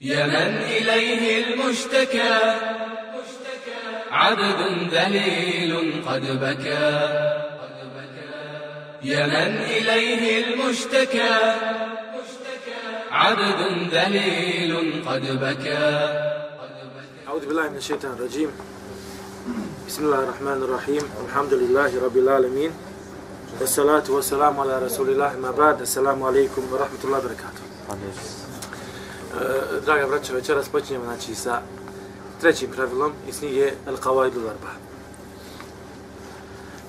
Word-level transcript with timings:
يا 0.00 0.26
من 0.26 0.56
إليه 0.62 1.44
المشتكى. 1.44 2.54
عبد 4.10 4.60
ذليل 4.94 6.02
قد 6.06 6.22
بكى. 6.22 6.90
يا 9.02 9.26
من 9.26 9.56
إليه 9.58 10.44
المشتكى. 10.44 11.54
عبد 13.10 13.90
ذليل 13.92 15.02
قد 15.08 15.22
بكى. 15.22 15.88
أعوذ 17.28 17.46
بالله 17.46 17.68
من 17.68 17.76
الشيطان 17.76 18.12
الرجيم. 18.12 18.50
بسم 19.88 20.04
الله 20.04 20.18
الرحمن 20.18 20.62
الرحيم. 20.62 21.02
الحمد 21.28 21.54
لله 21.54 22.04
رب 22.04 22.16
العالمين. 22.16 22.70
والصلاة 23.60 24.04
والسلام 24.08 24.60
على 24.60 24.78
رسول 24.78 25.10
الله 25.10 25.36
ما 25.36 25.50
بعد. 25.50 25.80
السلام 25.80 26.22
عليكم 26.22 26.62
ورحمة 26.72 27.02
الله 27.04 27.18
وبركاته. 27.18 27.62
Draga 29.85 30.07
braća, 30.07 30.33
večeras 30.33 30.69
počinjemo 30.69 31.05
znači, 31.05 31.35
sa 31.35 31.61
trećim 32.41 32.71
pravilom 32.71 33.11
iz 33.29 33.39
knjige 33.39 33.71
El 33.87 33.95
Qawaidul 33.95 34.49
Arba. 34.49 34.73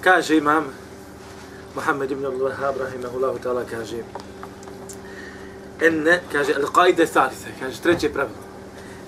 Kaže 0.01 0.37
imam 0.37 0.65
Muhammed 1.75 2.11
ibn 2.11 2.27
Abdul 2.27 2.49
Wahab 2.49 2.79
rahimahullahu 2.79 3.39
ta'ala 3.39 3.65
kaže 3.71 3.97
enne, 5.81 6.21
kaže 6.33 6.53
El 6.53 6.67
Qaide 6.67 7.07
Thalitha, 7.07 7.51
kaže 7.61 7.81
treće 7.81 8.13
pravilo. 8.13 8.45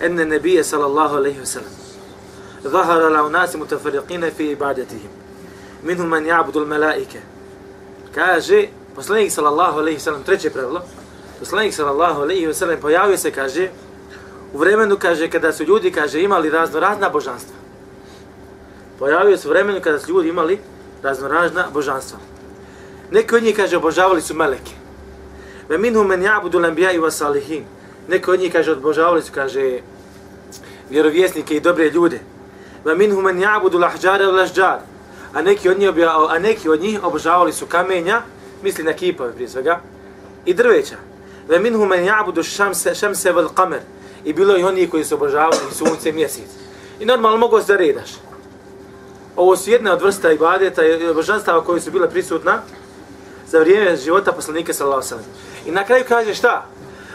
Enne 0.00 0.24
nebije 0.24 0.64
sallallahu 0.64 1.16
alaihi 1.16 1.40
wa 1.40 1.46
sallam 1.46 1.86
ظهر 2.68 3.02
على 3.02 3.26
أناس 3.26 3.56
متفرقين 3.56 4.30
في 4.30 4.50
عبادتهم 4.50 5.08
منهم 5.84 6.10
من 6.10 6.26
يعبد 6.26 6.56
الملائكة 6.56 7.20
kaže 8.14 8.68
poslanik 8.94 9.32
sallallahu 9.32 9.78
alejhi 9.78 9.96
ve 9.96 10.00
sellem 10.00 10.22
treće 10.22 10.50
pravilo 10.50 10.82
poslanik 11.41 11.73
sallallahu 11.73 12.21
alejhi 12.21 12.47
ve 12.47 12.53
sellem 12.53 12.79
pojavio 12.79 13.17
se 13.17 13.31
kaže 13.31 13.69
u 14.53 14.57
vremenu 14.57 14.97
kaže 14.97 15.29
kada 15.29 15.51
su 15.51 15.63
ljudi 15.63 15.91
kaže 15.91 16.21
imali 16.21 16.49
razno 16.49 16.79
razna 16.79 17.09
božanstva. 17.09 17.55
Pojavio 18.99 19.37
se 19.37 19.47
u 19.47 19.51
vremenu 19.51 19.81
kada 19.81 19.99
su 19.99 20.11
ljudi 20.11 20.29
imali 20.29 20.59
razno 21.03 21.27
razna 21.27 21.65
božanstva. 21.73 22.19
Neki 23.11 23.35
od 23.35 23.43
njih 23.43 23.55
kaže 23.55 23.77
obožavali 23.77 24.21
su 24.21 24.35
meleke. 24.35 24.71
Ve 25.69 25.77
minhum 25.77 26.07
men 26.07 26.21
ya'budu 26.21 26.59
al-anbiya'i 26.59 26.99
wa 26.99 27.11
salihin 27.11 27.63
neki 28.07 28.31
od 28.31 28.39
njih 28.39 28.53
kaže 28.53 28.71
obožavali 28.71 29.21
su 29.21 29.31
kaže 29.33 29.79
vjerovjesnike 30.89 31.55
i 31.55 31.59
dobre 31.59 31.89
ljude. 31.89 32.19
Ve 32.85 32.95
minhum 32.95 33.23
men 33.23 33.39
ya'budu 33.39 33.81
al-ahjara 33.81 34.29
wal-ashjar 34.29 34.77
a 35.33 35.41
neki 35.41 35.69
od 35.69 35.79
njih 35.79 35.89
a 36.29 36.39
neki 36.39 36.69
od 36.69 36.81
njih 36.81 37.03
obožavali 37.03 37.53
su 37.53 37.65
kamenja 37.65 38.21
misli 38.63 38.83
na 38.83 38.93
kipove 38.93 39.33
prije 39.33 39.49
svega 39.49 39.79
i 40.45 40.53
drveća 40.53 41.10
ve 41.50 41.58
minhum 41.58 41.88
men 41.88 42.04
ya'budu 42.04 42.42
shamsa 42.42 42.94
shamsa 42.94 43.32
wal 43.32 43.48
qamar 43.54 43.80
i 44.24 44.32
bilo 44.32 44.58
i 44.58 44.64
oni 44.64 44.90
koji 44.90 45.04
su 45.04 45.14
obožavali 45.14 45.56
sunce 45.72 46.08
i 46.08 46.12
mjesec 46.12 46.50
i 47.00 47.04
normalno 47.04 47.36
mogu 47.36 47.60
se 47.60 47.76
redaš 47.76 48.10
ovo 49.36 49.56
su 49.56 49.70
jedna 49.70 49.92
od 49.92 50.02
vrsta 50.02 50.32
ibadeta 50.32 50.84
i 50.84 51.14
božanstava 51.14 51.64
koji 51.64 51.80
su 51.80 51.90
bile 51.90 52.10
prisutna 52.10 52.62
za 53.48 53.58
vrijeme 53.58 53.96
života 53.96 54.32
poslanika 54.32 54.72
sallallahu 54.72 55.02
alejhi 55.02 55.14
ve 55.14 55.22
sellem 55.22 55.66
i 55.66 55.70
na 55.70 55.84
kraju 55.84 56.04
kaže 56.08 56.34
šta 56.34 56.66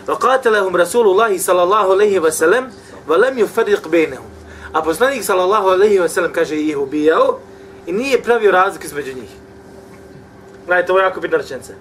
وقاتلهم 0.07 0.77
رسول 0.77 1.07
الله 1.07 1.37
صلى 1.37 1.63
الله 1.63 1.91
عليه 1.91 2.19
وسلم 2.19 2.71
ولم 3.07 3.39
يفرق 3.39 3.87
بينهم 3.87 4.25
a 4.73 4.81
poslanik 4.81 5.23
sallallahu 5.23 5.69
alejhi 5.69 5.99
ve 5.99 6.09
sellem 6.09 6.33
kaže 6.33 6.55
ih 6.55 6.77
ubijao 6.77 7.39
i 7.85 7.91
nije 7.91 8.21
pravio 8.23 8.51
razliku 8.51 8.85
između 8.85 9.13
njih 9.13 9.29
Gledajte, 10.65 10.91
ovo 10.91 10.99
je 10.99 11.03
jako 11.03 11.19
bitna 11.19 11.37
rečenica 11.37 11.73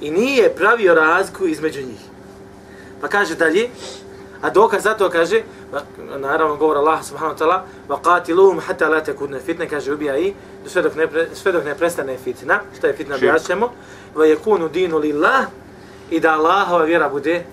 i 0.00 0.10
nije 0.10 0.54
pravio 0.54 0.94
razliku 0.94 1.46
između 1.46 1.82
njih. 1.82 2.00
Pa 3.00 3.08
kaže 3.08 3.34
dalje, 3.34 3.68
a 4.42 4.50
dokaz 4.50 4.82
za 4.82 4.94
to 4.94 5.10
kaže, 5.10 5.42
naravno 6.18 6.56
govor 6.56 6.76
Allah 6.76 7.04
subhanahu 7.04 7.38
wa 7.38 7.38
ta'ala, 7.38 7.60
wa 7.88 8.00
qatiluhum 8.02 8.60
hatta 8.60 8.88
la 8.88 9.00
takuna 9.00 9.38
fitna, 9.40 9.66
kaže 9.66 9.92
ubija 9.92 10.18
i 10.18 10.34
sve 10.66 10.82
dok 10.82 10.94
ne, 10.94 11.06
pre, 11.06 11.28
sve 11.34 11.52
dok 11.52 11.64
ne 11.64 11.74
prestane 11.74 12.16
fitna, 12.18 12.60
šta 12.78 12.86
je 12.86 12.92
fitna, 12.92 13.14
objašnjamo, 13.16 13.72
wa 14.14 14.36
yakunu 14.36 14.68
dinu 14.68 14.98
lillah, 14.98 15.46
i 16.10 16.20
da 16.20 16.32
Allahova 16.32 16.84
vjera 16.84 17.08
bude, 17.08 17.44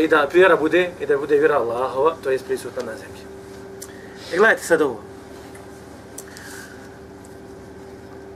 i 0.00 0.08
da 0.08 0.28
vjera 0.32 0.56
bude, 0.56 0.90
i 1.00 1.06
da 1.06 1.16
bude 1.16 1.36
vjera 1.36 1.56
Allahova, 1.56 2.14
to 2.24 2.30
je 2.30 2.38
prisutna 2.38 2.82
na 2.82 2.92
zemlji. 2.92 3.22
E 4.32 4.36
gledajte 4.36 4.62
sad 4.62 4.82
ovo. 4.82 5.00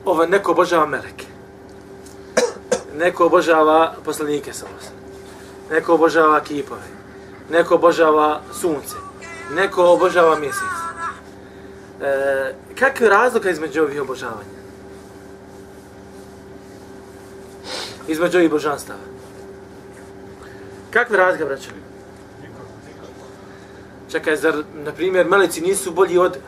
Ovo 0.04 0.26
neko 0.26 0.52
obožava 0.52 0.86
meleke 0.86 1.35
neko 2.98 3.26
obožava 3.26 3.94
poslanike 4.04 4.52
sa 4.52 4.66
neko 5.70 5.94
obožava 5.94 6.40
kipove, 6.40 6.88
neko 7.50 7.74
obožava 7.74 8.40
sunce, 8.52 8.96
neko 9.54 9.84
obožava 9.84 10.38
mjesec. 10.38 10.76
E, 12.02 12.54
kakva 12.78 13.06
je 13.06 13.10
razlika 13.10 13.50
između 13.50 13.82
ovih 13.82 14.02
obožavanja? 14.02 14.56
Između 18.08 18.38
ovih 18.38 18.50
božanstava. 18.50 18.98
Kakva 20.90 21.16
je 21.16 21.22
razlika, 21.22 21.44
braćo? 21.44 21.70
Čekaj, 24.10 24.36
zar, 24.36 24.62
na 24.74 24.92
primjer, 24.92 25.26
meleci 25.26 25.60
nisu 25.60 25.90
bolji 25.90 26.18
od 26.18 26.38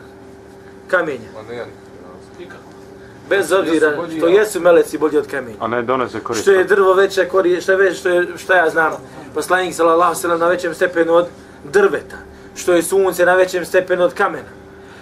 kamenja? 0.87 1.29
Pa 1.33 1.41
ne, 1.41 1.65
nikako. 2.39 2.68
Bez 3.29 3.51
obzira 3.51 3.93
što 4.17 4.27
jesu 4.27 4.59
meleci 4.59 4.97
bolji 4.97 5.17
od 5.17 5.27
kamenja. 5.27 5.57
A 5.59 5.67
ne 5.67 5.81
donose 5.81 6.19
korist. 6.19 6.41
Što 6.41 6.51
je 6.51 6.63
drvo 6.63 6.93
veće 6.93 7.25
korist, 7.25 7.63
što 7.63 7.71
je 7.71 7.77
već, 7.77 7.99
što 7.99 8.09
je, 8.09 8.27
šta 8.37 8.55
ja 8.55 8.69
znam, 8.69 8.93
poslanik 9.33 9.75
sallallahu 9.75 10.15
sallam 10.15 10.39
na 10.39 10.47
većem 10.47 10.73
stepenu 10.75 11.13
od 11.13 11.27
drveta, 11.63 12.17
što 12.55 12.73
je 12.73 12.83
sunce 12.83 13.25
na 13.25 13.35
većem 13.35 13.65
stepenu 13.65 14.03
od 14.03 14.13
kamena. 14.13 14.49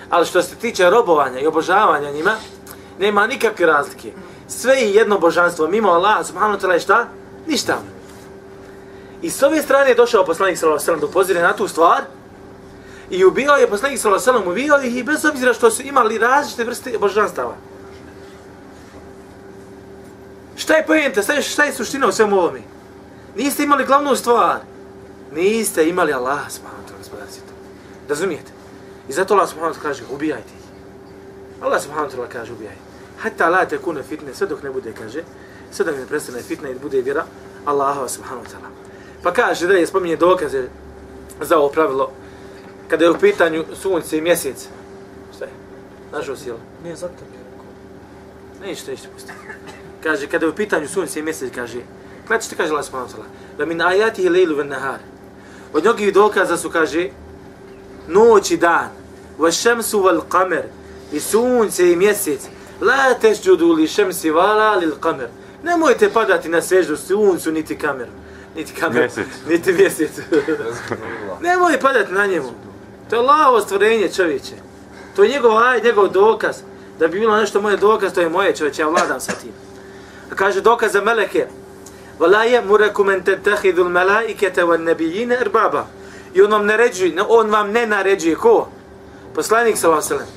Ali 0.10 0.26
što 0.26 0.42
se 0.42 0.56
tiče 0.56 0.90
robovanja 0.90 1.40
i 1.40 1.48
obožavanja 1.48 2.12
njima, 2.12 2.36
nema 3.00 3.28
nikakve 3.28 3.66
razlike. 3.66 4.12
Sve 4.48 4.74
je 4.74 4.94
jedno 4.94 5.20
božanstvo, 5.20 5.68
mimo 5.68 5.90
Allah 5.90 6.28
subhanahu 6.28 6.60
wa 6.60 6.68
ta'la 6.68 6.80
šta? 6.80 7.08
Ništa. 7.48 7.78
I 9.22 9.30
s 9.30 9.44
ove 9.44 9.62
strane 9.62 9.90
je 9.90 9.96
došao 9.96 10.26
poslanik 10.26 10.58
sallallahu 10.58 10.86
sallam 10.86 11.00
da 11.00 11.06
upozire 11.06 11.42
na 11.42 11.54
tu 11.54 11.68
stvar, 11.68 12.02
I 13.10 13.26
ubio 13.26 13.52
je 13.52 13.68
poslanik 13.68 14.00
sallallahu 14.00 14.30
alejhi 14.30 14.42
ve 14.50 14.64
sellem 14.66 14.76
ubio 14.76 14.90
ih 14.90 14.98
i 14.98 15.04
bez 15.04 15.26
obzira 15.26 15.54
što 15.54 15.72
su 15.72 15.82
imali 15.82 16.18
različite 16.18 16.64
vrste 16.64 16.98
božanstava. 17.00 17.56
Šta 20.58 20.74
je 20.74 20.86
pojenta? 20.86 21.22
Šta 21.22 21.34
je, 21.34 21.42
šta 21.42 21.64
je 21.64 21.74
suština 21.74 22.08
u 22.08 22.12
svemu 22.12 22.38
ovome? 22.38 22.62
Niste 23.36 23.64
imali 23.64 23.86
glavnu 23.86 24.16
stvar. 24.16 24.60
Niste 25.32 25.90
imali 25.90 26.14
Allah 26.14 26.40
subhanahu 26.50 26.84
wa 26.84 27.10
ta'ala 27.10 27.26
Razumijete? 28.10 28.52
I 29.10 29.14
zato 29.14 29.34
Allah 29.34 29.50
subhanahu 29.50 29.74
wa 29.74 29.80
ta'ala 29.80 29.90
kaže 29.90 30.04
ubijajte 30.12 30.50
ih. 30.60 30.66
Allah 31.62 31.82
subhanahu 31.82 32.10
wa 32.10 32.16
ta'ala 32.16 32.28
kaže 32.28 32.54
ubijajte. 32.54 32.82
Hatta 33.18 33.50
la 33.50 33.66
te 33.66 33.78
kune 33.78 34.04
fitne, 34.04 34.34
sve 34.34 34.48
dok 34.48 34.64
ne 34.64 34.70
bude, 34.70 34.94
kaže, 34.94 35.24
sve 35.72 35.86
dok 35.86 35.96
ne 35.96 36.06
prestane 36.06 36.42
fitne 36.42 36.72
i 36.72 36.80
bude 36.80 37.02
vjera 37.02 37.26
Allah 37.66 38.10
subhanahu 38.10 38.46
wa 38.46 38.50
ta'ala. 38.50 38.70
Pa 39.24 39.34
kaže 39.34 39.68
da 39.68 39.74
je 39.74 39.88
spominje 39.88 40.16
dokaze 40.16 40.68
za 41.42 41.58
ovo 41.58 41.70
pravilo 41.70 42.12
kada 42.88 43.06
je 43.06 43.12
u 43.12 43.18
pitanju 43.18 43.66
sunce 43.82 44.18
i 44.18 44.22
mjesec. 44.22 44.68
Šta 45.36 45.46
je? 45.46 45.52
Našao 46.12 46.36
si 46.36 46.50
ili? 46.50 46.60
Nije 46.84 46.96
zato 46.96 47.37
Neće, 48.62 48.92
neće 48.92 49.08
pustiti 49.14 49.34
kaže, 50.08 50.28
kada 50.28 50.46
je 50.46 50.50
u 50.50 50.56
pitanju 50.56 50.88
sunce 50.88 51.20
i 51.20 51.24
mjesec, 51.24 51.56
kaže, 51.56 51.80
gledajte 52.28 52.46
što 52.46 52.56
kaže 52.56 52.72
Allah 52.72 52.86
subhanahu 52.86 53.12
wa 53.12 53.16
ta'ala, 53.16 53.58
da 53.58 53.66
min 53.66 53.82
ajatihi 53.82 54.30
lejlu 54.30 54.56
ven 54.56 54.68
nahar. 54.68 55.00
Od 55.74 55.86
njogih 55.86 56.14
dokaza 56.14 56.58
su, 56.58 56.70
kaže, 56.70 57.10
noć 58.08 58.52
i 58.52 58.58
dan, 58.58 58.90
va 59.38 59.52
šemsu 59.52 60.02
val 60.02 60.22
kamer, 60.30 60.64
i 61.12 61.20
sunce 61.20 61.92
i 61.92 61.96
mjesec, 61.96 62.48
la 62.82 63.14
tešđudu 63.22 63.72
li 63.74 63.88
šemsi 63.88 64.32
vala 64.32 64.76
li 64.76 64.92
kamer. 65.00 65.28
Nemojte 65.64 66.10
padati 66.10 66.50
na 66.50 66.62
sveždu 66.62 66.98
suncu, 66.98 67.52
niti 67.52 67.78
kameru. 67.78 68.12
Niti 68.56 68.74
kameru, 68.74 69.00
mjesec. 69.00 69.28
niti 69.50 69.74
mjesec. 69.74 70.12
Nemoj 71.46 71.80
padati 71.80 72.14
na 72.14 72.26
njemu. 72.26 72.50
To 73.10 73.16
je 73.16 73.20
Allahovo 73.20 73.62
stvorenje 73.62 74.10
čovječe. 74.12 74.56
To 75.16 75.24
je 75.24 75.30
njegov 75.30 75.58
aj, 75.58 75.82
njegov 75.84 76.08
dokaz. 76.08 76.56
Da 77.00 77.08
bi 77.08 77.20
bilo 77.20 77.38
nešto 77.38 77.62
moje 77.62 77.78
dokaz, 77.78 78.14
to 78.14 78.22
je 78.22 78.30
moje 78.30 78.56
čovječe, 78.56 78.82
ja 78.82 78.88
vladam 78.88 79.20
sa 79.20 79.32
tim 79.32 79.52
kaže 80.38 80.62
dokaz 80.62 80.94
za 80.94 81.02
meleke. 81.02 81.48
Vala 82.20 82.44
je 82.44 82.62
murakum 82.62 83.10
en 83.10 83.24
tettahidu 83.24 83.84
melaikete 83.90 84.64
van 84.64 84.84
nebijine 84.84 85.38
erbaba. 85.42 85.86
I 86.34 86.42
on 86.42 86.52
vam 86.52 86.66
naređuje, 86.66 87.14
on 87.28 87.50
vam 87.50 87.72
ne 87.72 87.88
naređuje, 87.88 88.36
ko? 88.36 88.68
Poslanik 89.36 89.78
sa 89.78 89.90
vaselem. 89.90 90.28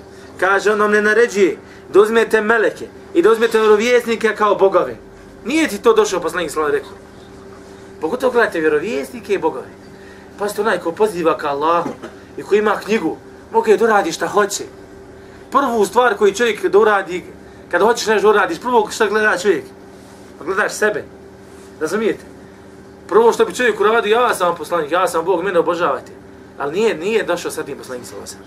Kaže, 0.41 0.73
on 0.73 0.81
vam 0.81 0.91
ne 0.91 1.03
naređuje 1.03 1.57
da 1.93 2.01
uzmete 2.01 2.41
meleke 2.41 2.89
i 3.15 3.23
da 3.23 3.31
uzmete 3.31 3.59
vjerovjesnike 3.59 4.35
kao 4.37 4.55
bogove. 4.55 4.97
Nije 5.45 5.69
ti 5.69 5.83
to 5.83 5.93
došao 5.93 6.21
poslanik 6.21 6.51
sa 6.51 6.67
rekao. 6.67 6.97
Pogotovo 8.01 8.33
gledajte 8.33 8.61
vjerovjesnike 8.61 9.35
i 9.35 9.39
bogove. 9.39 9.69
Pa 10.39 10.49
ste 10.49 10.61
onaj 10.61 10.79
ko 10.79 10.93
poziva 10.93 11.37
ka 11.37 11.49
Allahu 11.49 11.91
i 12.37 12.43
ko 12.43 12.55
ima 12.55 12.77
knjigu, 12.85 13.17
mogu 13.53 13.71
je 13.71 13.77
doradi 13.77 14.13
šta 14.13 14.27
hoće 14.27 14.65
Prvu 15.52 15.86
stvar 15.86 16.18
koju 16.18 16.34
čovjek 16.34 16.66
da 16.66 16.80
uradi, 16.80 17.24
kada 17.72 17.86
hoćeš 17.86 18.07
nešto 18.07 18.30
uradiš, 18.30 18.60
prvo 18.60 18.90
što 18.92 19.10
gleda 19.10 19.38
čovjek, 19.38 19.63
Pa 20.40 20.46
gledaš 20.46 20.74
sebe. 20.74 21.04
Razumijete? 21.80 22.24
Prvo 23.07 23.34
što 23.34 23.46
bi 23.46 23.56
čovjek 23.56 23.80
uradio, 23.80 24.12
ja 24.12 24.36
sam 24.36 24.56
poslanik, 24.56 24.92
ja 24.92 25.07
sam 25.07 25.25
Bog, 25.25 25.44
mene 25.44 25.60
obožavajte. 25.60 26.12
Ali 26.57 26.74
nije, 26.74 26.98
nije 26.98 27.24
došao 27.24 27.52
sa 27.52 27.63
tim 27.63 27.78
poslanik 27.78 28.06
sa 28.06 28.16
vasem. 28.22 28.40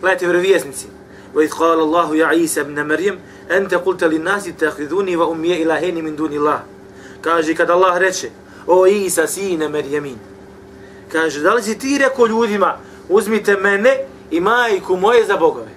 Gledajte, 0.00 0.26
vjerovjesnici. 0.26 0.86
وإذ 1.34 1.50
قال 1.50 1.80
الله 1.80 2.16
يا 2.16 2.26
عيسى 2.26 2.60
ابن 2.60 2.88
مريم 2.88 3.20
أنت 3.50 3.74
قلت 3.74 4.04
للناس 4.04 4.48
اتخذوني 4.48 5.16
وأمي 5.16 5.62
إلهين 5.62 6.04
من 6.04 6.16
دون 6.16 6.32
الله 6.32 6.60
kaže 7.22 7.54
kad 7.54 7.70
Allah 7.70 7.98
reče 7.98 8.30
o 8.66 8.86
Isa 8.86 9.26
sine 9.26 9.68
Merjemin 9.68 10.18
kaže 11.12 11.40
da 11.40 11.54
li 11.54 11.62
si 11.62 11.78
ti 11.78 11.98
rekao 11.98 12.26
ljudima 12.26 12.76
uzmite 13.08 13.56
mene 13.56 13.96
i 14.30 14.40
majku 14.40 14.96
moje 14.96 15.26
za 15.26 15.36
bogove 15.36 15.71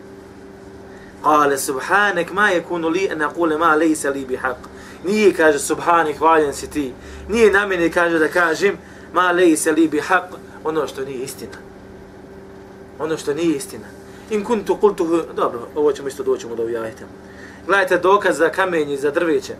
Kale 1.22 1.58
subhanek 1.58 2.32
ma 2.32 2.48
je 2.48 2.62
kunu 2.62 2.88
li 2.88 3.08
ena 3.12 3.28
kule 3.28 3.58
ma 3.58 3.74
lejsa 3.74 4.10
li 4.10 4.24
bi 4.24 4.36
haq. 4.36 4.56
Nije 5.04 5.32
kaže 5.32 5.58
subhanek 5.58 6.20
valjen 6.20 6.54
si 6.54 6.70
ti. 6.70 6.92
Nije 7.28 7.50
na 7.52 7.66
mene 7.66 7.90
kaže 7.90 8.18
da 8.18 8.28
kažem 8.28 8.78
ma 9.12 9.32
lejsa 9.32 9.70
li 9.70 9.88
bi 9.88 10.00
haq. 10.00 10.36
Ono 10.64 10.86
što 10.86 11.04
nije 11.04 11.24
istina. 11.24 11.58
Ono 12.98 13.16
što 13.16 13.34
nije 13.34 13.56
istina. 13.56 13.86
In 14.30 14.44
kuntu 14.44 14.76
kultuhu. 14.76 15.20
Dobro, 15.36 15.68
ovo 15.74 15.92
ćemo 15.92 16.08
isto 16.08 16.22
doćemo 16.22 16.54
da 16.54 16.62
ujajte. 16.62 17.04
Gledajte 17.66 17.98
dokaz 17.98 18.38
za 18.38 18.48
kamenje, 18.48 18.96
za 18.96 19.10
drveće. 19.10 19.54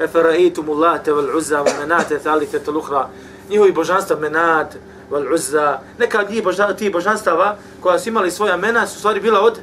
Eferaitu 0.00 0.62
mullate 0.62 1.12
val 1.12 1.36
uzza 1.36 1.62
wa 1.64 1.80
menate 1.80 2.18
thalike 2.18 2.58
talukhra. 2.58 3.08
Njihovi 3.50 3.72
božanstva 3.72 4.16
menat 4.16 4.76
val 5.10 5.34
uzza. 5.34 5.78
Neka 5.98 6.20
od 6.20 6.30
njih 6.30 6.44
božanstva, 6.44 6.76
ti 6.76 6.90
božanstava 6.90 7.56
koja 7.80 7.98
su 7.98 8.08
imali 8.08 8.30
svoja 8.30 8.56
mena 8.56 8.86
su 8.86 8.98
stvari 8.98 9.20
bila 9.20 9.40
od 9.40 9.58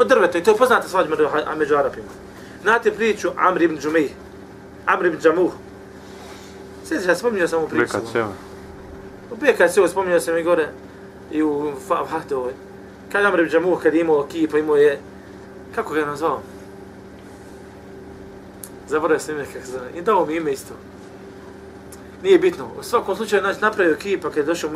od 0.00 0.08
drveta 0.08 0.38
i 0.38 0.42
to 0.42 0.50
je 0.50 0.56
poznata 0.56 0.88
svađa 0.88 1.10
među, 1.10 1.28
među 1.58 1.76
Arapima. 1.76 2.08
Znate 2.62 2.92
priču 2.92 3.30
Amr 3.36 3.62
ibn 3.62 3.78
Džumej, 3.78 4.08
Amr 4.86 5.06
ibn 5.06 5.18
Džamuh. 5.20 5.52
Sjeti 6.84 7.04
se, 7.04 7.14
spominjao 7.14 7.48
sam 7.48 7.62
u 7.62 7.68
priču. 7.68 7.82
Bekat 7.82 8.02
sjeva. 8.12 8.32
U 9.30 9.36
Bekat 9.36 9.72
sjeva 9.72 9.88
spominjao 9.88 10.20
sam 10.20 10.38
i 10.38 10.42
gore 10.42 10.68
i 11.30 11.42
u 11.42 11.72
Fahte 12.08 12.36
ovoj. 12.36 12.52
Kad 13.12 13.24
Amr 13.24 13.40
ibn 13.40 13.50
Džamuh, 13.50 13.82
kad 13.82 13.94
je 13.94 14.00
imao 14.00 14.26
kipa, 14.26 14.58
imao 14.58 14.76
je, 14.76 14.98
kako 15.74 15.94
ga 15.94 16.00
je 16.00 16.06
nazvao? 16.06 16.40
Zaboravio 18.88 19.20
sam 19.20 19.34
ime 19.34 19.44
kako 19.52 19.66
se 19.66 19.72
zove. 19.72 19.90
I 19.96 20.02
dao 20.02 20.26
mi 20.26 20.36
ime 20.36 20.52
isto. 20.52 20.74
Nije 22.22 22.38
bitno. 22.38 22.68
U 22.80 22.82
svakom 22.82 23.16
slučaju 23.16 23.42
znači, 23.42 23.60
napravio 23.60 23.96
kipa 23.96 24.28
kad 24.28 24.36
je 24.36 24.42
došao 24.42 24.70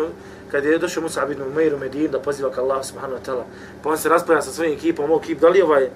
kad 0.54 0.64
je 0.64 0.78
došao 0.78 1.02
Musa 1.02 1.26
ibn 1.30 1.42
Umair 1.42 1.74
u 1.74 1.78
Medinu 1.78 2.08
da 2.08 2.18
poziva 2.18 2.50
ka 2.50 2.60
Allah 2.62 2.84
subhanahu 2.86 3.18
wa 3.18 3.26
ta'ala. 3.26 3.42
Pa 3.82 3.90
on 3.90 3.98
se 3.98 4.08
raspravlja 4.08 4.42
sa 4.42 4.52
svojim 4.52 4.72
ekipom, 4.72 5.10
ovo 5.10 5.20
ekip, 5.22 5.40
da 5.40 5.48
li 5.48 5.62
ovaj 5.62 5.88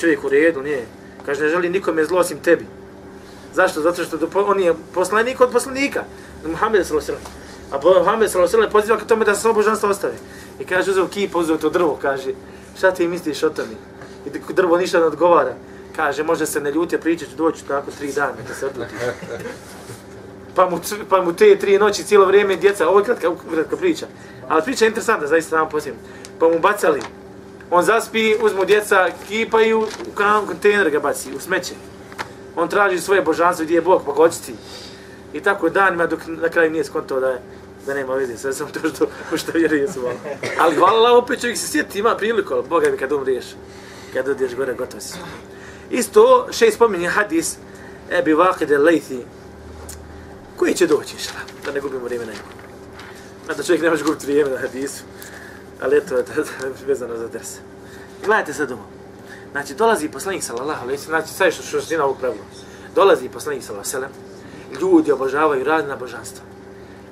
čovjek 0.00 0.24
u 0.24 0.28
redu, 0.28 0.62
nije. 0.62 0.86
Kaže, 1.26 1.44
ne 1.44 1.48
želi 1.48 1.68
nikome 1.68 2.04
zlo 2.04 2.18
osim 2.18 2.38
tebi. 2.38 2.64
Zašto? 3.54 3.80
Zato 3.80 4.04
što 4.04 4.16
do, 4.16 4.28
on 4.34 4.60
je 4.60 4.74
poslanik 4.94 5.40
od 5.40 5.52
poslanika. 5.52 6.04
Muhammed 6.46 6.86
sallallahu 6.86 7.12
alejhi 7.12 7.24
ve 7.72 7.80
sellem. 7.80 7.96
A 7.96 8.00
Muhammed 8.00 8.30
sallallahu 8.30 8.56
alejhi 8.56 8.68
ve 8.68 8.72
poziva 8.72 8.98
ka 8.98 9.04
tome 9.04 9.24
da 9.24 9.34
se 9.34 9.40
samo 9.40 9.54
božanstvo 9.54 9.88
ostave. 9.88 10.14
I 10.60 10.64
kaže, 10.64 10.90
uzeo 10.90 11.08
kip, 11.08 11.36
uzeo 11.36 11.56
to 11.56 11.70
drvo, 11.70 11.98
kaže, 12.02 12.32
šta 12.78 12.90
ti 12.90 13.08
misliš 13.08 13.42
o 13.42 13.50
tome? 13.50 13.76
I 14.26 14.52
drvo 14.54 14.76
ništa 14.76 14.98
ne 14.98 15.04
odgovara. 15.12 15.54
Kaže, 15.96 16.22
može 16.22 16.46
se 16.46 16.60
ne 16.60 16.72
ljute, 16.72 16.98
pričat 16.98 17.28
ću 17.28 17.36
doći 17.36 17.64
tako 17.68 17.90
tri 17.98 18.12
dana, 18.12 18.48
da 18.48 18.54
se 18.54 18.66
odluti. 18.66 18.94
pa 20.56 20.70
mu, 20.70 20.80
pa 21.08 21.22
mu 21.22 21.32
te 21.32 21.56
tri 21.58 21.78
noći 21.78 22.04
cijelo 22.04 22.26
vrijeme 22.26 22.56
djeca, 22.56 22.88
ovo 22.88 22.98
je 22.98 23.04
kratka, 23.04 23.30
kratka 23.54 23.76
priča, 23.76 24.06
ali 24.48 24.62
priča 24.62 24.84
je 24.84 24.88
interesantna, 24.88 25.26
zaista 25.26 25.56
sam 25.56 25.68
posljedno. 25.68 26.00
Pa 26.38 26.48
mu 26.48 26.58
bacali, 26.58 27.00
on 27.70 27.84
zaspi, 27.84 28.36
uzmu 28.42 28.64
djeca, 28.64 29.08
kipaju, 29.28 29.80
u 29.80 30.14
kanon 30.14 30.46
kontejner 30.46 30.90
ga 30.90 31.00
baci, 31.00 31.34
u 31.36 31.40
smeće. 31.40 31.74
On 32.56 32.68
traži 32.68 33.00
svoje 33.00 33.22
božanstvo, 33.22 33.64
gdje 33.64 33.74
je 33.74 33.80
Bog, 33.80 34.02
pa 34.06 34.12
goćiti. 34.12 34.54
I 35.32 35.40
tako 35.40 35.68
danima, 35.68 36.06
dok 36.06 36.20
na 36.26 36.48
kraju 36.48 36.70
nije 36.70 36.84
skontao 36.84 37.20
da 37.20 37.28
je, 37.28 37.40
da 37.86 37.94
nema 37.94 38.14
veze, 38.14 38.36
sve 38.38 38.52
sam 38.52 38.68
to 38.72 38.88
što, 38.88 39.06
što 39.36 39.52
vjeruje 39.54 39.92
su 39.92 40.00
malo. 40.02 40.18
Ali 40.58 40.76
hvala 40.76 40.98
Allah, 40.98 41.24
opet 41.24 41.40
čovjek 41.40 41.58
se 41.58 41.68
sjeti, 41.68 41.98
ima 41.98 42.16
priliku, 42.16 42.54
ali 42.54 42.68
Boga 42.68 42.90
mi 42.90 42.96
kad 42.96 43.12
umriješ, 43.12 43.44
kad 44.12 44.28
odiješ 44.28 44.54
gore, 44.54 44.74
gotovo 44.74 45.00
si. 45.00 45.18
Isto, 45.90 46.48
še 46.50 46.70
spominje 46.70 47.08
hadis, 47.08 47.56
Ebi 48.10 48.34
Waqid 48.34 48.70
al-Laythi, 48.70 49.20
koji 50.56 50.74
će 50.74 50.86
doći, 50.86 51.18
šta, 51.18 51.38
da 51.64 51.72
ne 51.72 51.80
gubimo 51.80 52.04
vrijeme 52.04 52.26
na 52.26 52.32
njegu. 52.32 52.48
Da 53.56 53.62
čovjek 53.62 53.82
ne 53.82 53.90
može 53.90 54.04
gubiti 54.04 54.26
vrijeme 54.26 54.50
na 54.50 54.58
hadisu, 54.58 55.04
ali 55.80 55.96
eto, 55.96 56.14
da, 56.14 56.22
da, 56.22 56.42
vezano 56.86 57.16
za 57.16 57.28
ders. 57.28 57.48
Gledajte 58.24 58.52
sad 58.52 58.72
ovo. 58.72 58.86
Znači, 59.52 59.74
dolazi 59.74 60.08
poslanik 60.08 60.42
sallallahu 60.42 60.82
alaihi 60.82 61.02
sallam, 61.02 61.20
znači, 61.20 61.34
sad 61.34 61.52
što 61.52 61.62
što 61.62 61.80
što 61.80 62.04
ovog 62.04 62.18
pravila. 62.18 62.44
Dolazi 62.94 63.28
poslanik 63.28 63.62
sallallahu 63.62 63.90
alaihi 63.96 64.10
sallam, 64.10 64.80
ljudi 64.80 65.12
obožavaju 65.12 65.64
razna 65.64 65.96
božanstva. 65.96 66.44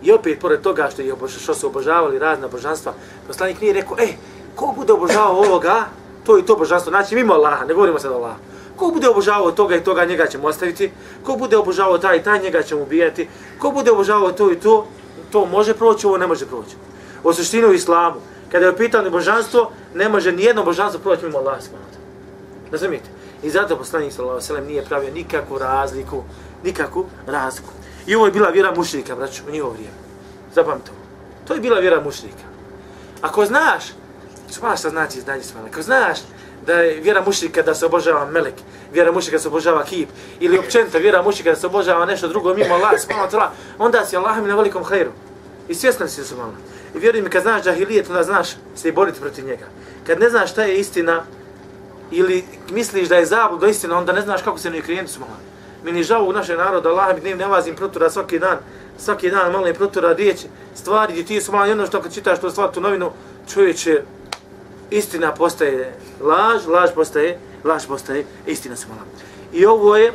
I 0.02 0.12
opet, 0.12 0.40
pored 0.40 0.60
toga 0.60 0.90
što, 0.92 1.02
je 1.02 1.12
obožavali, 1.12 1.42
što 1.42 1.54
su 1.54 1.66
obožavali 1.66 2.18
razna 2.18 2.48
božanstva, 2.48 2.94
poslanik 3.26 3.60
nije 3.60 3.72
rekao, 3.72 3.96
e, 4.00 4.08
ko 4.54 4.74
bude 4.76 4.92
obožavao 4.92 5.36
ovoga, 5.36 5.84
to 6.26 6.38
i 6.38 6.42
to 6.42 6.56
božanstvo, 6.56 6.90
znači 6.90 7.14
mimo 7.14 7.34
Allaha, 7.34 7.64
ne 7.64 7.74
govorimo 7.74 7.98
sad 7.98 8.12
o 8.12 8.14
Allaha. 8.14 8.38
Ko 8.76 8.90
bude 8.90 9.08
obožavao 9.08 9.52
toga 9.52 9.76
i 9.76 9.84
toga, 9.84 10.04
njega 10.04 10.26
ćemo 10.26 10.48
ostaviti. 10.48 10.90
Ko 11.22 11.36
bude 11.36 11.56
obožavao 11.56 11.98
taj 11.98 12.16
i 12.16 12.22
taj, 12.22 12.42
njega 12.42 12.62
ćemo 12.62 12.82
ubijati. 12.82 13.28
Ko 13.58 13.70
bude 13.70 13.90
obožavao 13.90 14.32
to 14.32 14.52
i 14.52 14.60
to, 14.60 14.86
to 15.32 15.46
može 15.46 15.74
proći, 15.74 16.06
ovo 16.06 16.18
ne 16.18 16.26
može 16.26 16.46
proći. 16.46 16.76
O 17.24 17.32
suštini 17.32 17.66
u 17.66 17.72
islamu, 17.72 18.20
kada 18.52 18.66
je 18.66 18.72
upitano 18.72 19.10
božanstvo, 19.10 19.70
ne 19.94 20.08
može 20.08 20.32
nijedno 20.32 20.64
božanstvo 20.64 21.00
proći 21.00 21.24
mimo 21.24 21.38
Allah 21.38 21.62
smanata. 21.62 21.98
Razumijete? 22.72 23.08
I 23.42 23.50
zato 23.50 23.76
poslanik 23.76 24.12
sallallahu 24.12 24.46
alejhi 24.50 24.68
nije 24.68 24.84
pravio 24.84 25.10
nikakvu 25.14 25.58
razliku, 25.58 26.22
nikakvu 26.64 27.06
razliku. 27.26 27.70
I 28.06 28.14
ovo 28.14 28.26
je 28.26 28.32
bila 28.32 28.48
vjera 28.48 28.74
mušrika, 28.74 29.16
braćo, 29.16 29.42
u 29.48 29.50
njihovo 29.50 29.72
vrijeme. 29.72 29.96
Zapamte 30.54 30.90
ovo. 30.90 31.00
To 31.48 31.54
je 31.54 31.60
bila 31.60 31.80
vjera 31.80 32.00
mušrika. 32.00 32.46
Ako 33.20 33.46
znaš, 33.46 33.84
znaš 34.50 34.78
šta 34.78 34.90
znači 34.90 35.20
znanje 35.20 35.42
smala, 35.42 35.66
ako 35.70 35.82
znaš 35.82 36.18
da 36.66 36.72
je 36.72 37.00
vjera 37.00 37.22
mušrika 37.26 37.62
da 37.62 37.74
se 37.74 37.86
obožava 37.86 38.26
melek, 38.30 38.54
vjera 38.92 39.12
mušrika 39.12 39.36
da 39.36 39.42
se 39.42 39.48
obožava 39.48 39.84
kip, 39.84 40.08
ili 40.40 40.58
općenito 40.58 40.98
vjera 40.98 41.22
mušrika 41.22 41.50
da 41.50 41.56
se 41.56 41.66
obožava 41.66 42.06
nešto 42.06 42.28
drugo 42.28 42.54
mimo 42.54 42.74
Allah, 42.74 43.00
subhanahu 43.00 43.36
wa 43.36 43.48
onda 43.78 44.04
si 44.04 44.16
Allah 44.16 44.42
mi 44.42 44.48
na 44.48 44.54
velikom 44.54 44.84
hajru. 44.84 45.10
I 45.68 45.74
svjestan 45.74 46.08
si 46.08 46.24
su 46.24 46.36
malo. 46.36 46.52
I 46.94 46.98
vjeruj 46.98 47.22
mi, 47.22 47.30
kad 47.30 47.42
znaš 47.42 47.64
džahilijet, 47.64 48.08
onda 48.08 48.22
znaš 48.22 48.48
se 48.74 48.88
i 48.88 48.92
boriti 48.92 49.20
protiv 49.20 49.46
njega. 49.46 49.66
Kad 50.06 50.20
ne 50.20 50.30
znaš 50.30 50.50
šta 50.50 50.62
je 50.62 50.78
istina, 50.78 51.24
ili 52.10 52.44
misliš 52.70 53.08
da 53.08 53.16
je 53.16 53.26
zabud 53.26 53.60
do 53.60 53.66
istina, 53.66 53.98
onda 53.98 54.12
ne 54.12 54.20
znaš 54.20 54.42
kako 54.42 54.58
se 54.58 54.70
ne 54.70 54.82
klijenti 54.82 55.12
su 55.12 55.20
malo. 55.20 55.36
Mi 55.84 55.92
ni 55.92 56.02
žao 56.02 56.24
u 56.24 56.32
našem 56.32 56.58
narodu, 56.58 56.88
Allah 56.88 57.14
mi 57.14 57.20
dnevno 57.20 57.44
ne 57.44 57.50
vazim 57.50 57.76
protura 57.76 58.10
svaki 58.10 58.38
dan, 58.38 58.58
svaki 58.98 59.30
dan 59.30 59.52
malo 59.52 59.66
je 59.66 59.74
protura 59.74 60.12
riječ, 60.12 60.38
stvari 60.74 61.12
gdje 61.12 61.24
ti 61.24 61.40
su 61.40 61.52
malo 61.52 61.66
jedno 61.66 61.86
što 61.86 62.02
kad 62.02 62.14
čitaš 62.14 62.40
tu 62.40 62.50
stvar, 62.50 62.72
tu 62.72 62.80
novinu, 62.80 63.10
čovječe, 63.54 64.02
istina 64.94 65.34
postaje 65.34 65.96
laž, 66.20 66.66
laž 66.66 66.90
postaje, 66.94 67.38
laž 67.64 67.86
postaje, 67.86 68.24
istina 68.46 68.76
se 68.76 68.86
mala. 68.88 69.02
I 69.52 69.66
ovo 69.66 69.96
je 69.96 70.12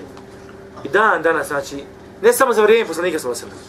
i 0.83 0.89
dan 0.89 1.21
danas, 1.21 1.48
znači, 1.48 1.83
ne 2.21 2.33
samo 2.33 2.53
za 2.53 2.62
vrijeme 2.62 2.88
poslanika 2.88 3.19
sallallahu 3.19 3.45
alejhi 3.45 3.59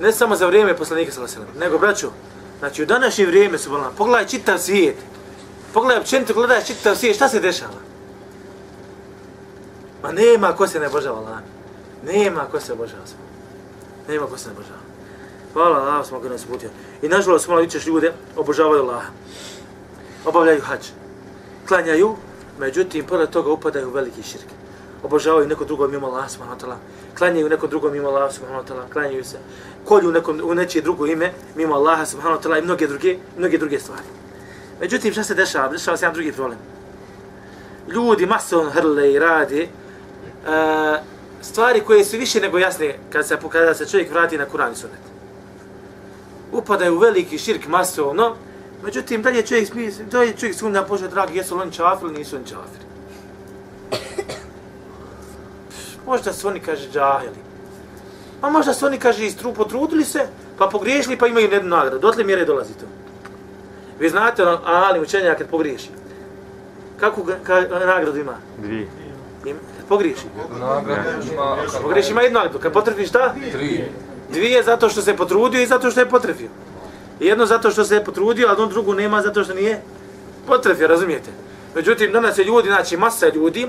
Ne 0.00 0.12
samo 0.12 0.36
za 0.36 0.46
vrijeme 0.46 0.76
poslanika 0.76 1.12
sallallahu 1.12 1.36
alejhi 1.36 1.58
nego 1.58 1.78
braćo, 1.78 2.10
znači 2.58 2.82
u 2.82 2.86
današnje 2.86 3.26
vrijeme 3.26 3.58
su 3.58 3.70
volan, 3.70 3.92
pogledaj 3.96 4.26
čitav 4.26 4.58
svijet. 4.58 4.96
Pogledaj 5.72 6.00
općenito, 6.00 6.34
gledaj 6.34 6.64
čitav 6.64 6.96
svijet, 6.96 7.16
šta 7.16 7.28
se 7.28 7.40
dešava? 7.40 7.80
Ma 10.02 10.12
nema 10.12 10.52
ko 10.56 10.66
se 10.66 10.80
ne 10.80 10.88
božava 10.88 11.18
Allah. 11.18 11.38
Nema 12.06 12.44
ko 12.50 12.60
se 12.60 12.72
obožava. 12.72 13.02
Nema 14.08 14.26
ko 14.26 14.38
se 14.38 14.48
ne 14.48 14.54
božava. 14.54 14.89
Hvala 15.52 15.78
Allah, 15.78 16.06
smo 16.06 16.20
ga 16.20 16.28
nas 16.28 16.44
putio. 16.44 16.70
I 17.02 17.08
nažalost, 17.08 17.48
malo 17.48 17.60
vićeš 17.60 17.86
ljude, 17.86 18.12
obožavaju 18.36 18.82
Allah. 18.82 19.02
Obavljaju 20.24 20.60
hađ. 20.60 20.86
Klanjaju, 21.68 22.16
međutim, 22.58 23.06
pored 23.06 23.30
toga 23.30 23.50
upadaju 23.50 23.88
u 23.88 23.92
veliki 23.92 24.22
širk. 24.22 24.46
Obožavaju 25.02 25.48
neko 25.48 25.64
drugo 25.64 25.88
mimo 25.88 26.06
Allah, 26.06 26.30
subhanahu 26.30 26.60
wa 26.60 26.64
ta'ala. 26.64 26.76
Klanjaju 27.18 27.48
neko 27.48 27.66
drugo 27.66 27.90
mimo 27.90 28.08
Allah, 28.08 28.32
subhanahu 28.32 28.64
wa 28.64 28.68
ta'ala. 28.68 28.92
Klanjaju 28.92 29.24
se. 29.24 29.38
Kolju 29.84 30.12
nekom, 30.12 30.40
u 30.44 30.54
nečije 30.54 30.82
drugo 30.82 31.06
ime, 31.06 31.32
mimo 31.56 31.74
Allaha, 31.74 32.06
subhanahu 32.06 32.40
wa 32.40 32.46
ta'ala, 32.46 32.58
i 32.58 32.62
mnoge 32.62 32.86
druge, 32.86 33.16
mnoge 33.38 33.58
druge 33.58 33.80
stvari. 33.80 34.02
Međutim, 34.80 35.12
šta 35.12 35.24
se 35.24 35.34
dešava? 35.34 35.68
Dešava 35.68 35.96
se 35.96 36.04
jedan 36.04 36.14
drugi 36.14 36.32
problem. 36.32 36.58
Ljudi 37.88 38.26
masovno 38.26 38.70
hrle 38.70 39.12
i 39.12 39.18
radi 39.18 39.62
uh, 39.62 40.54
e, 40.54 41.02
stvari 41.42 41.80
koje 41.80 42.04
su 42.04 42.16
više 42.16 42.40
nego 42.40 42.58
jasne 42.58 42.98
kad 43.12 43.26
se, 43.26 43.38
kada 43.52 43.74
se 43.74 43.86
čovjek 43.86 44.10
vrati 44.10 44.38
na 44.38 44.46
Kur'an 44.46 44.72
i 44.72 44.76
Sunnet 44.76 45.09
upadaju 46.52 46.94
u 46.94 46.98
veliki 46.98 47.38
širk 47.38 47.66
masovno, 47.66 48.36
međutim, 48.84 49.22
dalje 49.22 49.46
čovjek, 49.46 49.68
dalje 50.10 50.36
čovjek 50.36 50.56
sumnja, 50.56 50.82
Bože 50.88 51.08
dragi, 51.08 51.38
jesu 51.38 51.56
li 51.56 51.62
oni 51.62 51.72
čafir 51.72 52.08
ili 52.08 52.18
nisu 52.18 52.36
oni 52.36 52.46
čafir? 52.46 52.80
Možda 56.06 56.32
su 56.32 56.48
oni, 56.48 56.60
kaže, 56.60 56.88
džahili. 56.92 57.38
A 58.42 58.50
možda 58.50 58.74
su 58.74 58.86
oni, 58.86 58.98
kaže, 58.98 59.26
istru, 59.26 59.54
potrudili 59.54 60.04
se, 60.04 60.26
pa 60.58 60.66
pogriješili, 60.66 61.18
pa 61.18 61.26
imaju 61.26 61.52
jednu 61.52 61.68
nagradu. 61.68 61.98
Dotle 61.98 62.24
mjere 62.24 62.44
dolazi 62.44 62.72
to. 62.74 62.86
Vi 63.98 64.08
znate, 64.08 64.42
ono, 64.42 64.60
ali 64.64 65.00
učenja 65.00 65.34
kad 65.34 65.48
pogriješi. 65.48 65.90
Kako 67.00 67.22
ga, 67.22 67.36
ka, 67.44 67.60
nagradu 67.86 68.18
ima? 68.18 68.34
Dvije. 68.58 68.88
Im, 69.44 69.56
kad 69.76 69.86
pogriješi. 69.88 70.26
Nagrada 70.60 71.10
ima... 71.32 71.56
Kad 71.72 71.82
pogriješi 71.82 72.10
ima 72.10 72.22
jednu 72.22 72.38
nagradu. 72.38 72.58
Kad 72.58 72.72
potrefi 72.72 73.06
šta? 73.06 73.34
Tri. 73.52 73.84
Dvije 74.32 74.62
zato 74.62 74.88
što 74.88 75.02
se 75.02 75.16
potrudio 75.16 75.62
i 75.62 75.66
zato 75.66 75.90
što 75.90 76.00
je 76.00 76.08
potrefio. 76.08 76.48
Jedno 77.20 77.46
zato 77.46 77.70
što 77.70 77.84
se 77.84 77.94
je 77.94 78.04
potrudio, 78.04 78.48
a 78.48 78.50
jedno 78.50 78.66
drugu 78.66 78.94
nema 78.94 79.22
zato 79.22 79.44
što 79.44 79.54
nije 79.54 79.82
potrefio, 80.46 80.88
razumijete? 80.88 81.30
Međutim, 81.74 82.12
danas 82.12 82.38
je 82.38 82.44
ljudi, 82.44 82.68
znači 82.68 82.96
masa 82.96 83.28
ljudi 83.28 83.68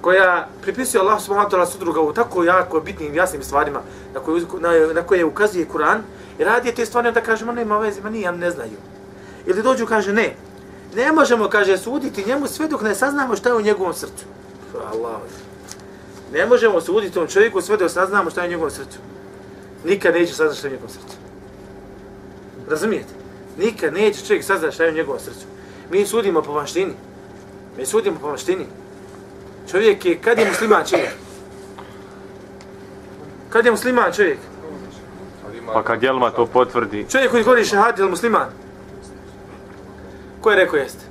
koja 0.00 0.48
pripisuje 0.62 1.00
Allah 1.00 1.20
subhanahu 1.22 1.50
wa 1.50 1.58
ta'ala 1.58 1.66
sudruga 1.66 2.00
u 2.00 2.12
tako 2.12 2.44
jako 2.44 2.80
bitnim 2.80 3.14
i 3.14 3.16
jasnim 3.16 3.42
stvarima 3.42 3.80
na 4.14 4.20
koje, 4.20 4.42
na, 4.60 4.92
na 4.94 5.02
koje 5.02 5.24
ukazuje 5.24 5.66
Kur'an 5.72 5.98
i 6.38 6.44
radi 6.44 6.74
te 6.74 6.86
stvari 6.86 7.12
da 7.12 7.20
kaže, 7.20 7.44
ma 7.44 7.52
nema 7.52 7.78
veze, 7.78 8.00
ma 8.00 8.10
nije, 8.10 8.32
ne 8.32 8.50
znaju. 8.50 8.78
Ili 9.46 9.62
dođu 9.62 9.86
kaže, 9.86 10.12
ne, 10.12 10.34
ne 10.94 11.12
možemo, 11.12 11.48
kaže, 11.48 11.78
suditi 11.78 12.24
njemu 12.26 12.46
sve 12.46 12.68
dok 12.68 12.82
ne 12.82 12.94
saznamo 12.94 13.36
šta 13.36 13.48
je 13.48 13.54
u 13.54 13.62
njegovom 13.62 13.94
srcu. 13.94 14.24
Allah. 14.92 15.20
Ne 16.32 16.46
možemo 16.46 16.80
suditi 16.80 17.14
tom 17.14 17.26
čovjeku 17.26 17.60
sve 17.60 17.76
dok 17.76 17.90
saznamo 17.90 18.30
šta 18.30 18.42
je 18.42 18.48
u 18.48 18.50
njegovom 18.50 18.70
srcu. 18.70 18.98
Nikad 19.84 20.14
neće 20.14 20.34
saznati 20.34 20.58
šta 20.58 20.68
je 20.68 20.70
u 20.70 20.74
njegovom 20.74 20.90
srcu. 20.90 21.16
Razumijete? 22.68 23.14
Nikad 23.58 23.94
neće 23.94 24.26
čovjek 24.26 24.44
saznati 24.44 24.74
šta 24.74 24.84
je 24.84 24.90
u 24.90 24.94
njegovom 24.94 25.20
srcu. 25.20 25.46
Mi 25.90 26.06
sudimo 26.06 26.42
po 26.42 26.52
vanštini. 26.52 26.92
Mi 27.78 27.86
sudimo 27.86 28.18
po 28.20 28.28
vanštini. 28.28 28.66
Čovjek 29.70 30.04
je, 30.04 30.18
kad 30.18 30.38
je 30.38 30.48
musliman 30.48 30.84
čovjek? 30.86 31.10
Kad 33.50 33.64
je 33.64 33.70
musliman 33.70 34.12
čovjek? 34.12 34.38
Pa 35.72 35.82
kad 35.82 36.02
Jelma 36.02 36.30
to 36.30 36.46
potvrdi, 36.46 37.06
Čovjek 37.10 37.30
koji 37.30 37.44
govori 37.44 37.64
šahad, 37.64 37.98
je 37.98 38.04
li 38.04 38.10
musliman? 38.10 38.48
Ko 40.40 40.50
je 40.50 40.56
rekao 40.56 40.76
jeste? 40.76 41.04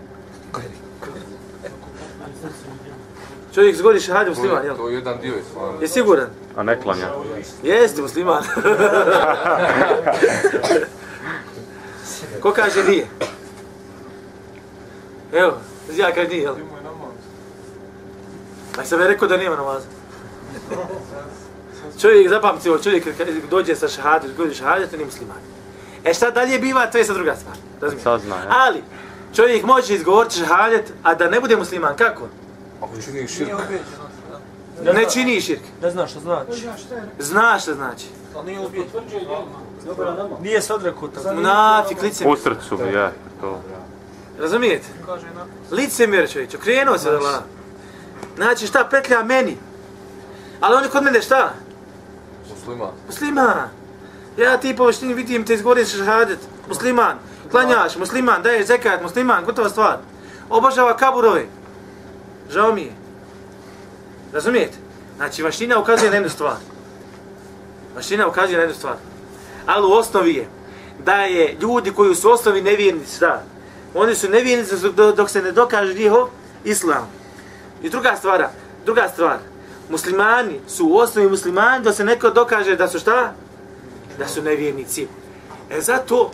Čovjek 3.54 3.76
zgodi 3.76 4.00
šahad, 4.00 4.28
je 4.28 4.30
musliman, 4.30 4.64
je, 4.64 4.68
jel? 4.68 4.78
to 4.78 4.90
je 4.90 4.96
jedan 4.96 5.18
dio 5.22 5.34
islama. 5.38 5.82
Je 5.82 5.88
siguran? 5.88 6.28
A 6.62 6.64
ne 6.64 6.82
klanja. 6.82 7.10
Jeste 7.64 8.02
musliman. 8.02 8.44
Ko 12.42 12.52
kaže 12.52 12.84
nije? 12.84 13.08
Evo, 15.34 15.58
ja 15.96 16.14
kaže 16.14 16.28
nije, 16.28 16.42
jel? 16.42 16.56
Pa 18.76 18.86
sam 18.86 19.02
je 19.02 19.08
rekao 19.08 19.28
da 19.28 19.38
nema 19.38 19.56
namaza. 19.56 19.86
Čovjek, 22.02 22.30
zapamti 22.30 22.70
ovo, 22.70 22.80
čovjek 22.80 23.18
kad 23.18 23.28
dođe 23.50 23.76
sa 23.76 23.88
šahadom, 23.88 24.30
dođe 24.38 24.54
šahadom, 24.54 24.90
to 24.90 24.98
nije 24.98 25.06
musliman. 25.06 25.38
E 26.04 26.14
šta 26.14 26.32
dalje 26.32 26.60
biva, 26.60 26.88
to 26.92 26.98
je 26.98 27.06
sad 27.06 27.16
druga 27.16 27.36
stvar. 27.36 27.56
Razumiješ? 27.82 28.04
Sazna, 28.04 28.36
ja. 28.36 28.48
Ali, 28.50 28.84
čovjek 29.36 29.66
može 29.66 29.96
izgovoriti 29.96 30.36
šahadet, 30.36 30.94
a 31.04 31.16
da 31.16 31.30
ne 31.30 31.40
bude 31.40 31.56
musliman, 31.56 31.96
kako? 31.98 32.28
Ako 32.82 32.94
čini 33.06 33.28
širk, 33.28 33.50
Ne 34.84 35.06
čini 35.14 35.42
širk. 35.42 35.62
Ne 35.82 35.92
zna 35.92 36.08
što 36.08 36.20
znači. 36.20 36.68
Znaš 37.20 37.64
šta 37.64 37.74
znači. 37.74 38.06
Nije 40.42 40.62
se 40.62 40.74
odrekao 40.74 41.08
tako. 41.08 41.36
Munafik, 41.36 42.02
lice 42.02 42.28
U 42.28 42.36
srcu 42.36 42.78
bi, 42.78 42.94
ja, 42.94 43.12
to. 43.42 43.62
Razumijete? 44.40 44.88
Lice 45.72 46.08
mjere 46.08 46.28
čovječ, 46.28 46.56
okrenuo 46.56 46.98
se 46.98 47.10
od 47.10 47.16
Allah. 47.16 47.42
Znači 48.36 48.68
šta 48.68 48.88
petlja 48.92 49.24
meni? 49.24 49.58
Ali 50.62 50.76
on 50.76 50.84
je 50.84 50.90
kod 50.90 51.04
mene 51.04 51.22
šta? 51.22 51.54
muslima. 52.62 52.92
Musliman. 53.08 53.70
Ja 54.38 54.58
ti 54.58 54.76
po 54.76 54.86
veštini 54.86 55.14
vidim 55.14 55.46
te 55.46 55.54
izgovoriš 55.54 55.98
šahadet. 55.98 56.40
Musliman. 56.68 57.18
Klanjaš, 57.52 57.96
musliman, 57.96 58.44
daješ 58.44 58.68
zekat, 58.68 59.02
musliman, 59.02 59.46
gotova 59.46 59.70
stvar. 59.70 59.98
Obožava 60.50 60.98
kaburove. 60.98 61.46
Žao 62.50 62.74
mi 62.74 62.82
je. 62.82 63.01
Razumijete? 64.34 64.78
Znači, 65.18 65.44
vaština 65.44 65.80
ukazuje 65.80 66.10
na 66.10 66.16
jednu 66.16 66.30
stvar. 66.30 66.56
Vaština 67.96 68.28
ukazuje 68.28 68.58
na 68.58 68.64
jednu 68.64 68.76
stvar. 68.76 68.96
Ali 69.66 69.88
u 69.88 69.92
osnovi 69.92 70.34
je 70.34 70.48
da 71.06 71.14
je 71.16 71.58
ljudi 71.62 71.92
koji 71.92 72.16
su 72.16 72.30
u 72.30 72.32
osnovi 72.32 72.62
nevjernici, 72.62 73.20
da, 73.20 73.44
Oni 73.96 74.16
su 74.16 74.30
nevjernici 74.30 74.76
dok- 74.76 75.16
dok 75.16 75.30
se 75.30 75.42
ne 75.42 75.52
dokaže 75.52 75.94
njihov 75.94 76.28
islam. 76.64 77.08
I 77.84 77.90
druga 77.90 78.16
stvar, 78.18 78.48
druga 78.86 79.10
stvar, 79.14 79.38
muslimani 79.90 80.60
su 80.68 80.88
u 80.88 80.98
osnovi 80.98 81.30
muslimani 81.30 81.84
dok 81.84 81.96
se 81.96 82.06
neko 82.06 82.30
dokaže 82.30 82.76
da 82.76 82.88
su 82.88 83.00
šta? 83.00 83.34
Da 84.20 84.28
su 84.28 84.42
nevjernici. 84.42 85.08
E 85.70 85.82
zato, 85.82 86.32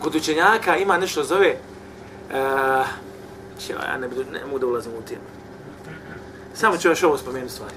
kod 0.00 0.14
učenjaka 0.14 0.76
ima 0.76 0.98
nešto 0.98 1.24
zove, 1.24 1.56
uh, 2.30 2.34
ja 3.70 3.98
ne, 4.00 4.08
budu, 4.08 4.24
ne 4.32 4.44
mogu 4.44 4.58
da 4.58 4.66
ulazim 4.66 4.92
u 4.92 5.02
temu. 5.08 5.37
Samo 6.58 6.76
ću 6.76 6.88
još 6.88 7.02
ovo 7.02 7.18
spomenuti 7.18 7.52
stvari. 7.52 7.74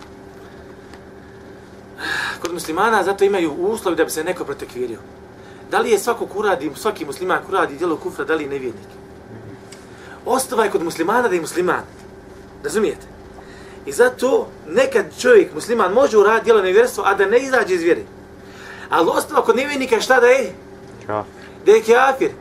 Kod 2.41 2.53
muslimana 2.53 3.03
zato 3.03 3.23
imaju 3.23 3.51
uslovi 3.51 3.97
da 3.97 4.03
bi 4.03 4.09
se 4.11 4.23
neko 4.23 4.45
protekvirio. 4.45 4.99
Da 5.71 5.79
li 5.79 5.91
je 5.91 5.99
svako 5.99 6.25
kuradi, 6.25 6.71
svaki 6.75 7.05
musliman 7.05 7.39
kuradi 7.45 7.77
djelo 7.77 7.97
kufra, 7.97 8.25
da 8.25 8.35
li 8.35 8.43
je 8.43 8.49
nevjernik? 8.49 8.87
Ostava 10.25 10.63
je 10.63 10.71
kod 10.71 10.83
muslimana 10.83 11.27
da 11.27 11.35
je 11.35 11.41
musliman. 11.41 11.83
Razumijete? 12.63 13.07
I 13.85 13.91
zato 13.91 14.47
nekad 14.67 15.05
čovjek, 15.19 15.53
musliman, 15.53 15.93
može 15.93 16.17
uraditi 16.17 16.45
djelo 16.45 16.61
nevjerstva, 16.61 17.03
a 17.07 17.13
da 17.13 17.25
ne 17.25 17.39
izađe 17.39 17.75
iz 17.75 17.81
vjere. 17.81 18.01
Ali 18.89 19.09
ostava 19.13 19.43
kod 19.43 19.55
nevjernika 19.55 19.95
je 19.95 20.01
šta 20.01 20.19
da 20.19 20.27
je? 20.27 20.53
Da 21.65 21.71
je 21.71 21.83
kafir. 21.83 22.31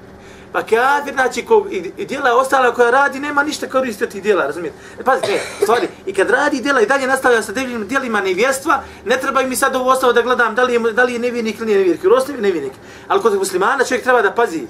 Pa 0.52 0.62
kafir, 0.62 1.14
znači, 1.14 1.45
ko, 1.45 1.66
i, 1.71 1.92
i 1.97 2.07
djela 2.07 2.37
ostala 2.37 2.75
koja 2.75 2.90
radi, 2.90 3.21
nema 3.21 3.42
ništa 3.42 3.69
koristiti 3.69 4.04
od 4.04 4.11
tih 4.11 4.23
djela, 4.23 4.47
razumijete? 4.47 4.78
E, 5.00 5.04
pazite, 5.04 5.33
ne, 5.33 5.40
stvari, 5.62 5.88
i 6.07 6.14
kad 6.14 6.30
radi 6.30 6.61
djela 6.61 6.80
i 6.80 6.87
dalje 6.87 7.07
nastavlja 7.07 7.42
sa 7.42 7.52
djelima, 7.52 7.85
djelima 7.85 8.21
nevjestva, 8.21 8.83
ne 9.04 9.16
treba 9.16 9.42
mi 9.42 9.57
sad 9.57 9.76
ovo 9.76 9.90
ostalo 9.90 10.12
da 10.12 10.23
gledam 10.23 10.54
da 10.54 10.62
li 10.62 10.73
je, 10.73 10.80
da 10.80 11.04
li 11.04 11.12
je 11.12 11.19
nevjernik 11.19 11.59
ili 11.59 11.66
nije 11.66 11.78
nevjernik, 11.78 12.04
jer 12.04 12.12
osnovi 12.12 12.49
je. 12.49 12.71
Ali 13.09 13.23
kod 13.23 13.35
muslimana 13.35 13.85
čovjek 13.85 14.04
treba 14.04 14.23
da 14.23 14.33
pazi, 14.33 14.62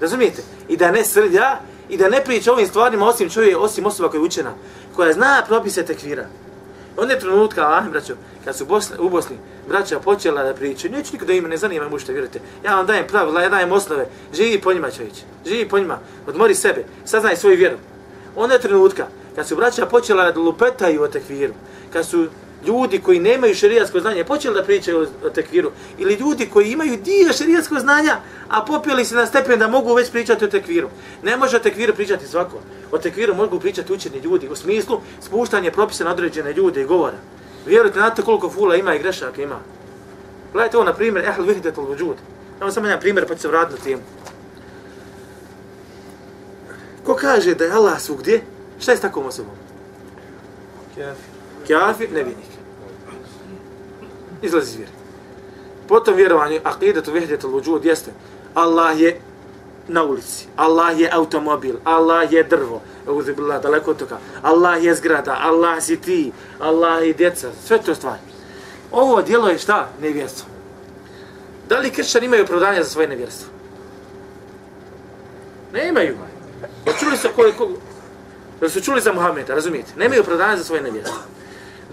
razumijete? 0.00 0.42
I 0.68 0.76
da 0.76 0.90
ne 0.90 1.04
srlja, 1.04 1.56
i 1.88 1.96
da 1.96 2.08
ne 2.08 2.24
priča 2.24 2.50
o 2.50 2.54
ovim 2.54 2.66
stvarima 2.66 3.06
osim 3.06 3.30
čovjek, 3.30 3.58
osim 3.58 3.86
osoba 3.86 4.08
koja 4.08 4.18
je 4.18 4.24
učena, 4.24 4.50
koja 4.96 5.12
zna 5.12 5.44
propise 5.46 5.84
tekvira. 5.84 6.26
Onda 6.98 7.14
je 7.14 7.20
trenutka, 7.20 7.62
ah, 7.62 7.84
braćo, 7.90 8.14
kad 8.44 8.56
su 8.56 8.66
Bosni, 8.66 8.96
u 8.98 9.08
Bosni 9.08 9.36
braća 9.68 10.00
počela 10.00 10.42
da 10.42 10.54
pričaju, 10.54 10.92
neću 10.92 11.12
nikada 11.12 11.32
ima, 11.32 11.48
ne 11.48 11.56
zanima 11.56 11.88
mu 11.88 11.98
što 11.98 12.12
vjerujete. 12.12 12.40
Ja 12.64 12.76
vam 12.76 12.86
dajem 12.86 13.06
pravila, 13.06 13.42
ja 13.42 13.48
dajem 13.48 13.72
osnove, 13.72 14.06
živi 14.34 14.60
po 14.60 14.72
njima 14.72 14.90
čovječ, 14.90 15.14
živi 15.46 15.68
po 15.68 15.78
njima, 15.78 15.98
odmori 16.26 16.54
sebe, 16.54 16.84
saznaj 17.04 17.36
svoju 17.36 17.56
vjeru. 17.56 17.76
Onda 18.36 18.54
je 18.54 18.60
trenutka, 18.60 19.06
kad 19.34 19.48
su 19.48 19.56
braća 19.56 19.86
počela 19.86 20.32
da 20.32 20.40
lupetaju 20.40 21.02
o 21.02 21.08
tekviru, 21.08 21.54
kad 21.92 22.06
su 22.06 22.26
ljudi 22.66 22.98
koji 22.98 23.20
nemaju 23.20 23.54
šerijatsko 23.54 24.00
znanje 24.00 24.24
počeli 24.24 24.54
da 24.54 24.62
pričaju 24.62 24.98
o, 24.98 25.26
o 25.26 25.30
tekviru, 25.30 25.70
ili 25.98 26.14
ljudi 26.14 26.46
koji 26.46 26.70
imaju 26.70 26.96
dio 26.96 27.32
šerijatskog 27.32 27.78
znanja, 27.78 28.16
a 28.48 28.64
popili 28.64 29.04
se 29.04 29.14
na 29.14 29.26
stepen 29.26 29.58
da 29.58 29.68
mogu 29.68 29.94
već 29.94 30.10
pričati 30.10 30.44
o 30.44 30.48
tekviru. 30.48 30.88
Ne 31.22 31.36
može 31.36 31.56
o 31.56 31.60
tekviru 31.60 31.94
pričati 31.94 32.26
svako. 32.26 32.58
O 32.92 32.98
tekviru 32.98 33.34
mogu 33.34 33.60
pričati 33.60 33.92
učeni 33.92 34.18
ljudi, 34.18 34.48
u 34.48 34.56
smislu 34.56 35.00
spuštanje 35.20 35.70
propisa 35.70 36.04
na 36.04 36.10
određene 36.10 36.52
ljude 36.52 36.82
i 36.82 36.86
govora. 36.86 37.16
Vjerujte, 37.66 37.98
znate 37.98 38.22
koliko 38.22 38.50
fula 38.50 38.76
ima 38.76 38.94
i 38.94 38.98
grešaka 38.98 39.42
ima. 39.42 39.60
Gledajte 40.52 40.76
ovo 40.76 40.86
na 40.86 40.94
primjer, 40.94 41.24
ehl 41.24 41.42
vihdetul 41.42 41.84
vujud. 41.84 42.16
Evo 42.60 42.70
samo 42.70 42.86
jedan 42.86 43.00
primjer 43.00 43.26
pa 43.28 43.34
ću 43.34 43.40
se 43.40 43.48
vratiti 43.48 43.78
na 43.78 43.84
temu. 43.84 44.02
Ko 47.04 47.14
kaže 47.14 47.54
da 47.54 47.64
je 47.64 47.72
Allah 47.72 48.00
svugdje, 48.00 48.42
šta 48.80 48.92
je 48.92 48.96
s 48.96 49.00
takvom 49.00 49.26
osobom? 49.26 49.54
Kafir, 51.68 52.12
nevjernik. 52.12 52.46
Izlazi 54.42 54.70
iz 54.70 54.76
vjere. 54.76 54.92
Potom 55.88 56.14
vjerovanje, 56.14 56.60
aqidetu 56.64 57.12
vihdetul 57.12 57.50
luđud 57.50 57.84
jeste 57.84 58.10
Allah 58.54 59.00
je 59.00 59.20
na 59.88 60.04
ulici, 60.04 60.46
Allah 60.56 61.00
je 61.00 61.10
automobil, 61.12 61.76
Allah 61.84 62.32
je 62.32 62.42
drvo, 62.42 62.82
Euzu 63.06 63.34
billah, 63.34 63.62
daleko 63.62 63.90
od 63.90 63.98
toga. 63.98 64.18
Allah 64.42 64.84
je 64.84 64.94
zgrada, 64.94 65.38
Allah 65.40 65.82
si 65.82 65.96
ti, 65.96 66.32
Allah 66.60 67.06
je 67.06 67.12
djeca, 67.12 67.48
sve 67.64 67.78
to 67.82 67.94
stvari. 67.94 68.20
Ovo 68.92 69.22
djelo 69.22 69.48
je 69.48 69.58
šta? 69.58 69.88
Nevjerstvo. 70.00 70.48
Da 71.68 71.78
li 71.78 71.90
kršćani 71.90 72.26
imaju 72.26 72.42
opravdanja 72.42 72.82
za 72.82 72.90
svoje 72.90 73.08
nevjerstvo? 73.08 73.48
Ne 75.72 75.88
imaju. 75.88 76.16
Čuli 77.00 77.16
se 77.16 77.28
ko, 77.28 77.42
ko, 77.58 77.68
da 78.60 78.68
su 78.68 78.80
čuli 78.80 79.00
za 79.00 79.12
Muhameda, 79.12 79.54
razumijete? 79.54 79.92
Nemaju 79.96 80.20
opravdanja 80.20 80.56
za 80.56 80.64
svoje 80.64 80.82
nevjerstvo. 80.82 81.18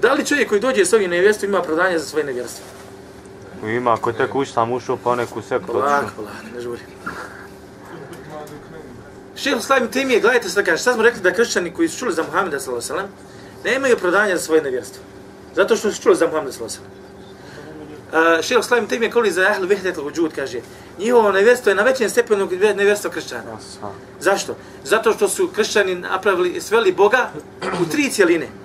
Da 0.06 0.14
li 0.14 0.26
čovjek 0.26 0.50
koji 0.50 0.62
dođe 0.62 0.86
s 0.86 0.94
ovim 0.94 1.10
nevjerstvom 1.10 1.50
ima 1.50 1.60
opravdanja 1.60 2.00
za 2.00 2.06
svoje 2.06 2.26
nevjerstvo? 2.26 2.66
Ima, 3.64 3.94
ako 3.94 4.10
je 4.10 4.18
tek 4.18 4.36
ušta, 4.36 4.66
mu 4.66 4.76
ušao 4.76 4.98
pa 5.04 5.10
u 5.10 5.16
neku 5.16 5.42
sektu 5.42 5.72
Polako, 5.72 5.96
otišao. 5.96 6.16
polako, 6.16 6.56
ne 6.56 6.62
žuri. 6.62 6.82
Šehr 9.36 9.62
Slavim 9.62 9.88
Temije, 9.92 10.20
gledajte 10.20 10.50
što 10.50 10.64
kaže, 10.64 10.84
sad 10.84 10.94
smo 10.94 11.04
rekli 11.04 11.22
da 11.22 11.34
kršćani 11.34 11.74
koji 11.74 11.90
su 11.90 12.00
čuli 12.00 12.14
za 12.14 12.24
Muhammeda 12.24 12.60
s.a.v. 12.60 13.04
nemaju 13.64 13.96
opravdanja 13.96 14.38
za 14.38 14.44
svoje 14.44 14.62
nevjerstvo. 14.62 15.04
Zato 15.56 15.76
što 15.76 15.92
su 15.92 16.02
čuli 16.02 16.16
za 16.16 16.26
Muhammeda 16.26 16.52
s.a.v. 16.52 16.66
Uh, 16.68 18.44
Šehr 18.44 18.64
Slavim 18.64 18.88
Temije 18.88 19.12
koli 19.12 19.32
za 19.32 19.42
Ahl 19.42 19.66
Vihdet 19.66 19.98
al 19.98 20.12
kaže, 20.36 20.60
njihovo 21.00 21.32
nevjerstvo 21.32 21.70
je 21.70 21.76
na 21.76 21.84
većem 21.84 22.10
stepenu 22.10 22.50
nevjerstvo 22.76 23.10
kršćana. 23.12 23.58
Zašto? 24.20 24.56
Zato 24.84 25.14
što 25.14 25.30
su 25.30 25.50
kršćani 25.56 25.96
napravili, 25.96 26.62
sveli 26.62 26.92
Boga 26.92 27.30
u 27.82 27.92
tri 27.92 28.10
cijeline. 28.10 28.65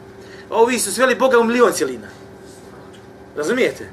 Ovi 0.51 0.79
su 0.79 0.93
sveli 0.93 1.15
Boga 1.15 1.39
u 1.39 1.45
milion 1.45 1.73
cijelina. 1.73 2.09
Razumijete? 3.37 3.89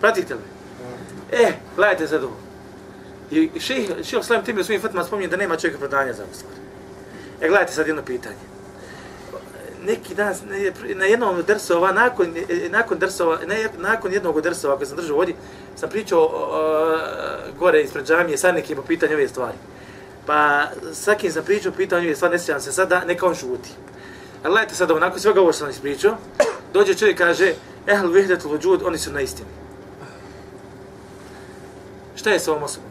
Pratite 0.00 0.34
li? 0.34 0.40
E, 1.32 1.52
gledajte 1.76 2.08
sad 2.08 2.24
ovo. 2.24 2.36
I 3.30 3.50
ših, 3.60 3.90
ših 4.04 4.18
Slavim 4.22 4.44
tim 4.44 4.58
u 4.58 4.64
svojim 4.64 4.82
fatima 4.82 5.04
spominje 5.04 5.28
da 5.28 5.36
nema 5.36 5.56
čovjeka 5.56 5.78
prodanja 5.78 6.12
za 6.12 6.22
ovu. 6.22 6.54
E, 7.40 7.48
gledajte 7.48 7.72
sad 7.72 7.86
jedno 7.86 8.02
pitanje. 8.02 8.36
Neki 9.84 10.14
dan, 10.14 10.34
ne, 10.50 10.72
na 10.94 11.04
jednom 11.04 11.42
drsova, 11.42 11.92
nakon, 11.92 12.34
nakon 12.70 12.98
drsova, 12.98 13.38
ne, 13.46 13.68
nakon 13.78 14.12
jednog 14.12 14.40
drsova 14.40 14.76
koji 14.76 14.86
sam 14.86 14.96
držao 14.96 15.16
ovdje, 15.16 15.34
sam 15.76 15.90
pričao 15.90 16.24
uh, 16.24 17.58
gore 17.58 17.82
ispred 17.82 18.06
džamije 18.06 18.38
sa 18.38 18.52
nekim 18.52 18.76
po 18.76 18.82
pitanju 18.82 19.14
ove 19.14 19.28
stvari. 19.28 19.56
Pa 20.26 20.66
sa 20.92 21.14
kim 21.14 21.32
sam 21.32 21.44
pričao 21.44 21.72
pitanju 21.72 22.06
ove 22.06 22.16
stvari, 22.16 22.32
ne 22.32 22.38
sjećam 22.38 22.60
se 22.60 22.72
sada, 22.72 23.04
neka 23.04 23.26
on 23.26 23.34
šuti. 23.34 23.70
A 24.42 24.48
gledajte 24.48 24.74
sad 24.74 24.90
ovo, 24.90 25.00
nakon 25.00 25.20
svega 25.20 25.40
ovo 25.40 25.52
što 25.52 25.58
sam 25.58 25.70
ispričao, 25.70 26.16
dođe 26.72 26.94
čovjek 26.94 27.16
i 27.16 27.18
kaže, 27.18 27.54
ehl 27.86 28.06
vihdetul 28.06 28.50
vujud, 28.50 28.82
oni 28.82 28.98
su 28.98 29.12
na 29.12 29.20
istini. 29.20 29.48
Šta 32.14 32.30
je 32.30 32.40
sa 32.40 32.50
ovom 32.50 32.62
osobom? 32.62 32.90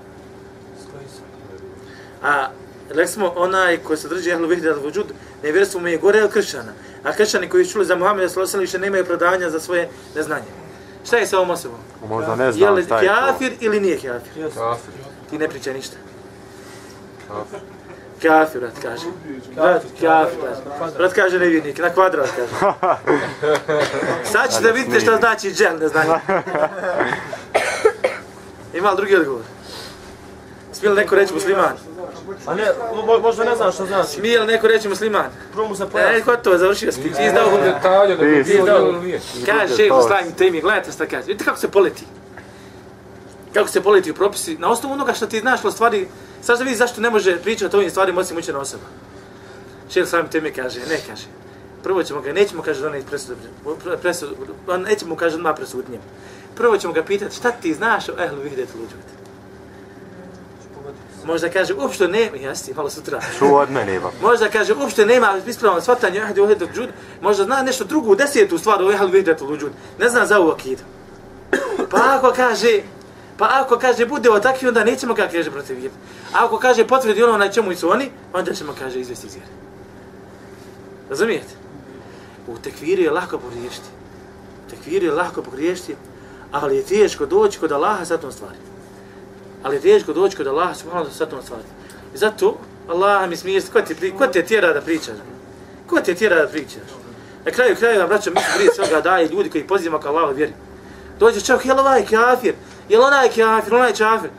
A 2.23 2.47
rekli 2.89 3.07
smo, 3.07 3.33
onaj 3.35 3.77
koji 3.77 3.97
se 3.97 4.07
drži 4.07 4.29
ehlu 4.29 4.47
vihdetul 4.47 4.81
vujud, 4.81 5.05
nevjerstvo 5.43 5.81
mu 5.81 5.87
je 5.87 5.97
gore 5.97 6.23
od 6.23 6.31
kršćana. 6.31 6.73
A 7.03 7.13
kršćani 7.13 7.49
koji 7.49 7.65
su 7.65 7.71
čuli 7.71 7.85
za 7.85 7.95
Muhammeda 7.95 8.29
sallallahu 8.29 8.59
više 8.59 8.79
nemaju 8.79 9.03
opravdavanja 9.03 9.49
za 9.49 9.59
svoje 9.59 9.89
neznanje. 10.15 10.51
Šta 11.05 11.17
je 11.17 11.27
sa 11.27 11.37
ovom 11.37 11.49
osobom? 11.49 11.79
Možda 12.09 12.35
ne 12.35 12.51
znam 12.51 12.73
li 12.73 12.83
šta 12.83 12.99
je 12.99 13.07
to. 13.07 13.15
kafir 13.15 13.53
ili 13.59 13.79
nije 13.79 13.95
kafir? 13.95 14.43
Kafir. 14.53 14.93
Ti 15.29 15.37
ne 15.37 15.49
pričaj 15.49 15.73
ništa. 15.73 15.97
Kafir. 17.27 17.59
Kafir, 18.25 18.61
brat, 18.61 18.73
kaže. 18.81 19.05
Brat, 19.55 19.83
kafir, 20.01 20.37
brat. 20.79 20.97
Brat 20.97 21.13
kaže 21.13 21.39
nevjernik, 21.39 21.77
na 21.77 21.89
kvadrat, 21.89 22.29
kaže. 22.35 22.73
Sad 24.31 24.51
ćete 24.51 24.63
da 24.63 24.71
vidite 24.71 24.99
šta 24.99 25.15
znači 25.17 25.51
džel, 25.51 25.79
ne 25.79 25.87
znanje. 25.87 26.13
Ima 28.73 28.89
li 28.89 28.97
drugi 28.97 29.15
odgovor? 29.15 29.41
Smije 30.73 30.89
li 30.89 30.95
neko 30.95 31.15
reći 31.15 31.33
musliman? 31.33 31.73
A 32.47 32.55
ne, 32.55 32.63
mo- 32.93 33.21
možda 33.21 33.43
ne 33.43 33.55
znam 33.55 33.71
što 33.71 33.85
znači. 33.85 34.09
Smije 34.09 34.39
li 34.39 34.47
neko 34.47 34.67
reći 34.67 34.89
musliman? 34.89 35.25
Prvo 35.53 35.67
mu 35.67 35.75
se 35.75 35.83
E, 35.83 35.87
pojasni. 35.87 36.21
gotovo, 36.21 36.57
završio 36.57 36.91
si. 36.91 37.01
Ti 37.01 37.07
izdao 37.07 37.51
Nema 37.51 37.63
detalja 37.63 38.15
da 38.15 38.25
bi 38.25 38.43
Ti 38.43 38.61
nije. 39.03 39.19
Kaže 39.45 39.75
šejh 39.75 39.91
Muslim 39.91 40.31
temi, 40.37 40.61
gledajte 40.61 40.91
šta 40.91 41.05
kaže. 41.05 41.23
Vidite 41.27 41.45
kako 41.45 41.57
se 41.57 41.71
poleti. 41.71 42.05
Kako 43.53 43.69
se 43.69 43.81
poleti 43.81 44.11
u 44.11 44.13
propisi. 44.13 44.57
Na 44.57 44.71
osnovu 44.71 44.93
onoga 44.93 45.13
što 45.13 45.27
ti 45.27 45.39
znaš 45.39 45.65
o 45.65 45.71
stvari, 45.71 46.07
sad 46.45 46.59
vidi 46.59 46.75
zašto 46.75 47.01
ne 47.01 47.09
može 47.09 47.37
pričati 47.41 47.75
o 47.75 47.79
ovim 47.79 47.89
stvarima 47.89 48.21
osim 48.21 48.37
učena 48.37 48.59
osoba. 48.59 48.83
Šejh 49.93 50.03
Muslim 50.03 50.27
temi 50.27 50.51
kaže, 50.51 50.79
ne 50.79 50.99
kaže. 51.07 51.25
Prvo 51.83 52.03
ćemo 52.03 52.21
ga, 52.21 52.33
nećemo 52.33 52.61
kaže 52.61 52.81
da 52.81 52.91
presudu, 53.09 53.35
presudu, 54.01 54.35
nećemo 54.77 55.15
kaže 55.15 55.35
odmah 55.35 55.55
presuditi 55.55 55.91
njemu. 55.91 56.03
Prvo 56.55 56.77
ćemo 56.77 56.93
ga 56.93 57.03
pitati 57.03 57.35
šta 57.35 57.51
ti 57.51 57.73
znaš 57.73 58.09
o 58.09 58.23
ehlu 58.23 58.41
vihdet 58.43 58.69
luđut. 58.75 59.05
Možda 61.25 61.49
kaže, 61.49 61.73
uopšte 61.73 62.07
ne, 62.07 62.31
jesi, 62.35 62.73
malo 62.73 62.89
sutra. 62.89 63.21
Čuo 63.39 63.59
od 63.59 63.71
mene, 63.71 63.95
ipak. 63.95 64.11
Možda 64.21 64.49
kaže, 64.49 64.73
uopšte 64.73 65.05
nema 65.05 65.37
ispravno 65.47 65.81
shvatanje 65.81 66.19
ehli 66.19 66.41
vahdetul 66.41 66.67
džud, 66.75 66.89
možda 67.21 67.43
zna 67.43 67.61
nešto 67.61 67.83
drugu, 67.83 68.15
desetu 68.15 68.57
stvar 68.57 68.83
o 68.83 68.91
ehli 68.91 69.11
vahdetul 69.11 69.57
džud, 69.57 69.71
ne 69.99 70.09
zna 70.09 70.25
za 70.25 70.39
ovu 70.39 70.51
akidu. 70.51 70.83
Pa 71.91 71.97
ako 72.17 72.33
kaže, 72.35 72.81
pa 73.37 73.49
ako 73.51 73.79
kaže, 73.79 74.05
bude 74.05 74.29
o 74.29 74.39
takvi, 74.39 74.67
onda 74.67 74.83
nećemo 74.83 75.13
ga 75.13 75.27
kaže 75.27 75.51
protiv 75.51 75.77
vjeri. 75.77 75.93
A 76.33 76.45
ako 76.45 76.57
kaže, 76.57 76.87
potvrdi 76.87 77.23
ono 77.23 77.37
na 77.37 77.49
čemu 77.51 77.75
su 77.75 77.89
oni, 77.91 78.11
onda 78.33 78.53
ćemo 78.53 78.73
kaže 78.79 78.99
izvesti 78.99 79.27
iz 79.27 79.33
vjeri. 79.33 79.49
Razumijete? 81.09 81.53
U 82.47 82.57
tekviru 82.57 83.01
je 83.01 83.11
lako 83.11 83.37
pogriješiti. 83.37 83.87
U 84.67 84.69
tekviru 84.69 85.05
je 85.05 85.11
lako 85.11 85.41
pogriješiti, 85.41 85.95
ali 86.51 86.75
je 86.77 86.83
teško 86.83 87.25
doći 87.25 87.59
kod 87.59 87.71
Allaha 87.71 88.05
sa 88.05 88.17
tom 88.17 88.31
stvari. 88.31 88.57
Ali 89.63 89.75
je 89.75 89.81
teško 89.81 90.13
doći 90.13 90.37
kod 90.37 90.47
Allaha 90.47 90.73
subhanahu 90.73 91.11
sa 91.11 91.25
tom 91.25 91.41
stvari. 91.41 91.63
I 92.15 92.17
zato 92.17 92.57
Allah 92.89 93.29
mi 93.29 93.37
smije, 93.37 93.61
ko 93.73 93.81
te, 93.81 93.95
pri- 93.95 94.17
ko 94.17 94.27
te 94.27 94.45
tjera 94.45 94.73
da 94.73 94.81
pričaš? 94.81 95.15
Ko 95.87 96.01
te 96.01 96.15
tjera 96.15 96.35
da 96.35 96.47
pričaš? 96.47 96.89
Na 97.45 97.51
kraju 97.51 97.75
kraju, 97.75 98.07
braćo, 98.07 98.31
mi 98.31 98.39
su 98.41 98.57
prije 98.57 98.71
svega 98.75 99.01
daje 99.01 99.27
ljudi 99.27 99.49
koji 99.49 99.67
pozivamo 99.67 100.01
ka 100.01 100.09
Allahu 100.09 100.33
vjeri. 100.33 100.53
Dođe 101.19 101.41
čovjek, 101.41 101.65
jel 101.65 101.79
ovaj 101.79 102.05
kafir? 102.05 102.53
Jel 102.89 103.03
onaj 103.03 103.29
kafir, 103.29 103.73
onaj 103.73 103.93
kafir? 103.93 104.29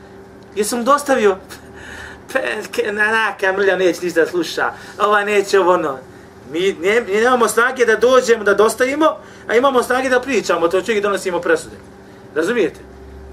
Jesam 0.54 0.84
dostavio? 0.84 1.36
Pe, 2.32 2.40
ke, 2.72 2.92
na, 2.92 3.10
na, 3.10 3.36
kamrlja 3.40 3.76
neće 3.76 4.04
ništa 4.04 4.20
da 4.20 4.26
sluša. 4.26 4.72
Ova 4.98 5.24
neće 5.24 5.60
ovo 5.60 5.72
ono. 5.72 5.98
Mi 6.52 6.72
ne, 6.80 7.00
nemamo 7.00 7.48
snage 7.48 7.84
da 7.84 7.96
dođemo, 7.96 8.44
da 8.44 8.54
dostavimo, 8.54 9.16
a 9.48 9.56
imamo 9.56 9.82
snage 9.82 10.08
da 10.08 10.20
pričamo, 10.20 10.68
to 10.68 10.82
čovjek 10.82 11.02
donosimo 11.02 11.40
presude. 11.40 11.76
Razumijete? 12.34 12.80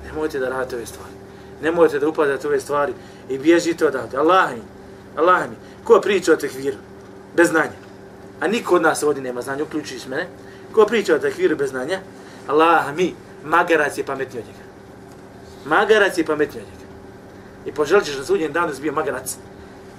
Nemojte 0.05 0.39
da 0.39 0.49
radite 0.49 0.75
ove 0.75 0.85
stvari. 0.85 1.13
Nemojte 1.61 1.99
da 1.99 2.07
upadate 2.07 2.47
ove 2.47 2.59
stvari 2.59 2.93
i 3.29 3.37
bježite 3.37 3.87
odavde. 3.87 4.17
Allah 4.17 4.49
mi, 4.51 4.61
Allah 5.17 5.49
mi, 5.49 5.55
ko 5.83 6.01
priča 6.01 6.33
o 6.33 6.35
tekviru? 6.35 6.77
Bez 7.35 7.49
znanja. 7.49 7.79
A 8.39 8.47
niko 8.47 8.75
od 8.75 8.81
nas 8.81 9.03
ovdje 9.03 9.23
nema 9.23 9.41
znanja, 9.41 9.63
uključujući 9.63 10.09
mene. 10.09 10.27
Ko 10.71 10.85
priča 10.85 11.15
o 11.15 11.19
tekviru 11.19 11.55
bez 11.55 11.69
znanja? 11.69 11.99
Allah 12.47 12.95
mi, 12.95 13.15
magarac 13.45 13.97
je 13.97 14.05
pametniji 14.05 14.41
od 14.41 14.47
njega. 14.47 14.62
Magarac 15.65 16.17
je 16.17 16.25
pametniji 16.25 16.63
od 16.63 16.67
njega. 16.67 16.83
I 17.65 17.71
poželit 17.71 18.05
ćeš 18.05 18.17
na 18.17 18.23
sudnjem 18.23 18.53
danu 18.53 18.67
da 18.67 18.75
si 18.75 18.81
bio 18.81 18.91
magarac. 18.91 19.35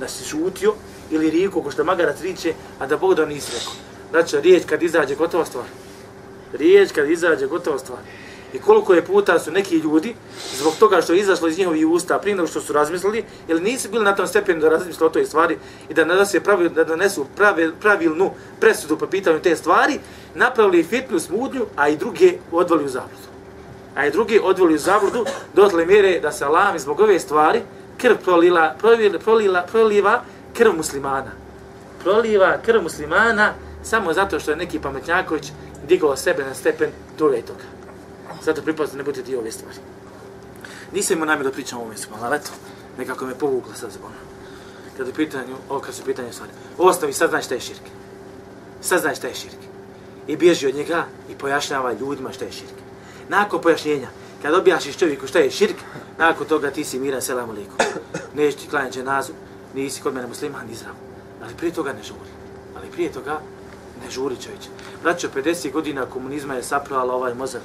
Da 0.00 0.08
si 0.08 0.24
šutio 0.24 0.74
ili 1.10 1.30
rijeku 1.30 1.62
ko 1.62 1.70
što 1.70 1.84
magarac 1.84 2.20
riče, 2.20 2.54
a 2.78 2.86
da 2.86 2.96
Bog 2.96 3.14
da 3.14 3.26
nisi 3.26 3.52
rekao. 3.52 3.72
Znači, 4.10 4.40
riječ 4.40 4.62
kad 4.66 4.82
izađe 4.82 5.14
gotova 5.14 5.44
stvar. 5.44 5.64
Riječ 6.52 6.92
kad 6.92 7.10
izađe 7.10 7.46
gotova 7.46 7.78
stvar. 7.78 7.98
I 8.52 8.58
koliko 8.58 8.94
je 8.94 9.04
puta 9.04 9.38
su 9.38 9.50
neki 9.50 9.76
ljudi, 9.76 10.14
zbog 10.58 10.74
toga 10.78 11.02
što 11.02 11.12
je 11.12 11.18
izašlo 11.18 11.48
iz 11.48 11.58
njihovih 11.58 11.86
usta 11.86 12.18
prije 12.18 12.36
nego 12.36 12.46
što 12.46 12.60
su 12.60 12.72
razmislili, 12.72 13.24
jer 13.48 13.62
nisu 13.62 13.90
bili 13.90 14.04
na 14.04 14.14
tom 14.14 14.26
stepenu 14.26 14.60
da 14.60 14.68
razmisle 14.68 15.06
o 15.06 15.10
toj 15.10 15.24
stvari 15.24 15.58
i 15.88 15.94
da 15.94 16.04
nanesu, 16.04 16.40
pravil, 16.40 16.68
da 16.68 16.84
donesu 16.84 17.26
pravil, 17.36 17.72
pravilnu 17.80 18.30
presudu 18.60 18.98
po 18.98 19.06
pitanju 19.06 19.40
te 19.40 19.56
stvari, 19.56 19.98
napravili 20.34 20.84
fitnu 20.84 21.18
smudnju, 21.18 21.66
a 21.76 21.88
i 21.88 21.96
druge 21.96 22.32
odvali 22.52 22.84
u 22.84 22.88
zabludu. 22.88 23.33
A 23.94 24.06
i 24.06 24.10
drugi 24.10 24.40
odveli 24.42 24.74
u 24.74 24.78
zabludu 24.78 25.24
dotle 25.54 25.86
mjere 25.86 26.20
da 26.20 26.32
se 26.32 26.44
Allah 26.44 26.78
zbog 26.78 27.00
ove 27.00 27.20
stvari 27.20 27.62
krv 27.98 28.16
prolila, 28.24 28.74
prolila, 28.78 29.18
prolila, 29.18 29.62
proliva 29.62 30.22
krv 30.54 30.72
muslimana. 30.76 31.30
Proliva 32.02 32.58
krv 32.66 32.82
muslimana 32.82 33.52
samo 33.82 34.12
zato 34.12 34.40
što 34.40 34.50
je 34.50 34.56
neki 34.56 34.78
pametnjaković 34.78 35.52
digao 35.88 36.16
sebe 36.16 36.44
na 36.44 36.54
stepen 36.54 36.90
toga 37.18 37.36
i 37.36 37.42
toga. 37.42 37.64
Zato 38.42 38.62
pripazite, 38.62 38.96
ne 38.96 39.04
budete 39.04 39.22
dio 39.22 39.38
ove 39.38 39.52
stvari. 39.52 39.78
Nisam 40.92 41.16
imao 41.16 41.26
namjer 41.26 41.46
da 41.46 41.52
pričam 41.52 41.78
o 41.78 41.80
ovome 41.80 41.96
su, 41.96 42.08
ali 42.22 42.36
eto, 42.36 42.50
nekako 42.98 43.26
me 43.26 43.34
povukla 43.34 43.74
sad 43.74 43.90
zbog. 43.90 44.10
Kad, 44.96 45.08
u 45.08 45.12
pitanju, 45.12 45.56
o, 45.68 45.80
kad 45.80 45.94
su 45.94 46.04
pitanje 46.04 46.32
stvari. 46.32 46.52
U 46.78 46.86
osnovi 46.86 47.12
sad 47.12 47.30
znaš 47.30 47.44
šta 47.44 47.54
je 47.54 47.60
širk. 47.60 47.82
Sad 48.80 49.00
znaš 49.00 49.16
šta 49.16 49.26
je 49.26 49.34
širk. 49.34 49.58
I 50.26 50.36
bježi 50.36 50.66
od 50.66 50.74
njega 50.74 51.04
i 51.30 51.34
pojašnjava 51.34 51.92
ljudima 51.92 52.32
šta 52.32 52.44
je 52.44 52.52
širk. 52.52 52.83
Nakon 53.28 53.60
pojašnjenja, 53.60 54.08
kad 54.42 54.54
objašiš 54.54 54.96
čovjeku 54.96 55.26
šta 55.26 55.38
je 55.38 55.50
širk, 55.50 55.76
nakon 56.18 56.46
toga 56.46 56.70
ti 56.70 56.84
si 56.84 56.98
miran, 56.98 57.22
selam 57.22 57.50
alaikum. 57.50 57.76
Neš 58.34 58.54
ti 58.54 58.68
klanjati 58.70 58.98
dženazu, 58.98 59.32
nisi 59.74 60.02
kod 60.02 60.14
mene 60.14 60.26
musliman, 60.26 60.70
izrav. 60.70 60.94
Ali 61.44 61.54
prije 61.54 61.74
toga 61.74 61.92
ne 61.92 62.02
žuri. 62.02 62.30
Ali 62.76 62.90
prije 62.90 63.12
toga 63.12 63.40
ne 64.04 64.10
žuri 64.10 64.36
čovječe. 64.36 64.68
Braćo, 65.02 65.28
50 65.36 65.72
godina 65.72 66.06
komunizma 66.06 66.54
je 66.54 66.62
saprala 66.62 67.14
ovaj 67.14 67.34
mozak. 67.34 67.62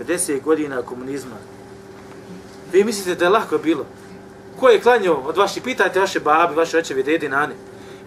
50 0.00 0.42
godina 0.42 0.82
komunizma. 0.82 1.36
Vi 2.72 2.84
mislite 2.84 3.14
da 3.14 3.24
je 3.24 3.30
lako 3.30 3.58
bilo? 3.58 3.86
Ko 4.60 4.68
je 4.68 4.80
klanjao 4.80 5.14
od 5.14 5.36
vaših? 5.36 5.62
Pitajte 5.62 6.00
vaše 6.00 6.20
babi, 6.20 6.54
vaše 6.54 6.78
očevi, 6.78 7.02
dede, 7.02 7.28
nane. 7.28 7.54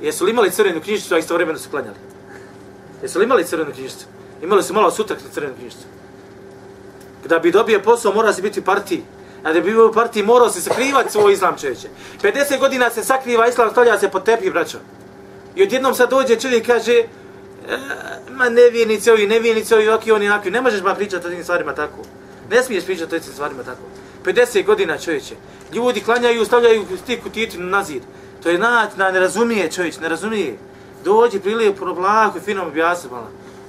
Jesu 0.01 0.25
li 0.25 0.31
imali 0.31 0.51
crvenu 0.51 0.81
knjižicu, 0.81 1.15
a 1.15 1.17
istovremeno 1.17 1.59
su 1.59 1.69
klanjali? 1.69 1.95
Jesu 3.01 3.19
li 3.19 3.25
imali 3.25 3.45
crvenu 3.45 3.71
knjižicu? 3.71 4.05
Imali 4.41 4.63
su 4.63 4.73
malo 4.73 4.91
sutak 4.91 5.17
na 5.23 5.29
crvenu 5.33 5.53
knjižicu. 5.55 5.83
Da 7.27 7.39
bi 7.39 7.51
dobio 7.51 7.79
posao, 7.79 8.13
mora 8.13 8.34
se 8.34 8.41
biti 8.41 8.60
u 8.60 8.63
partiji. 8.63 9.03
A 9.43 9.53
da 9.53 9.60
bi 9.60 9.71
bio 9.71 9.89
u 9.89 9.93
partiji, 9.93 10.23
morao 10.23 10.49
se 10.49 10.62
skrivati 10.62 11.12
svoj 11.12 11.34
islam 11.34 11.57
čovječe. 11.57 11.88
50 12.23 12.60
godina 12.60 12.89
se 12.89 13.03
sakriva 13.03 13.47
islam, 13.47 13.71
stavlja 13.71 13.99
se 13.99 14.10
pod 14.10 14.23
tepih, 14.23 14.51
braćo. 14.51 14.77
I 15.55 15.63
odjednom 15.63 15.95
sad 15.95 16.10
dođe 16.10 16.39
čovjek 16.39 16.63
i 16.63 16.67
kaže, 16.67 16.93
e, 16.93 17.05
ma 18.29 18.49
nevjernici 18.49 19.12
ovi, 19.12 19.27
nevjernici 19.27 19.73
ovi, 19.73 19.89
oki, 19.89 20.12
oni, 20.12 20.29
onakvi. 20.29 20.51
Ne 20.51 20.62
možeš 20.62 20.81
ma 20.81 20.95
pričati 20.95 21.27
o 21.27 21.29
tim 21.29 21.43
stvarima 21.43 21.75
tako. 21.75 22.01
Ne 22.49 22.63
smiješ 22.63 22.86
pričati 22.86 23.15
o 23.15 23.19
tim 23.19 23.34
stvarima 23.34 23.63
tako. 23.63 23.84
50 24.25 24.65
godina 24.65 24.97
čovječe. 24.97 25.36
Ljudi 25.73 26.01
klanjaju, 26.01 26.45
stavljaju 26.45 26.86
stiku 27.03 27.29
titinu 27.29 27.65
na 27.65 27.84
zid. 27.84 28.01
To 28.43 28.49
je 28.49 28.57
na, 28.57 28.89
na 28.95 29.12
ne 29.12 29.19
razumije 29.19 29.71
čovječ, 29.71 29.99
ne 29.99 30.10
razumije. 30.10 30.57
Dođi 31.03 31.39
prilije 31.39 31.75
po 31.75 31.95
i 32.38 32.39
fino 32.39 32.67
objasni 32.67 33.10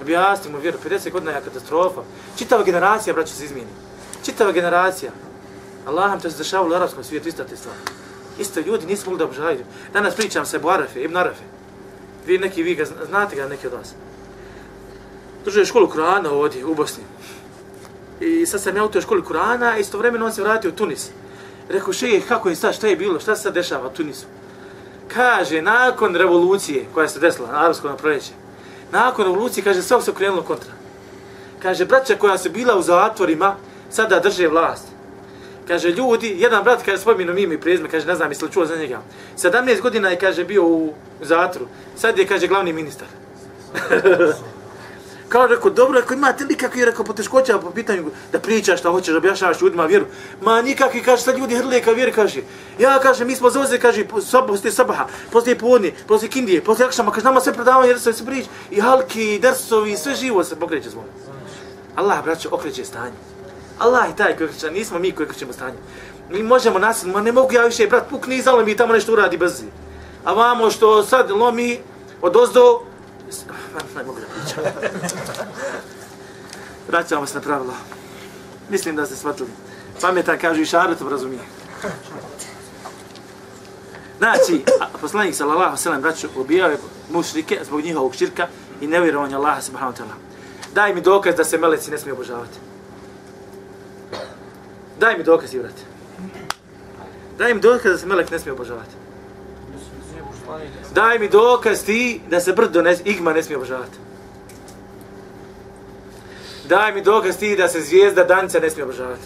malo. 0.02 0.22
Objasni 0.22 0.52
mu 0.52 0.58
vjeru, 0.58 0.78
50 0.84 1.10
godina 1.10 1.32
je 1.32 1.40
katastrofa. 1.40 2.02
Čitava 2.36 2.64
generacija, 2.64 3.14
braćo, 3.14 3.34
se 3.34 3.44
izmijeni. 3.44 3.70
Čitava 4.24 4.52
generacija. 4.52 5.12
Allah 5.86 6.10
nam 6.10 6.20
to 6.20 6.30
se 6.30 6.38
dešavalo 6.38 6.74
u 6.74 6.76
arabskom 6.76 7.04
svijetu, 7.04 7.28
ista 7.28 7.44
te 7.44 7.56
stvari. 7.56 7.78
Isto 8.38 8.60
ljudi 8.60 8.86
nisu 8.86 9.10
mogli 9.10 9.18
da 9.18 9.24
obožavaju. 9.24 9.64
Danas 9.92 10.14
pričam 10.14 10.46
se 10.46 10.56
Ebu 10.56 10.68
Arafe, 10.68 11.02
Ibn 11.02 11.16
Arafe. 11.16 11.44
Vi 12.26 12.38
neki, 12.38 12.62
vi 12.62 12.74
ga, 12.74 12.84
znate 12.84 13.36
ga 13.36 13.48
neki 13.48 13.66
od 13.66 13.72
vas. 13.72 13.94
Držao 15.44 15.60
je 15.60 15.66
školu 15.66 15.88
Kur'ana 15.88 16.28
ovdje 16.28 16.64
u 16.64 16.74
Bosni. 16.74 17.04
I 18.20 18.46
sad 18.46 18.62
sam 18.62 18.76
ja 18.76 18.84
u 18.84 18.88
toj 18.88 19.02
školi 19.02 19.22
Kur'ana 19.22 19.72
a 19.72 19.78
istovremeno 19.78 20.26
on 20.26 20.32
se 20.32 20.42
vratio 20.42 20.70
u 20.70 20.74
Tunis. 20.74 21.10
Rekao, 21.68 21.92
šejih, 21.92 22.28
kako 22.28 22.48
je 22.48 22.56
sad, 22.56 22.74
šta 22.74 22.86
je 22.86 22.96
bilo, 22.96 23.20
šta 23.20 23.36
se 23.36 23.42
sad 23.42 23.54
dešava 23.54 23.86
u 23.86 23.90
Tunisu? 23.90 24.26
Kaže, 25.08 25.62
nakon 25.62 26.14
revolucije 26.14 26.86
koja 26.94 27.08
se 27.08 27.20
desila 27.20 27.48
na 27.52 27.64
arabskom 27.64 27.96
proljeće, 27.96 28.32
nakon 28.92 29.24
revolucije, 29.24 29.64
kaže, 29.64 29.82
sve 29.82 30.02
se 30.02 30.10
okrenulo 30.10 30.42
kontra. 30.42 30.72
Kaže, 31.62 31.84
braća 31.84 32.16
koja 32.16 32.38
su 32.38 32.50
bila 32.50 32.76
u 32.78 32.82
zatvorima, 32.82 33.56
sada 33.90 34.20
drže 34.20 34.48
vlast. 34.48 34.86
Kaže, 35.68 35.90
ljudi, 35.90 36.36
jedan 36.38 36.64
brat, 36.64 36.82
kaže, 36.82 36.98
spominu 36.98 37.38
ime 37.38 37.54
i 37.54 37.60
prezme, 37.60 37.88
kaže, 37.88 38.06
ne 38.06 38.14
znam, 38.14 38.30
jesi 38.30 38.44
li 38.44 38.50
čuo 38.50 38.66
za 38.66 38.76
njega. 38.76 39.00
17 39.36 39.80
godina 39.80 40.08
je, 40.08 40.18
kaže, 40.18 40.44
bio 40.44 40.66
u 40.66 40.94
zatvoru. 41.20 41.66
Sad 41.96 42.18
je, 42.18 42.26
kaže, 42.26 42.46
glavni 42.46 42.72
ministar. 42.72 43.08
Kao 45.32 45.46
rekao, 45.46 45.70
dobro, 45.70 45.98
ako 45.98 46.14
imate 46.14 46.44
li 46.44 46.56
kakvi, 46.56 46.84
rekao, 46.84 47.04
poteškoća 47.04 47.58
po 47.58 47.70
pitanju 47.70 48.10
da 48.32 48.38
pričaš 48.38 48.80
šta 48.80 48.90
hoćeš, 48.90 49.14
objašnjavaš 49.14 49.60
ljudima 49.60 49.86
vjeru. 49.86 50.06
Ma 50.42 50.62
nikakvi, 50.62 51.02
kaže, 51.02 51.22
sad 51.22 51.38
ljudi 51.38 51.56
hrle 51.56 51.80
ka 51.80 51.90
vjeri, 51.90 52.12
kaže. 52.12 52.40
Ja, 52.78 52.98
kaže, 53.02 53.24
mi 53.24 53.36
smo 53.36 53.50
zauzeli, 53.50 53.80
kaže, 53.80 54.04
sab, 54.20 54.46
poslije 54.46 54.72
sabaha, 54.72 55.06
poslije 55.30 55.58
podne, 55.58 55.92
poslije 56.06 56.30
kindije, 56.30 56.64
poslije 56.64 56.86
akšama, 56.86 57.10
kaže, 57.10 57.24
nama 57.24 57.40
sve 57.40 57.52
predavanje, 57.52 57.88
jer 57.88 58.00
se 58.00 58.26
prič, 58.26 58.44
i 58.70 58.80
halki, 58.80 59.34
i 59.34 59.38
dersovi, 59.38 59.96
sve 59.96 60.14
živo 60.14 60.44
se 60.44 60.56
pokreće 60.56 60.90
zvon. 60.90 61.04
Allah, 61.96 62.24
braćo, 62.24 62.48
okreće 62.52 62.84
stanje. 62.84 63.16
Allah 63.78 64.08
je 64.08 64.16
taj 64.16 64.36
koji 64.36 64.48
okreće, 64.48 64.70
nismo 64.70 64.98
mi 64.98 65.12
koji 65.12 65.26
okrećemo 65.26 65.52
stanje. 65.52 65.78
Mi 66.30 66.42
možemo 66.42 66.78
nasilno, 66.78 67.14
ma 67.14 67.22
ne 67.22 67.32
mogu 67.32 67.52
ja 67.52 67.64
više, 67.64 67.86
brat, 67.86 68.08
pukni 68.10 68.36
i 68.36 68.42
zalomi, 68.42 68.76
tamo 68.76 68.92
nešto 68.92 69.12
uradi 69.12 69.36
brzi. 69.36 69.64
A 70.24 70.32
vamo 70.32 70.70
što 70.70 71.02
sad 71.02 71.30
lomi 71.30 71.80
od 72.22 72.36
ozdo, 72.36 72.91
ne 73.96 74.04
mogu 74.04 74.20
da 74.20 74.26
pričam. 74.26 74.64
Vraćamo 76.88 77.26
se 77.26 77.34
na 77.34 77.40
pravilo. 77.40 77.74
Mislim 78.70 78.96
da 78.96 79.06
ste 79.06 79.16
shvatili. 79.16 79.48
Pametan 80.00 80.38
kaže 80.38 80.62
i 80.62 80.66
šaretom 80.66 81.08
razumije. 81.08 81.40
Znači, 84.18 84.64
a- 84.80 84.98
poslanik 85.00 85.34
sallallahu 85.34 85.76
sallam 85.76 86.00
braću 86.02 86.28
ubijao 86.36 86.70
je 86.70 86.78
mušrike 87.10 87.60
zbog 87.64 87.80
njihovog 87.80 88.14
širka 88.14 88.46
i 88.80 88.86
nevjerovanja 88.86 89.38
Allaha 89.38 89.60
subhanahu 89.62 89.96
ta'ala. 89.98 90.14
Daj 90.74 90.94
mi 90.94 91.00
dokaz 91.00 91.34
da 91.34 91.44
se 91.44 91.58
meleci 91.58 91.90
ne 91.90 91.98
smije 91.98 92.12
obožavati. 92.12 92.58
Daj 95.00 95.16
mi 95.18 95.24
dokaz, 95.24 95.50
brate. 95.54 95.82
Daj 97.38 97.54
mi 97.54 97.60
dokaz 97.60 97.92
da 97.92 97.98
se 97.98 98.06
melek 98.06 98.30
ne 98.30 98.38
smije 98.38 98.52
obožavati. 98.52 99.01
Daj 100.94 101.18
mi 101.18 101.28
dokaz 101.28 101.84
ti 101.84 102.20
da 102.30 102.40
se 102.40 102.52
brdo 102.52 102.82
ne, 102.82 102.96
igma 103.04 103.32
ne 103.32 103.42
smije 103.42 103.56
obožavati. 103.56 103.98
Daj 106.68 106.92
mi 106.94 107.02
dokaz 107.02 107.36
ti 107.36 107.56
da 107.56 107.68
se 107.68 107.80
zvijezda 107.80 108.24
danca 108.24 108.60
ne 108.60 108.70
smije 108.70 108.84
obožavati. 108.84 109.22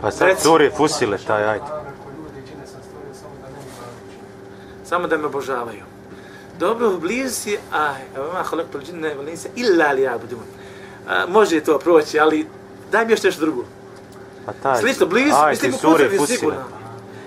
Pa 0.00 0.10
sad 0.10 0.28
Reci. 0.28 0.42
curi 0.42 0.70
fusile 0.76 1.18
taj, 1.26 1.44
ajde. 1.44 1.64
Samo 4.84 5.06
da 5.06 5.16
me 5.16 5.26
obožavaju. 5.26 5.84
Dobro, 6.58 6.90
blizu 6.96 7.34
si, 7.34 7.58
a 7.72 7.94
ma 8.34 8.42
halak 8.42 8.66
tul 8.72 8.80
džinne 8.80 9.14
wal 9.14 9.28
insa 9.30 9.48
illa 9.56 9.92
li 9.92 10.02
ya'budun. 10.02 10.44
A, 11.08 11.26
Može 11.28 11.60
to 11.60 11.78
proći, 11.78 12.20
ali 12.20 12.46
daj 12.92 13.06
mi 13.06 13.12
još 13.12 13.22
nešto 13.22 13.40
drugo. 13.40 13.64
Pa 14.46 14.52
taj, 14.52 14.80
Slično, 14.80 15.06
blizu, 15.06 15.36
mislim 15.50 15.74
u 15.74 15.78
curi 15.78 16.26
sigurno. 16.26 16.60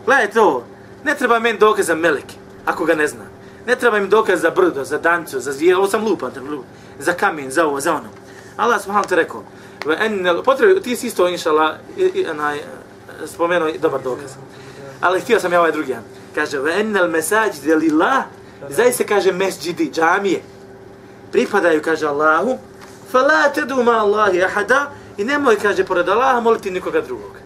Gledaj 0.05 0.31
to, 0.31 0.63
ne 1.07 1.15
treba 1.15 1.39
meni 1.39 1.59
dokaz 1.59 1.87
za 1.87 1.95
meleke, 1.95 2.35
ako 2.65 2.85
ga 2.85 2.95
ne 2.95 3.07
znam. 3.07 3.27
Ne 3.65 3.75
treba 3.75 3.97
im 3.97 4.09
dokaz 4.09 4.41
za 4.41 4.49
brdo, 4.49 4.83
za 4.83 4.97
dancu, 4.97 5.39
za 5.39 5.51
zvijel, 5.51 5.77
ovo 5.77 5.87
sam 5.87 6.03
lupan, 6.05 6.31
za 6.99 7.13
kamen, 7.13 7.51
za 7.51 7.65
ovo, 7.65 7.79
za 7.79 7.93
ono. 7.93 8.09
Allah 8.57 8.81
subhanahu 8.81 9.09
te 9.09 9.15
rekao, 9.15 9.43
ve 9.85 9.97
potrebi, 10.43 10.81
ti 10.81 10.95
si 10.95 11.07
isto, 11.07 11.27
inša 11.27 11.77
i, 11.97 12.25
spomenuo 13.25 13.71
dobar 13.79 14.01
dokaz. 14.01 14.31
Ali 15.01 15.21
htio 15.21 15.39
sam 15.39 15.53
ja 15.53 15.59
ovaj 15.59 15.71
drugi 15.71 15.91
jedan. 15.91 16.03
Kaže, 16.35 16.59
ve 16.59 16.79
ennel 16.79 17.07
mesađi 17.07 17.75
lillah, 17.75 18.23
zaista 18.69 19.03
kaže 19.03 19.31
mesđidi, 19.31 19.91
džamije, 19.91 20.41
pripadaju, 21.31 21.81
kaže 21.81 22.07
Allahu, 22.07 22.57
fala 23.11 23.49
tedu 23.55 23.83
ma 23.83 23.91
Allahi 23.91 24.43
ahada, 24.43 24.91
i 25.17 25.23
nemoj, 25.23 25.55
kaže, 25.55 25.83
pored 25.83 26.09
Allaha 26.09 26.39
moliti 26.39 26.71
nikoga 26.71 27.01
drugog. 27.01 27.36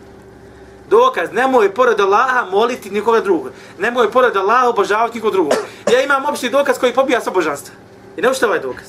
Dokaz, 0.92 1.32
nemoj 1.32 1.74
pored 1.74 2.00
Allaha 2.00 2.46
moliti 2.52 2.90
nikoga 2.90 3.20
drugog. 3.20 3.52
Nemoj 3.80 4.12
pored 4.12 4.36
Allaha 4.38 4.70
obožavati 4.70 5.18
nikoga 5.18 5.34
drugog. 5.34 5.54
Ja 5.92 6.02
imam 6.04 6.26
opšti 6.26 6.50
dokaz 6.50 6.80
koji 6.80 6.94
pobija 6.94 7.22
sa 7.22 7.32
božanstva. 7.32 7.76
I 8.18 8.22
ne 8.22 8.30
ušte 8.30 8.46
ovaj 8.46 8.60
dokaz. 8.60 8.88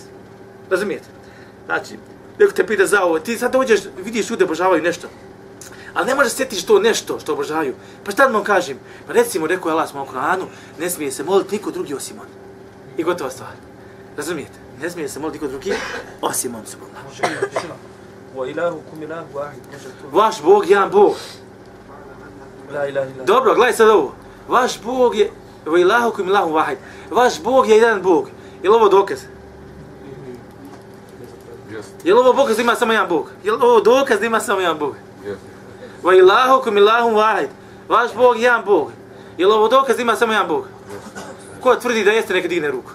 Razumijete? 0.71 1.07
Znači, 1.67 1.99
neko 2.39 2.53
te 2.53 2.67
pita 2.67 2.87
za 2.87 3.05
ovo, 3.05 3.19
ti 3.19 3.39
sad 3.39 3.53
dođeš, 3.53 3.81
vidiš 4.05 4.31
ljude 4.31 4.45
obožavaju 4.45 4.83
nešto. 4.83 5.09
Ali 5.95 6.07
ne 6.07 6.15
možeš 6.15 6.33
sjetiš 6.33 6.65
to 6.67 6.79
nešto 6.79 7.21
što 7.21 7.33
obožavaju. 7.33 7.75
Pa 8.05 8.11
šta 8.11 8.27
da 8.27 8.33
vam 8.33 8.45
kažem? 8.45 8.79
Pa 9.07 9.13
recimo, 9.13 9.47
rekao 9.47 9.71
je 9.71 9.73
Allah 9.73 9.89
smo 9.89 10.03
u 10.03 10.07
Koranu, 10.07 10.47
ne 10.79 10.91
smije 10.91 11.13
se 11.13 11.25
moliti 11.25 11.55
niko 11.55 11.71
drugi 11.71 11.95
osim 11.95 12.17
on. 12.21 12.27
I 12.97 13.03
gotova 13.03 13.31
stvar. 13.31 13.51
Razumijete? 14.17 14.59
Ne 14.81 14.91
smije 14.91 15.09
se 15.09 15.21
moliti 15.21 15.39
niko 15.39 15.49
drugi 15.49 15.73
osim 16.21 16.55
on 16.55 16.67
subhanallah. 16.67 17.03
Vaš 20.13 20.43
Bog 20.43 20.67
je 20.67 20.71
jedan 20.71 20.91
Bog. 20.91 21.15
La 22.73 22.87
ilaha 22.89 23.07
illa. 23.11 23.25
Dobro, 23.25 23.55
gledaj 23.55 23.73
sad 23.73 23.89
ovo. 23.89 24.15
Vaš 24.49 24.83
Bog 24.83 25.15
je, 25.15 25.31
wa 25.67 25.81
ilahukum 25.81 26.29
ilahu 26.29 26.51
wahid. 26.51 26.77
Vaš 27.11 27.43
Bog 27.43 27.69
je 27.69 27.77
jedan 27.77 28.03
Bog. 28.03 28.29
Je 28.63 28.71
li 28.71 28.77
ovo 28.77 28.89
dokaz? 28.89 29.19
Je 32.05 32.15
li 32.15 32.21
ovo 32.21 32.33
dokaz 32.33 32.57
da 32.57 32.63
ima 32.63 32.75
samo 32.75 32.93
jedan 32.93 33.09
Bog? 33.09 33.31
Je 33.45 33.53
li 33.53 33.59
ovo 33.61 33.81
dokaz 33.81 34.21
da 34.21 34.27
ima 34.27 34.41
samo 34.41 34.61
jedan 34.61 34.79
Bog? 34.79 34.95
jeste. 35.25 35.47
Wa 36.03 36.19
ilahukum 36.19 36.77
ilahu 36.77 37.11
wahid. 37.11 37.49
Vaš 37.89 38.15
Bog 38.15 38.37
je 38.37 38.43
jedan 38.43 38.65
Bog. 38.65 38.91
Je 39.39 39.47
li 39.47 39.53
ovo 39.53 39.69
dokaz 39.69 39.97
da 39.97 40.03
ima 40.03 40.17
samo 40.17 40.33
jedan 40.33 40.49
Bog? 40.49 40.69
Ko 41.61 41.75
tvrdi 41.77 42.05
da 42.05 42.11
jeste, 42.11 42.35
neka 42.35 42.49
digne 42.49 42.71
ruku. 42.71 42.91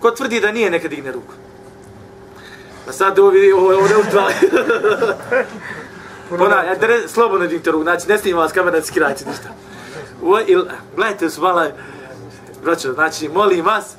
Ko 0.00 0.10
tvrdi 0.10 0.40
da 0.40 0.52
nije, 0.52 0.70
neka 0.70 0.88
digne 0.88 1.12
ruku. 1.12 1.32
A 2.88 2.92
sad 2.92 3.18
ovo 3.18 3.30
vidi, 3.30 3.52
ovo, 3.52 3.66
ovo 3.66 3.88
ne 3.88 3.96
utvali. 3.96 4.34
Ona, 6.30 6.62
ja 6.62 6.74
dre, 6.74 7.08
slobodno 7.08 7.46
ruku, 7.66 7.82
znači 7.82 8.08
ne 8.08 8.18
snima 8.18 8.40
vas 8.40 8.52
kamera, 8.52 8.76
ne 8.76 8.84
skirajte 8.84 9.24
ništa. 9.24 9.48
Ovo, 10.22 10.40
il, 10.40 10.64
gledajte 10.96 11.30
su 11.30 11.42
mala, 11.42 11.68
braćo, 12.64 12.92
znači 12.92 13.28
molim 13.28 13.64
vas, 13.64 13.94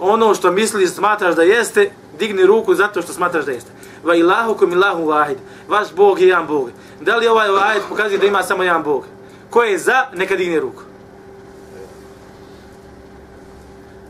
ono 0.00 0.34
što 0.34 0.52
misliš, 0.52 0.90
smatraš 0.90 1.34
da 1.34 1.42
jeste, 1.42 1.90
digni 2.18 2.46
ruku 2.46 2.74
zato 2.74 3.02
što 3.02 3.12
smatraš 3.12 3.44
da 3.44 3.52
jeste. 3.52 3.70
Va 4.04 4.14
ilahukum 4.14 4.72
ilahu 4.72 5.02
wahid. 5.02 5.36
Vaš 5.68 5.92
Bog 5.94 6.20
je 6.20 6.28
jedan 6.28 6.46
Bog. 6.46 6.70
Da 7.00 7.16
li 7.16 7.26
ovaj 7.26 7.48
ajet 7.48 7.82
pokazuje 7.88 8.18
da 8.18 8.26
ima 8.26 8.42
samo 8.42 8.62
jedan 8.62 8.82
Bog? 8.82 9.04
Ko 9.50 9.62
je 9.62 9.78
za, 9.78 10.06
neka 10.14 10.36
digne 10.36 10.60
ruku. 10.60 10.82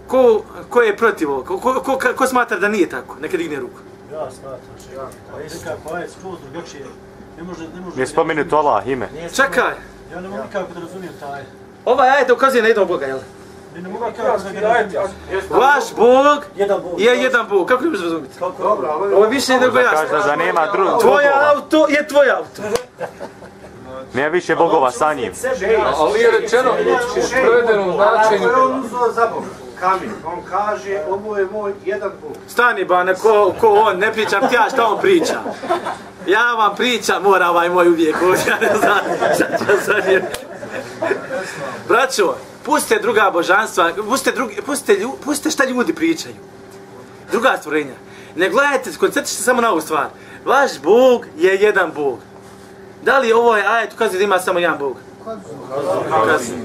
Ko, 0.08 0.42
ko 0.70 0.82
je 0.82 0.96
protiv 0.96 1.30
ovoga? 1.30 1.46
Ko, 1.48 1.58
ko, 1.58 1.80
ko, 1.80 1.98
ko 2.16 2.26
smatra 2.26 2.58
da 2.58 2.68
nije 2.68 2.88
tako? 2.88 3.16
Neka 3.20 3.36
digne 3.36 3.56
ruku. 3.60 3.78
Ja 4.12 4.30
smatram 4.30 4.58
ja. 4.94 5.08
A 5.34 5.40
je 5.40 5.48
nekako 5.58 5.94
ajet 5.94 6.10
skroz 6.10 6.38
drugačije. 6.52 6.84
Ne 7.38 7.44
može, 7.44 7.62
ne 7.74 7.80
može... 7.80 7.96
Nije 7.96 8.06
spomenuto 8.06 8.56
Allah 8.56 8.86
ime. 8.88 9.08
Čekaj, 9.36 9.72
Ja 10.12 10.20
ne 10.20 10.28
mogu 10.28 10.42
nikako 10.42 10.72
da 10.74 10.80
razumijem 10.80 11.14
taj. 11.20 11.42
ovaj 11.84 12.08
ajet 12.10 12.30
ukazuje 12.30 12.62
na 12.62 12.68
jednog 12.68 12.88
Boga, 12.88 13.06
jel? 13.06 13.18
Ne, 13.74 13.82
ne 13.82 13.88
mogu 13.88 14.04
nikako 14.06 14.28
da. 14.60 15.02
Vaš 15.50 15.84
Bog 15.96 16.44
Jedan 16.56 16.80
Bog. 16.82 17.00
je 17.00 17.18
jedan 17.18 17.46
Bog. 17.48 17.68
Kako 17.68 17.82
ne 17.84 17.90
možeš 17.90 18.04
razumjeti? 18.04 18.38
Dobro, 18.58 18.88
ali... 18.90 19.14
Ovo 19.14 19.24
je 19.24 19.30
više 19.30 19.52
nego 19.52 19.74
Kaže 19.74 20.06
jasno. 20.06 20.18
da 20.26 20.36
nema 20.36 20.66
dru, 20.72 20.98
Tvoj 21.00 21.24
auto 21.50 21.86
je 21.88 22.08
tvoj 22.08 22.30
auto. 22.30 22.62
Nema 24.14 24.28
više 24.28 24.56
bogova 24.56 24.90
sa 24.90 25.14
njim. 25.14 25.32
Ali 25.96 26.20
je 26.20 26.30
rečeno 26.30 26.70
u 26.70 27.20
prevedenom 27.32 27.92
značenju, 27.92 28.48
Kamin. 29.80 30.10
On 30.24 30.42
kaže, 30.50 31.02
ovo 31.08 31.38
je 31.38 31.46
moj 31.46 31.72
jedan 31.84 32.10
Bog. 32.22 32.36
Stani 32.48 32.84
ba, 32.84 33.04
ne, 33.04 33.14
ko, 33.14 33.54
ko 33.60 33.68
on, 33.68 33.98
ne 33.98 34.12
pričam 34.12 34.48
ti 34.48 34.54
ja 34.54 34.66
šta 34.72 34.86
on 34.86 35.00
priča. 35.00 35.40
Ja 36.26 36.54
vam 36.54 36.76
pričam, 36.76 37.22
mora 37.22 37.50
ovaj 37.50 37.68
moj 37.68 37.88
uvijek 37.88 38.16
ovdje, 38.22 38.44
ja 38.46 38.58
ne 38.60 38.78
znam 38.78 38.98
šta 39.34 39.58
ću 39.58 39.84
sad 39.84 40.06
je. 40.12 40.30
Braćo, 41.88 42.34
pustite 42.64 43.02
druga 43.02 43.30
božanstva, 43.32 43.90
pustite, 44.08 44.36
drugi, 44.36 44.62
pustite, 44.66 45.00
lju, 45.00 45.12
pustite 45.24 45.50
šta 45.50 45.64
ljudi 45.64 45.94
pričaju. 45.94 46.34
Druga 47.30 47.56
stvorenja. 47.60 47.94
Ne 48.36 48.50
gledajte, 48.50 48.90
koncentrište 48.98 49.42
samo 49.42 49.60
na 49.60 49.70
ovu 49.70 49.80
stvar. 49.80 50.06
Vaš 50.44 50.80
Bog 50.82 51.26
je 51.36 51.54
jedan 51.54 51.92
Bog. 51.94 52.18
Da 53.02 53.18
li 53.18 53.32
ovo 53.32 53.56
je 53.56 53.66
ajet 53.66 53.92
ukazuje 53.92 54.18
da 54.18 54.24
ima 54.24 54.38
samo 54.38 54.58
jedan 54.58 54.78
Bog? 54.78 54.96
Ukazuje. 55.20 56.58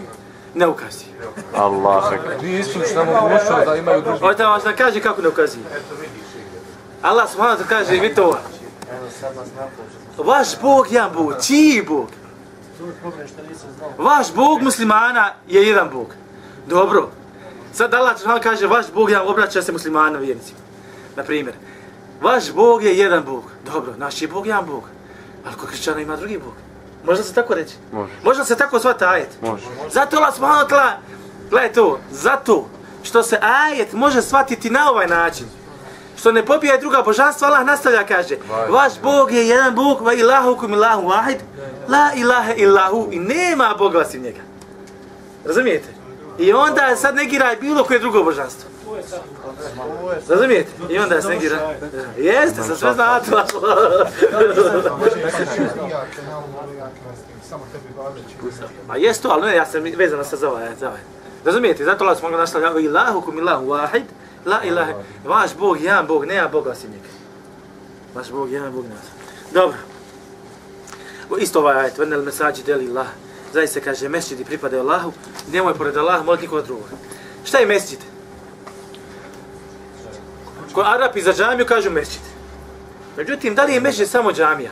Ne 0.55 0.67
ukazuje. 0.67 1.13
Allah. 1.55 2.03
nije 2.41 2.59
isključna 2.59 3.03
mogućnost 3.03 3.65
da 3.65 3.75
imaju 3.75 4.01
drugi. 4.01 4.23
Ovo 4.23 4.33
tamo 4.33 4.57
da 4.57 4.75
kaže 4.75 4.99
kako 4.99 5.21
ne 5.21 5.27
ukazuje. 5.27 5.63
Allah 7.01 7.29
subhanahu 7.31 7.57
wa 7.57 7.65
ta'ala 7.65 7.69
kaže, 7.69 7.91
vidite 7.91 8.21
ovo. 8.21 8.37
Vaš 10.17 10.59
Bog 10.61 10.87
je 10.87 10.93
jedan 10.93 11.13
Bog, 11.13 11.33
čiji 11.47 11.83
Bog? 11.87 12.07
Zove 12.79 12.91
problem 13.01 13.27
što 13.27 13.41
nisam 13.49 13.69
znao. 13.77 13.91
Vaš 13.97 14.33
Bog 14.33 14.61
muslimana 14.61 15.33
je 15.47 15.67
jedan 15.67 15.89
Bog. 15.93 16.07
Dobro. 16.67 17.09
Sad 17.73 17.93
Allah 17.93 18.15
Đelešanu 18.17 18.39
kaže, 18.43 18.67
vaš 18.67 18.85
Bog 18.93 19.09
ja 19.09 19.23
obraća 19.23 19.61
se 19.61 19.71
muslimanom 19.71 20.21
vjernicima. 20.21 20.59
Na 21.15 21.23
primjer, 21.23 21.55
vaš 22.21 22.51
Bog 22.51 22.83
je 22.83 22.97
jedan 22.97 23.23
Bog. 23.23 23.43
Dobro, 23.73 23.93
naš 23.97 24.21
je 24.21 24.27
Bog 24.27 24.47
jedan 24.47 24.65
Bog. 24.65 24.83
Ali 25.45 25.55
kod 25.55 25.69
kršćana 25.69 26.01
ima 26.01 26.15
drugi 26.15 26.37
Bog. 26.37 26.53
Može 27.03 27.23
se 27.23 27.33
tako 27.33 27.53
reći? 27.53 27.75
Može. 27.91 28.13
Može 28.23 28.45
se 28.45 28.55
tako 28.55 28.79
zvati 28.79 29.05
ajet? 29.05 29.29
Može. 29.41 29.63
Zato 29.91 30.17
Allah 30.17 30.33
subhanahu 30.35 30.65
wa 30.65 30.69
ta'ala, 30.69 30.91
gledaj 31.49 31.73
to, 31.73 31.99
zato 32.11 32.69
što 33.03 33.23
se 33.23 33.39
ajet 33.41 33.93
može 33.93 34.21
shvatiti 34.21 34.69
na 34.69 34.89
ovaj 34.89 35.07
način, 35.07 35.45
što 36.17 36.31
ne 36.31 36.45
pobija 36.45 36.77
druga 36.77 37.01
božanstva, 37.01 37.47
Allah 37.47 37.65
nastavlja 37.65 38.05
kaže, 38.05 38.35
vaš 38.69 38.93
Bog 39.01 39.31
je 39.31 39.47
jedan 39.47 39.75
Bog, 39.75 40.01
va 40.01 40.13
ilahu 40.13 40.55
kum 40.55 40.73
ilahu 40.73 41.01
wahid, 41.01 41.37
la 41.87 42.11
ilaha 42.15 42.53
illahu, 42.53 43.07
i 43.11 43.19
nema 43.19 43.75
Boga 43.77 43.99
osim 43.99 44.21
njega. 44.21 44.41
Razumijete? 45.45 45.87
I 46.39 46.53
onda 46.53 46.95
sad 46.95 47.15
negira 47.15 47.55
bilo 47.61 47.83
koje 47.83 47.99
drugo 47.99 48.23
božanstvo. 48.23 48.69
Razumijete? 50.29 50.71
I 50.89 50.99
onda 50.99 51.21
se 51.21 51.27
negira. 51.29 51.75
Jeste, 52.17 52.63
sa 52.63 52.75
sve 52.75 52.93
znate. 52.93 53.31
A 58.89 58.97
jest 58.97 59.21
to, 59.21 59.29
ali 59.29 59.41
ne, 59.47 59.55
ja 59.55 59.65
sam 59.65 59.83
vezana 59.97 60.23
sa 60.23 60.35
za 60.35 60.49
ovaj, 60.49 60.75
za 60.79 60.87
ovaj. 60.87 61.01
Razumijete? 61.45 61.85
Zato 61.85 62.03
Allah 62.03 62.17
smo 62.17 62.29
našla 62.29 62.39
nastavljava 62.39 62.79
ilahu 62.79 63.21
kum 63.21 63.37
ilahu 63.37 63.65
wahid, 63.65 64.03
la 64.45 64.63
ilaha, 64.63 64.93
vaš 65.25 65.51
Bog, 65.59 65.81
jedan 65.81 66.07
Bog, 66.07 66.25
nema 66.25 66.47
Boga 66.47 66.71
osim 66.71 66.91
njega. 66.91 67.03
Vaš 68.15 68.31
Bog, 68.31 68.51
jedan 68.51 68.71
Bog, 68.71 68.83
nema. 68.83 69.01
Dobro. 69.53 69.77
O, 71.29 71.37
Isto 71.37 71.59
ovaj 71.59 71.79
ajet, 71.79 71.97
vrnel 71.97 72.21
mesađi 72.21 72.63
deli 72.63 72.89
Allah. 72.89 73.07
Zaista 73.53 73.73
se 73.73 73.81
kaže, 73.81 74.09
mesđidi 74.09 74.45
pripadaju 74.45 74.81
Allahu, 74.81 75.11
nemoj 75.51 75.73
pored 75.73 75.97
Allah, 75.97 76.25
moliti 76.25 76.43
nikoga 76.43 76.61
drugog. 76.61 76.85
Šta 77.43 77.57
je 77.57 77.65
mesđid? 77.65 77.99
Ko 80.73 80.81
Arapi 80.81 81.21
za 81.21 81.33
džamiju 81.33 81.65
kažu 81.65 81.91
mesđid. 81.91 82.21
Međutim, 83.17 83.55
da 83.55 83.63
li 83.63 83.73
je 83.73 83.79
mesđid 83.79 84.09
samo 84.09 84.31
džamija? 84.33 84.71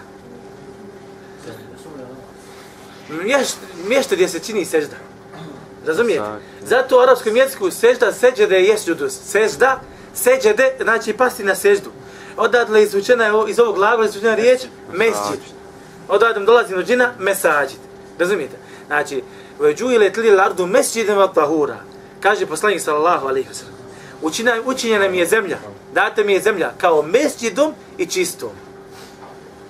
Mješt, 3.10 3.58
mjesto 3.88 4.16
gdje 4.16 4.28
se 4.28 4.40
čini 4.40 4.66
sežda. 4.66 4.96
Razumijete? 5.86 6.26
Zato 6.62 6.98
u 6.98 7.00
arapskom 7.00 7.36
jeziku 7.36 7.72
sežda, 7.72 8.14
seđede 8.14 8.56
je 8.56 8.66
jesđudus. 8.66 9.14
Sežda, 9.26 9.80
seđede, 10.14 10.72
znači 10.82 11.14
pasti 11.14 11.44
na 11.44 11.56
seždu. 11.56 11.92
Odatle 12.38 12.84
izvučena 12.84 13.26
je 13.26 13.32
iz 13.48 13.60
ovog 13.60 13.76
glagola 13.76 14.08
izvučena 14.08 14.36
riječ 14.36 14.62
mesđid. 14.94 15.42
Odatle 16.08 16.46
dolazi 16.46 16.76
do 16.76 16.84
džina 16.84 17.12
mesađid. 17.20 17.80
Razumijete? 18.20 18.58
Znači, 18.88 19.24
veđuile 19.60 20.14
tli 20.14 20.36
lardu 20.36 20.68
mesđidem 20.68 21.18
wa 21.18 21.34
tahura. 21.34 21.78
Kaže 22.20 22.46
poslanik 22.46 22.82
sallallahu 22.82 23.28
alaihi 23.28 23.50
wa 23.50 23.54
sallam. 23.54 23.81
Učina, 24.22 24.54
učinjena 24.66 25.10
mi 25.10 25.18
je 25.18 25.26
zemlja, 25.26 25.58
date 25.94 26.24
mi 26.24 26.34
je 26.34 26.42
zemlja 26.42 26.72
kao 26.78 27.02
mesđidom 27.02 27.74
i 27.98 28.06
čistom. 28.06 28.50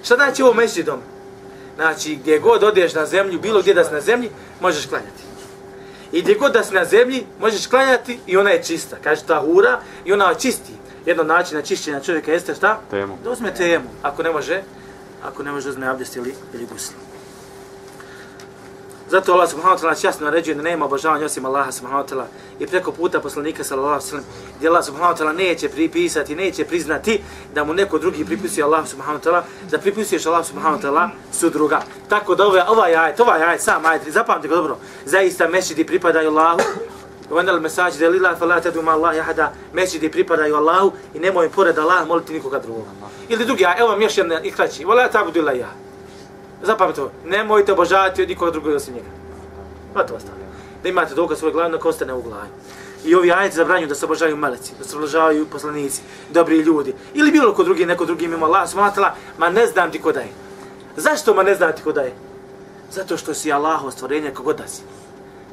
Šta 0.04 0.16
znači 0.16 0.44
ovo 0.44 0.54
mesđidom? 0.54 1.00
Znači, 1.76 2.16
gdje 2.16 2.40
god 2.40 2.64
odeš 2.64 2.94
na 2.94 3.06
zemlju, 3.06 3.40
bilo 3.40 3.62
gdje 3.62 3.74
da 3.74 3.84
si 3.84 3.94
na 3.94 4.02
zemlji, 4.02 4.30
možeš 4.60 4.86
klanjati. 4.86 5.24
I 6.12 6.22
gdje 6.22 6.36
god 6.36 6.54
da 6.54 6.64
si 6.64 6.74
na 6.74 6.86
zemlji, 6.86 7.26
možeš 7.40 7.68
klanjati 7.68 8.20
i 8.28 8.38
ona 8.38 8.50
je 8.50 8.64
čista. 8.64 8.98
Kaže 9.04 9.22
tahura 9.24 9.80
i 10.06 10.14
ona 10.14 10.30
je 10.30 10.40
čisti. 10.40 10.74
Jedno 11.06 11.24
način 11.24 11.58
na 11.58 11.64
čišćenja 11.64 12.00
čovjeka 12.00 12.32
jeste 12.32 12.56
šta? 12.56 12.80
Temu. 12.90 13.18
Da 13.24 13.32
uzme 13.32 13.54
temu, 13.54 13.90
ako 14.02 14.24
ne 14.24 14.32
može, 14.32 14.62
ako 15.24 15.44
ne 15.44 15.52
može 15.52 15.70
uzme 15.70 15.88
abdest 15.88 16.16
ili, 16.16 16.36
ili 16.54 16.66
guslu. 16.66 16.96
Zato 19.12 19.34
Allah 19.34 19.50
subhanahu 19.50 19.76
wa 19.76 19.80
ta'ala 19.80 19.90
nas 19.90 20.04
jasno 20.04 20.26
naređuje 20.26 20.56
da 20.56 20.62
nema 20.62 20.86
obožavanja 20.86 21.26
osim 21.26 21.46
Allaha 21.46 21.72
subhanahu 21.72 22.04
wa 22.04 22.10
ta'ala 22.10 22.26
i 22.60 22.68
preko 22.68 22.92
puta 22.92 23.20
poslanika 23.20 23.64
sallallahu 23.64 23.94
alaihi 23.94 24.08
wa 24.08 24.10
sallam 24.10 24.26
gdje 24.58 24.70
Allah 24.70 24.86
subhanahu 24.86 25.14
wa 25.14 25.18
ta'ala 25.18 25.34
neće 25.34 25.70
pripisati, 25.70 26.36
neće 26.36 26.66
priznati 26.66 27.22
da 27.54 27.64
mu 27.64 27.74
neko 27.74 27.98
drugi 27.98 28.26
pripisuje 28.26 28.64
Allah 28.64 28.88
subhanahu 28.88 29.20
wa 29.20 29.24
ta'ala, 29.24 29.42
da 29.72 29.78
pripisuješ 29.78 30.26
Allah 30.26 30.46
subhanahu 30.46 30.82
wa 30.82 30.82
ta'ala 30.82 31.10
sudruga. 31.32 31.82
Tako 32.10 32.36
da 32.36 32.46
ovaj, 32.46 32.62
ovaj 32.68 32.96
ajet, 32.96 33.20
ovaj 33.20 33.44
ajet, 33.44 33.62
sam 33.62 33.86
ajet, 33.86 34.02
zapamte 34.08 34.48
ga 34.48 34.56
dobro, 34.56 34.78
zaista 35.06 35.48
mešidi 35.48 35.86
pripadaju 35.86 36.30
Allahu, 36.30 36.62
Vendel 37.32 37.60
mesađi 37.60 38.00
de 38.00 38.10
lila 38.10 38.36
fala 38.36 38.62
tadu 38.62 38.82
ma 38.82 38.92
Allah 38.92 39.16
jahada 39.16 39.54
mesjidi 39.74 40.12
pripadaju 40.12 40.56
Allahu 40.56 40.92
i 41.14 41.20
nemoj 41.20 41.50
pored 41.50 41.78
Allaha 41.78 42.06
moliti 42.06 42.34
nikoga 42.34 42.60
drugog. 42.60 42.86
Ili 43.30 43.46
drugi, 43.46 43.66
evo 43.78 43.90
vam 43.90 44.02
još 44.02 44.18
jedna 44.18 44.42
i 44.42 44.52
kraći. 44.52 44.86
Vala 44.86 45.08
tabudu 45.08 45.40
ila 45.40 45.52
ja. 45.52 45.91
Zapamtite 46.64 47.02
ovo, 47.02 47.12
nemojte 47.26 47.72
obožavati 47.72 48.22
od 48.22 48.30
nikoga 48.30 48.52
drugog 48.52 48.74
osim 48.74 48.94
njega. 48.94 49.08
Hvala 49.94 50.08
vas 50.14 50.24
tako. 50.24 50.38
Da 50.84 50.90
imate 50.90 51.16
dokaz 51.16 51.40
svoje 51.40 51.54
glavne, 51.54 51.78
ako 51.78 51.90
ostane 51.90 52.14
u 52.14 52.22
glavi. 52.22 52.50
I 53.06 53.16
ovi 53.16 53.32
ajeti 53.32 53.56
zabranju 53.56 53.88
da 53.88 53.96
se 53.96 54.06
obožavaju 54.06 54.38
meleci, 54.38 54.74
da 54.80 54.86
se 54.86 54.98
obožavaju 54.98 55.46
poslanici, 55.46 56.02
dobri 56.30 56.58
ljudi. 56.58 56.94
Ili 57.14 57.32
bilo 57.32 57.54
ko 57.54 57.64
drugi, 57.64 57.86
neko 57.86 58.06
drugi 58.06 58.28
mimo 58.28 58.46
Allah, 58.46 58.70
smatala, 58.70 59.16
ma 59.38 59.50
ne 59.50 59.68
znam 59.68 59.92
ti 59.92 60.02
ko 60.02 60.12
da 60.12 60.20
je. 60.20 60.30
Zašto 60.98 61.34
ma 61.34 61.44
ne 61.44 61.56
znam 61.56 61.74
ti 61.76 61.82
ko 61.82 61.92
da 61.92 62.02
je? 62.02 62.14
Zato 62.92 63.18
što 63.18 63.34
si 63.34 63.52
Allaho 63.52 63.92
stvorenje 63.92 64.32
kogod 64.32 64.58
da 64.58 64.68
si. 64.68 64.82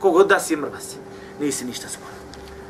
Kogod 0.00 0.28
da 0.28 0.40
si 0.40 0.56
mrva 0.56 0.80
si. 0.80 0.96
Nisi 1.40 1.64
ništa 1.64 1.88
sporo. 1.88 2.12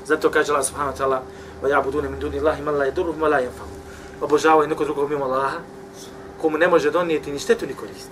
Zato 0.07 0.31
kaže 0.31 0.53
Allah 0.53 0.66
subhanahu 0.66 0.96
wa 0.96 1.01
ta'ala, 1.01 1.20
va 1.62 1.68
ja 1.68 1.81
budune 1.81 2.09
min 2.09 2.20
duni 2.20 2.38
Allahi 2.38 2.62
man 2.62 2.74
la 2.74 2.85
yadurruh 2.85 3.16
ma 3.18 3.29
la. 3.29 3.40
Obožavaju 4.20 4.68
neko 4.68 4.85
drugog 4.85 5.11
mimo 5.11 5.24
Allaha, 5.24 5.59
komu 6.40 6.59
ne 6.59 6.68
može 6.68 6.90
donijeti 6.90 7.33
ni 7.33 7.38
štetu 7.38 7.66
ni 7.66 7.74
korist. 7.74 8.09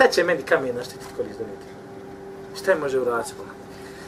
Šta 0.00 0.08
će 0.08 0.24
meni 0.24 0.42
kamen 0.42 0.76
naštetiti 0.76 1.12
korist 1.16 1.38
donijeti? 1.38 1.66
Šta 2.62 2.70
je 2.70 2.78
može 2.78 3.00
uraditi 3.00 3.34
Boga? 3.38 3.50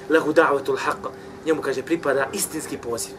Lahu 0.08 0.32
da'vatul 0.32 0.76
haqqa. 0.76 1.10
Njemu 1.46 1.62
kaže 1.62 1.82
pripada 1.82 2.28
istinski 2.32 2.78
poziv. 2.78 3.12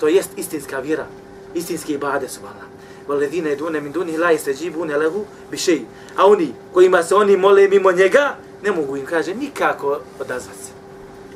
To 0.00 0.08
jest 0.08 0.30
istinska 0.36 0.78
vjera, 0.78 1.06
istinski 1.54 1.92
ibade 1.92 2.28
su 2.28 2.40
Allah. 2.40 2.66
Valedine 3.08 3.56
dune 3.56 3.80
min 3.80 3.92
duni 3.92 4.16
la 4.16 4.32
istađibune 4.32 4.96
lehu 4.96 5.24
bi 5.50 5.56
šeji. 5.56 5.86
A 6.16 6.26
oni 6.26 6.54
kojima 6.72 7.02
se 7.02 7.14
oni 7.14 7.36
mole 7.36 7.68
mimo 7.68 7.92
njega, 7.92 8.36
ne 8.62 8.72
mogu 8.72 8.96
im, 8.96 9.06
kaže, 9.06 9.34
nikako 9.34 10.00
odazvati 10.20 10.58
se. 10.58 10.72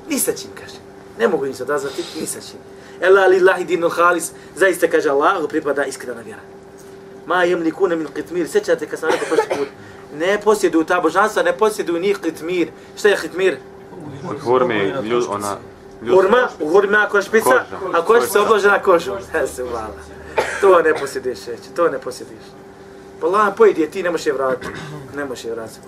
Ni 0.09 0.18
sa 0.18 0.33
čim, 0.33 0.51
kaže. 0.55 0.79
Ne 1.18 1.29
mogu 1.29 1.47
im 1.47 1.55
se 1.55 1.62
odazvati, 1.62 2.05
ni 2.20 2.27
sa 2.27 2.40
čim. 2.40 2.59
Ela 3.01 3.27
lillahi 3.27 3.64
dinu 3.64 3.88
halis, 3.88 4.33
zaista, 4.57 4.88
kaže 4.88 5.11
Allahu, 5.11 5.49
pripada 5.49 5.85
iskrena 5.85 6.20
vjera. 6.20 6.42
Ma 7.27 7.44
jem 7.44 7.62
li 7.62 7.70
kune 7.70 7.97
min 7.97 8.07
qitmir, 8.07 8.47
sećate 8.47 8.87
kad 8.87 8.99
sam 8.99 9.11
rekao 9.11 9.29
prošli 9.29 9.59
put, 9.59 9.68
ne 10.14 10.40
posjeduju 10.40 10.85
ta 10.85 11.00
božanstva, 11.00 11.42
ne 11.42 11.53
posjeduju 11.53 12.00
ni 12.00 12.14
qitmir. 12.14 12.68
Šta 12.96 13.09
je 13.09 13.16
qitmir? 13.16 13.57
Od 14.31 14.40
hurme, 14.40 14.85
ljud, 15.03 15.24
ona... 15.29 15.57
ljud- 16.03 16.14
Hurma, 16.14 16.48
u 16.61 16.68
hurme 16.68 16.98
ako 16.98 17.16
je 17.16 17.22
špica, 17.22 17.44
Koža. 17.81 17.98
a 17.98 18.03
koža 18.03 18.27
se 18.27 18.40
oblože 18.40 18.68
na 18.68 18.83
kožu. 18.83 19.12
To 20.61 20.83
ne 20.83 20.94
posjediš, 20.94 21.46
reći, 21.46 21.70
to 21.77 21.88
ne 21.88 21.98
posjediš. 21.98 22.44
Pa 23.20 23.27
Allah 23.27 23.55
pojedi 23.57 23.81
je 23.81 23.90
ti 23.90 24.03
ne 24.03 24.11
možeš 24.11 24.27
je 24.27 24.33
vratiti. 24.33 24.72
Ne 25.16 25.24
možeš 25.24 25.44
je 25.44 25.50
vratiti. 25.53 25.81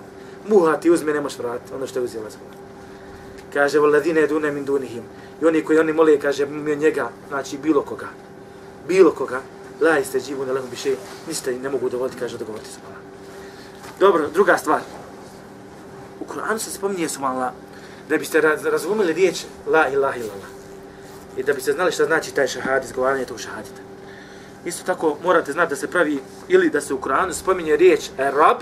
Muha 0.47 0.77
ti 0.77 0.91
uzme, 0.91 1.13
ne 1.13 1.21
možeš 1.21 1.39
vratiti 1.39 1.73
ono 1.73 1.87
što 1.87 1.99
je 1.99 2.03
uzela 2.03 2.29
zbog. 2.29 2.47
Kaže, 3.53 3.79
voladine 3.79 4.27
dune 4.27 4.51
min 4.51 4.65
dunihim. 4.65 5.03
I 5.41 5.45
oni 5.45 5.63
koji 5.63 5.79
oni 5.79 5.93
mole, 5.93 6.19
kaže, 6.19 6.45
mi 6.45 6.71
od 6.71 6.77
njega, 6.77 7.09
znači 7.29 7.57
bilo 7.57 7.81
koga. 7.81 8.07
Bilo 8.87 9.11
koga. 9.11 9.41
La 9.81 9.99
iste 9.99 10.19
dživu 10.19 10.45
ne 10.45 10.51
lehum 10.51 10.69
biše, 10.69 10.95
ništa 11.27 11.51
im 11.51 11.61
ne 11.61 11.69
mogu 11.69 11.89
dovoliti, 11.89 12.17
kaže, 12.19 12.37
dogovoriti 12.37 12.69
se 12.69 12.79
Allah. 12.87 12.97
Dobro, 13.99 14.27
druga 14.33 14.57
stvar. 14.57 14.81
U 16.19 16.25
Kur'anu 16.33 16.59
se 16.59 16.71
spominje 16.71 17.09
subhanallah, 17.09 17.51
da 18.09 18.17
biste 18.17 18.41
razumeli 18.71 19.13
riječ 19.13 19.43
la 19.67 19.87
ilaha 19.87 20.17
illallah. 20.17 20.49
I 21.37 21.43
da 21.43 21.53
biste 21.53 21.71
znali 21.71 21.91
šta 21.91 22.05
znači 22.05 22.33
taj 22.33 22.47
šahad, 22.47 22.83
izgovaranje 22.83 23.25
tog 23.25 23.39
šahadita. 23.39 23.81
Isto 24.65 24.83
tako 24.85 25.17
morate 25.23 25.51
znati 25.51 25.69
da 25.69 25.75
se 25.75 25.91
pravi, 25.91 26.19
ili 26.47 26.69
da 26.69 26.81
se 26.81 26.93
u 26.93 26.99
Kur'anu 26.99 27.33
spominje 27.33 27.75
riječ 27.75 28.09
Rab, 28.17 28.57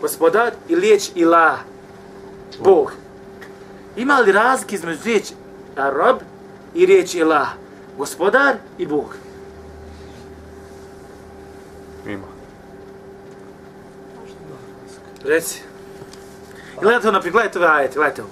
gospodar, 0.00 0.52
i 0.68 0.74
riječ 0.74 1.10
ilah, 1.14 1.58
Bog. 2.64 2.92
Ima 3.96 4.20
li 4.20 4.32
razlike 4.32 4.74
između 4.76 5.00
riječ 5.04 5.32
Rab 5.76 6.16
i 6.74 6.86
riječ 6.86 7.14
ilah, 7.14 7.48
gospodar 7.98 8.56
i 8.78 8.86
Bog? 8.86 9.14
Ima. 12.06 12.39
Reci. 15.24 15.60
Gledajte 16.80 17.08
ovo, 17.08 17.12
naprijed, 17.12 17.32
gledajte 17.32 17.58
ove 17.58 17.68
ajete, 17.68 17.94
gledajte 17.94 18.22
ovo. 18.22 18.30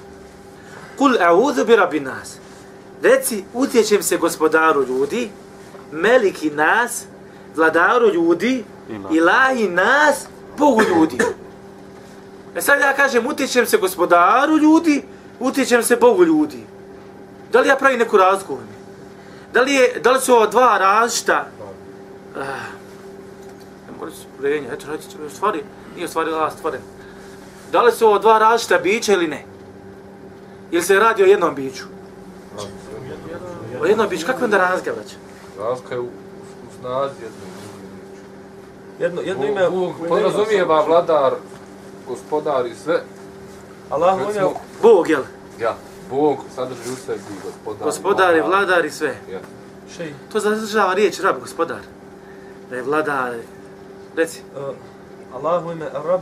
Kul 0.98 1.16
a'udhu 1.20 1.64
bi 1.66 1.77
rabbi 1.77 2.01
nas. 2.01 2.37
Reci, 3.03 3.44
utječem 3.55 4.03
se 4.03 4.16
gospodaru 4.16 4.87
ljudi, 4.87 5.31
meliki 5.92 6.51
nas, 6.51 7.05
vladaru 7.57 8.14
ljudi, 8.14 8.64
ilahi 9.12 9.68
nas, 9.68 10.27
Bogu 10.59 10.83
ljudi. 10.83 11.18
E 12.57 12.62
sad 12.62 12.81
ja 12.81 12.96
kažem, 12.96 13.27
utječem 13.27 13.66
se 13.66 13.77
gospodaru 13.77 14.57
ljudi, 14.57 15.03
utječem 15.40 15.83
se 15.83 15.96
Bogu 15.96 16.24
ljudi. 16.24 16.66
Da 17.53 17.61
li 17.61 17.68
ja 17.68 17.77
pravim 17.77 17.98
neku 17.98 18.16
ovdje? 18.16 18.79
Da 19.53 19.62
li, 19.62 19.74
je, 19.74 20.01
da 20.03 20.12
li 20.12 20.20
su 20.20 20.35
ovo 20.35 20.46
dva 20.46 20.79
različita? 20.79 21.46
Uh, 22.37 22.78
mora 23.98 24.11
se 24.11 24.26
uređenje, 24.38 24.68
eto, 24.72 24.87
reći, 24.92 25.06
u 25.26 25.30
stvari, 25.30 25.62
nije 25.94 26.04
u 26.04 26.08
stvari 26.08 26.32
Allah 26.32 26.52
stvoren. 26.52 26.80
Da 27.72 27.82
li 27.82 27.92
su 27.92 28.06
ovo 28.06 28.18
dva 28.18 28.38
različita 28.38 28.78
bića 28.78 29.12
ili 29.12 29.28
ne? 29.28 29.44
Ili 30.70 30.82
se 30.82 30.98
radi 30.98 31.22
o 31.22 31.26
jednom 31.26 31.54
biću? 31.54 31.84
O 33.82 33.87
jedno 33.87 34.08
bić, 34.08 34.24
kakva 34.24 34.40
je 34.40 34.44
onda 34.44 34.58
razlika, 34.58 34.92
brać? 34.92 35.14
Razlika 35.58 35.94
je 35.94 36.00
u, 36.00 36.04
u, 36.04 36.08
snazi 36.80 37.14
jedno 37.22 37.42
i 37.42 37.50
drugo. 37.61 37.78
Jedno, 38.98 39.20
jedno 39.20 39.46
ime... 39.46 39.70
Bog 39.70 39.92
podrazumijeva 40.08 40.84
vladar, 40.84 41.34
gospodar 42.08 42.66
i 42.66 42.74
sve. 42.74 43.02
Allah 43.90 44.14
on 44.26 44.34
je... 44.34 44.42
Bog, 44.82 45.08
jel? 45.08 45.22
ja, 45.61 45.76
Bog 46.11 46.38
sadrži 46.54 46.92
u 46.92 46.96
sebi 46.96 47.20
gospodar. 47.44 47.87
Gospodar 47.87 48.37
i 48.37 48.40
vladar 48.40 48.84
i 48.84 48.90
sve. 48.90 49.16
Ja. 49.32 49.38
Šej, 49.96 50.12
To 50.32 50.40
zadržava 50.40 50.94
riječ 50.94 51.20
rab, 51.20 51.40
gospodar. 51.40 51.80
Da 52.70 52.76
je 52.76 52.82
vladar. 52.82 53.34
Reci. 54.18 54.40
uh, 54.57 54.74
Allah 55.35 55.66
u 55.66 55.72
ime 55.72 55.87
Rab 56.04 56.20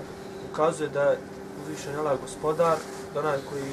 ukazuje 0.53 0.89
da 0.89 1.03
je 1.03 1.19
uzvišen 1.63 1.99
Allah 1.99 2.19
gospodar, 2.23 2.77
da 3.15 3.21
onaj 3.21 3.39
koji 3.51 3.73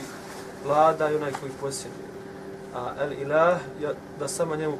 vlada 0.65 1.09
i 1.09 1.15
onaj 1.15 1.31
koji 1.31 1.51
posjeduje. 1.61 2.07
A 2.75 2.93
El 2.99 3.11
Ilah, 3.11 3.57
je 3.81 3.95
da 4.19 4.27
samo 4.27 4.55
njemu 4.55 4.77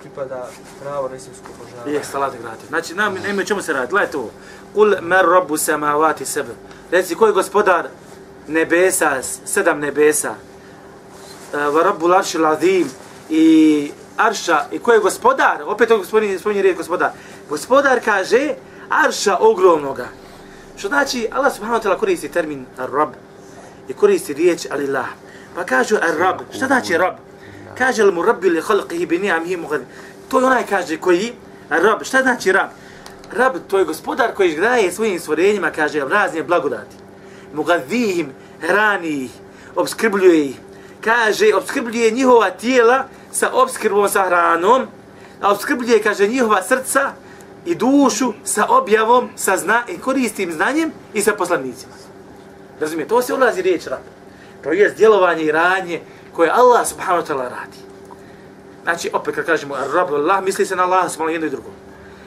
pripada 0.00 0.48
pravo 0.82 1.08
na 1.08 1.16
istinsko 1.16 1.44
obožavanje. 1.60 1.94
Je, 1.94 2.04
salat 2.04 2.34
je 2.34 2.40
vratio. 2.40 2.68
Znači, 2.68 2.94
nam, 2.94 3.14
nema 3.14 3.44
čemu 3.44 3.62
se 3.62 3.72
radi. 3.72 3.90
Gledajte 3.90 4.16
ovo. 4.16 4.30
Kul 4.74 4.94
mer 5.00 5.24
robu 5.24 5.56
samavati 5.56 6.24
sebe. 6.24 6.52
Reci, 6.90 7.14
ko 7.14 7.26
je 7.26 7.32
gospodar 7.32 7.88
nebesa, 8.48 9.22
sedam 9.22 9.80
nebesa? 9.80 10.30
Uh, 11.52 11.74
Va 11.74 11.82
rabu 11.82 12.06
larši 12.06 12.38
ladim 12.38 12.90
i 13.30 13.92
arša. 14.16 14.64
I 14.72 14.78
ko 14.78 14.92
je 14.92 15.00
gospodar? 15.00 15.62
Opet 15.66 15.90
ovo 15.90 16.04
spominje, 16.04 16.38
spominje 16.38 16.62
riječ 16.62 16.76
gospodar. 16.76 17.10
Gospodar 17.48 18.00
kaže 18.04 18.54
arša 18.88 19.36
ogromnoga. 19.40 20.08
Što 20.76 20.88
znači, 20.88 21.28
Allah 21.32 21.54
subhanahu 21.54 21.80
wa 21.80 21.84
ta'ala 21.84 21.98
koristi 21.98 22.28
termin 22.28 22.66
rab 22.76 23.08
i 23.88 23.92
koristi 23.92 24.34
riječ 24.34 24.66
alillah. 24.70 25.06
Pa 25.54 25.64
kažu 25.64 25.96
rab. 26.18 26.36
Šta 26.52 26.66
znači 26.66 26.98
rab? 26.98 27.14
Kaže 27.78 28.04
mu 28.04 28.22
rabbi 28.22 28.50
li 28.50 28.60
halqihi 28.60 29.06
bi 29.06 29.18
ni'amihi 29.18 29.56
mughad. 29.56 29.80
To 30.28 30.40
je 30.40 30.46
onaj 30.46 30.66
kaže 30.66 30.96
koji 30.96 31.32
rab. 31.70 32.02
Šta 32.02 32.22
znači 32.22 32.52
rab? 32.52 32.68
Rab 33.32 33.56
to 33.68 33.78
je 33.78 33.84
gospodar 33.84 34.34
koji 34.34 34.54
graje 34.54 34.92
svojim 34.92 35.20
stvorenjima, 35.20 35.70
kaže, 35.70 36.04
razne 36.08 36.42
blagodati. 36.42 36.96
Mugadihim, 37.54 38.32
hrani 38.60 39.08
ih, 39.08 39.30
obskrbljuje 39.76 40.44
ih. 40.44 40.56
Kaže, 41.04 41.54
obskrbljuje 41.54 42.10
njihova 42.10 42.50
tijela 42.50 43.04
sa 43.32 43.50
obskrbom 43.52 44.08
sa 44.08 44.22
hranom, 44.26 44.86
a 45.40 45.52
obskrbljuje, 45.52 46.02
kaže, 46.02 46.28
njihova 46.28 46.62
srca 46.62 47.12
i 47.64 47.74
dušu 47.74 48.32
sa 48.44 48.66
objavom, 48.68 49.28
sa 49.36 49.56
zna, 49.56 49.82
i 49.88 49.98
koristim 49.98 50.52
znanjem 50.52 50.92
i 51.14 51.22
sa 51.22 51.32
poslanicima. 51.32 51.92
Razumije, 52.80 53.08
to 53.08 53.22
se 53.22 53.34
ulazi 53.34 53.62
riječ 53.62 53.86
rab. 53.86 54.00
To 54.62 54.72
je 54.72 54.90
djelovanje 54.90 55.42
i 55.42 55.52
radnje 55.52 56.00
koje 56.32 56.50
Allah 56.50 56.88
subhanahu 56.88 57.26
wa 57.26 57.28
ta'ala 57.28 57.42
radi. 57.42 57.78
Znači, 58.82 59.10
opet 59.12 59.34
kad 59.34 59.46
kažemo 59.46 59.76
rab 59.94 60.14
Allah, 60.14 60.44
misli 60.44 60.66
se 60.66 60.76
na 60.76 60.82
Allah 60.82 61.10
smo 61.10 61.28
jedno 61.28 61.46
i 61.46 61.50
drugo. 61.50 61.70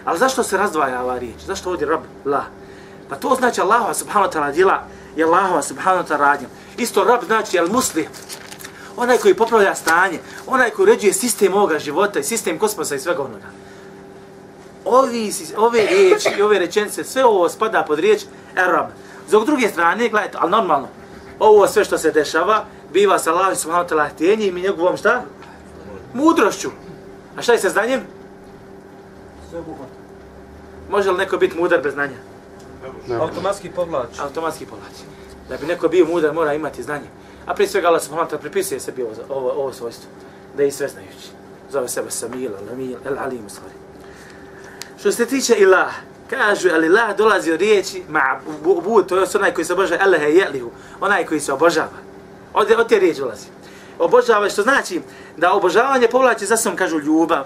Ali 0.06 0.20
zašto 0.20 0.44
se 0.44 0.58
razdvaja 0.58 1.04
ova 1.04 1.18
riječ? 1.18 1.42
Zašto 1.48 1.70
ovdje 1.70 1.88
rab 1.88 2.02
Allah? 2.26 2.44
Pa 3.10 3.16
to 3.16 3.36
znači 3.40 3.62
Allah 3.62 3.96
subhanahu 3.96 4.32
wa 4.32 4.38
ta'ala 4.38 4.52
djela 4.52 4.84
je 5.16 5.26
Allah 5.26 5.66
subhanahu 5.66 6.04
wa 6.04 6.08
ta'ala 6.08 6.20
radnja. 6.20 6.48
Isto 6.78 7.04
rab 7.04 7.24
znači 7.26 7.60
al 7.60 7.68
muslim. 7.68 8.06
Onaj 8.98 9.18
koji 9.18 9.34
popravlja 9.34 9.76
stanje, 9.76 10.20
onaj 10.48 10.70
koji 10.70 10.84
uređuje 10.84 11.14
sistem 11.14 11.54
ovoga 11.54 11.80
života 11.80 12.20
i 12.20 12.24
sistem 12.24 12.60
kosmosa 12.60 12.96
i 12.96 13.00
svega 13.00 13.24
onoga. 13.24 13.61
Ovi, 14.86 15.34
ove 15.58 15.86
riječi 15.86 16.30
i 16.38 16.42
ove 16.42 16.60
rečenice, 16.60 17.04
sve 17.04 17.26
ovo 17.26 17.50
spada 17.50 17.84
pod 17.88 18.00
riječ 18.00 18.22
Arab. 18.56 18.86
S 19.28 19.32
druge 19.46 19.68
strane, 19.68 20.10
gledajte, 20.10 20.38
ali 20.42 20.52
normalno, 20.52 20.88
ovo 21.40 21.68
sve 21.68 21.86
što 21.86 21.98
se 21.98 22.12
dešava, 22.12 22.66
biva 22.94 23.20
sa 23.20 23.34
Allah 23.34 23.58
subhanahu 23.58 23.90
wa 23.90 23.94
ta'ala 23.94 24.10
htjenjem 24.10 24.58
i 24.58 24.62
njegovom 24.62 24.98
šta? 24.98 25.24
Mudrošću. 26.14 26.70
A 27.38 27.42
šta 27.42 27.54
je 27.54 27.60
sa 27.60 27.70
znanjem? 27.70 28.02
Sve 29.50 29.60
obuhvatno. 29.60 29.96
Može 30.90 31.12
li 31.12 31.18
neko 31.18 31.38
biti 31.38 31.58
mudar 31.58 31.82
bez 31.82 31.94
znanja? 31.94 32.18
Automatski 33.20 33.70
povlač. 33.70 34.20
Automatski 34.20 34.66
povlači. 34.66 35.04
Da 35.50 35.58
bi 35.58 35.66
neko 35.66 35.88
bio 35.88 36.06
mudar, 36.06 36.34
mora 36.34 36.54
imati 36.54 36.84
znanje. 36.84 37.08
A 37.46 37.54
prije 37.54 37.68
svega 37.68 37.88
Allah 37.88 38.02
subhanahu 38.02 38.30
wa 38.30 38.34
ta'ala 38.34 38.42
pripisuje 38.42 38.80
sebi 38.80 39.04
ovo, 39.04 39.14
ovo, 39.30 39.52
ovo 39.52 39.74
svojstvo. 39.74 40.10
Da 40.58 40.64
je 40.64 40.68
i 40.68 40.72
sve 40.72 40.88
znajući. 40.88 41.30
Zove 41.72 41.88
sebe 41.88 42.12
Samil, 42.12 42.52
Al-Amil, 42.52 42.96
Al-Alim, 43.06 43.46
u 43.46 43.50
stvari. 43.50 43.81
Što 45.02 45.12
se 45.12 45.26
tiče 45.26 45.56
ilah, 45.56 45.94
kažu, 46.30 46.70
ali 46.74 46.88
ilah 46.88 47.18
dolazi 47.18 47.52
od 47.52 47.60
riječi 47.60 48.04
ma'bud, 48.10 49.06
to 49.06 49.18
je 49.18 49.28
onaj 49.36 49.54
koji 49.54 49.66
se 49.66 49.74
obožava, 49.74 50.04
Allah 50.04 50.22
jelihu, 50.22 50.72
onaj 51.00 51.26
koji 51.26 51.40
se 51.40 51.54
obožava. 51.54 51.98
Od, 52.54 52.72
od 52.78 52.90
te 52.90 53.00
riječi 53.00 53.20
dolazi. 53.20 53.48
Obožava, 54.00 54.50
što 54.50 54.62
znači 54.62 55.02
da 55.38 55.54
obožavanje 55.54 56.08
povlači 56.08 56.46
za 56.46 56.58
sobom, 56.58 56.78
kažu, 56.78 57.00
ljubav, 57.00 57.44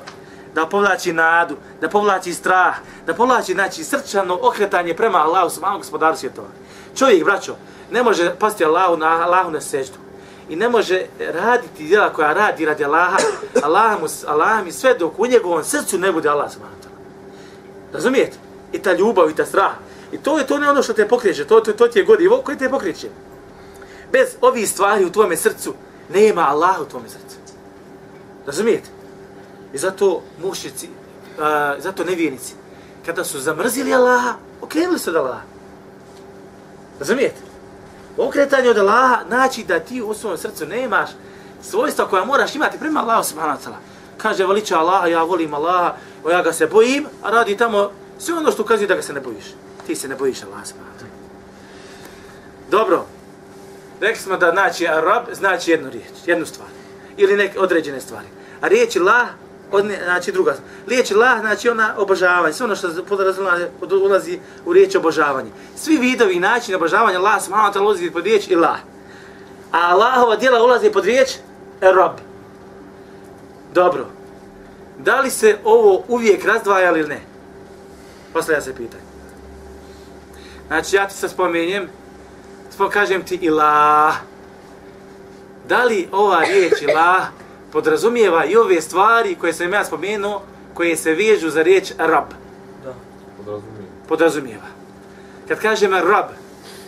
da 0.55 0.65
povlači 0.65 1.13
nadu, 1.13 1.55
da 1.81 1.89
povlači 1.89 2.33
strah, 2.33 2.75
da 3.05 3.13
povlači, 3.13 3.53
znači, 3.53 3.83
srčano 3.83 4.39
okretanje 4.41 4.93
prema 4.93 5.17
Allahu, 5.17 5.49
subhanahu 5.49 5.79
gospodaru 5.79 6.17
svjetova. 6.17 6.47
Čovjek, 6.95 7.23
braćo, 7.23 7.55
ne 7.91 8.03
može 8.03 8.35
pasti 8.39 8.65
Allahu 8.65 8.97
na, 8.97 9.07
Allahu 9.07 9.51
na 9.51 9.61
seždu 9.61 9.97
i 10.49 10.55
ne 10.55 10.69
može 10.69 11.05
raditi 11.19 11.83
djela 11.83 12.13
koja 12.13 12.33
radi 12.33 12.65
radi 12.65 12.85
Allaha, 12.85 13.17
Allah 13.63 14.01
mu, 14.01 14.07
Allah 14.27 14.63
mi 14.63 14.71
sve 14.71 14.93
dok 14.93 15.19
u 15.19 15.27
njegovom 15.27 15.63
srcu 15.63 15.97
ne 15.97 16.11
bude 16.11 16.29
Allah 16.29 16.51
subhanahu. 16.51 16.75
Razumijete? 17.95 18.37
I 18.71 18.79
ta 18.79 18.93
ljubav 18.93 19.29
i 19.29 19.35
ta 19.35 19.45
strah. 19.45 19.71
I 20.11 20.17
to 20.17 20.37
je 20.37 20.47
to 20.47 20.57
ne 20.57 20.69
ono 20.69 20.83
što 20.83 20.93
te 20.93 21.07
pokreće, 21.07 21.45
to, 21.45 21.59
to, 21.59 21.73
to 21.73 21.87
ti 21.87 21.99
je 21.99 22.05
godivo 22.05 22.41
koje 22.45 22.57
te 22.57 22.69
pokreće. 22.69 23.09
Bez 24.11 24.27
ovih 24.41 24.69
stvari 24.69 25.05
u 25.05 25.11
tvome 25.11 25.37
srcu 25.37 25.73
nema 26.13 26.41
Allaha 26.41 26.81
u 26.81 26.85
tvome 26.85 27.09
srcu. 27.09 27.35
Razumijete? 28.45 28.89
I 29.73 29.77
zato 29.77 30.21
mušici, 30.43 30.87
uh, 30.87 31.83
zato 31.83 32.03
nevjernici, 32.03 32.53
kada 33.05 33.23
su 33.23 33.39
zamrzili 33.39 33.93
Allaha, 33.93 34.33
okrenuli 34.61 34.99
se 34.99 35.09
od 35.09 35.15
Allaha. 35.15 35.41
Razumijete? 36.99 37.41
Okretanje 38.17 38.69
od 38.69 38.77
Allaha 38.77 39.23
znači 39.27 39.63
da 39.63 39.79
ti 39.79 40.01
u 40.01 40.13
svom 40.13 40.37
srcu 40.37 40.65
nemaš 40.65 41.09
svojstva 41.61 42.07
koja 42.07 42.25
moraš 42.25 42.55
imati 42.55 42.79
prema 42.79 42.99
Allahu 42.99 43.23
subhanahu 43.23 43.59
wa 43.59 43.67
ta'ala. 43.67 43.94
Kaže, 44.25 44.45
veliča 44.45 44.79
Allaha, 44.79 45.07
ja 45.07 45.23
volim 45.23 45.53
Allaha, 45.53 45.93
o 46.23 46.29
ja 46.29 46.41
ga 46.41 46.53
se 46.53 46.67
bojim, 46.67 47.05
a 47.23 47.29
radi 47.31 47.57
tamo 47.57 47.91
sve 48.17 48.33
ono 48.33 48.51
što 48.51 48.61
ukazuje 48.61 48.87
da 48.87 48.95
ga 48.95 49.01
se 49.01 49.13
ne 49.13 49.21
bojiš. 49.21 49.45
Ti 49.87 49.95
se 49.95 50.07
ne 50.07 50.15
bojiš 50.15 50.43
Allaha 50.43 50.65
smatra. 50.65 51.07
Dobro. 52.71 53.05
Rekli 54.01 54.21
smo 54.21 54.37
da 54.37 54.51
znači 54.51 54.87
Arab 54.87 55.23
znači 55.33 55.71
jednu 55.71 55.89
riječ, 55.89 56.15
jednu 56.25 56.45
stvar. 56.45 56.67
Ili 57.17 57.37
neke 57.37 57.59
određene 57.59 58.01
stvari. 58.01 58.25
A 58.61 58.67
riječ 58.67 58.95
La, 58.95 59.27
od 59.71 59.85
znači 60.03 60.31
druga. 60.31 60.55
Riječ 60.87 61.11
La 61.11 61.39
znači 61.39 61.69
ona 61.69 61.93
obožavanje, 61.97 62.53
sve 62.53 62.65
ono 62.65 62.75
što 62.75 63.05
podrazumijeva 63.09 63.67
ulazi 64.05 64.39
u 64.65 64.73
riječ 64.73 64.95
obožavanje. 64.95 65.49
Svi 65.75 65.97
vidovi 65.97 66.33
i 66.33 66.39
načini 66.39 66.75
obožavanja 66.75 67.19
Allah 67.19 67.43
subhanahu 67.43 67.73
wa 67.73 67.77
ta'ala 67.77 67.85
ulazi 67.85 68.11
pod 68.11 68.25
riječ 68.25 68.49
la. 68.49 68.77
A 69.71 69.79
Allahova 69.91 70.35
djela 70.35 70.63
ulazi 70.63 70.91
pod 70.91 71.05
riječ 71.05 71.29
rob. 71.81 72.11
Dobro. 73.73 74.14
Da 74.97 75.19
li 75.19 75.29
se 75.29 75.57
ovo 75.63 76.03
uvijek 76.07 76.45
razdvaja 76.45 76.97
ili 76.97 77.07
ne? 77.07 77.21
Poslije 78.33 78.61
se 78.61 78.75
pitanje. 78.75 79.03
Znači 80.67 80.95
ja 80.95 81.07
ti 81.07 81.13
sad 81.13 81.31
spomenjem, 81.31 81.89
spo 82.71 82.89
kažem 82.89 83.23
ti 83.23 83.35
ilah. 83.35 84.15
Da 85.67 85.83
li 85.83 86.09
ova 86.11 86.43
riječ 86.43 86.81
ilah 86.81 87.27
podrazumijeva 87.71 88.45
i 88.45 88.55
ove 88.55 88.81
stvari 88.81 89.35
koje 89.35 89.53
sam 89.53 89.73
ja 89.73 89.85
spomenuo, 89.85 90.41
koje 90.73 90.95
se 90.95 91.13
vežu 91.13 91.49
za 91.49 91.61
riječ 91.61 91.91
rab? 91.97 92.25
Da. 92.83 92.93
Podrazumijem. 93.37 93.85
Podrazumijeva. 94.07 94.67
Kad 95.47 95.59
kažem 95.59 95.93
rab, 95.93 96.25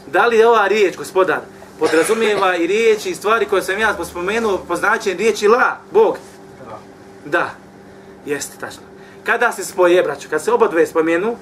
da 0.07 0.25
li 0.25 0.43
ova 0.43 0.67
riječ, 0.67 0.97
gospodar, 0.97 1.39
podrazumijeva 1.79 2.55
i 2.55 2.67
riječi 2.67 3.09
i 3.09 3.15
stvari 3.15 3.45
koje 3.45 3.61
sam 3.61 3.79
ja 3.79 4.05
spomenuo 4.05 4.57
po 4.67 4.75
značenju 4.75 5.17
riječi 5.17 5.47
la, 5.47 5.77
Bog? 5.91 6.17
Da. 6.65 6.79
Da. 7.25 7.66
Jeste, 8.27 8.57
tačno. 8.59 8.81
Kada 9.23 9.51
se 9.51 9.65
spoje, 9.65 10.03
braćo, 10.03 10.29
kad 10.29 10.43
se 10.43 10.51
oba 10.51 10.67
dve 10.67 10.87
spomenu, 10.87 11.35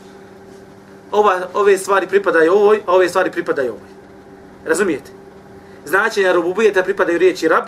ova, 1.11 1.47
ove 1.53 1.77
stvari 1.77 2.07
pripadaju 2.07 2.53
ovoj, 2.53 2.81
a 2.85 2.95
ove 2.95 3.09
stvari 3.09 3.31
pripadaju 3.31 3.71
ovoj. 3.71 3.89
Razumijete? 4.65 5.11
Značenja 5.85 6.33
rububijeta 6.33 6.83
pripadaju 6.83 7.17
riječi 7.17 7.47
rab, 7.47 7.63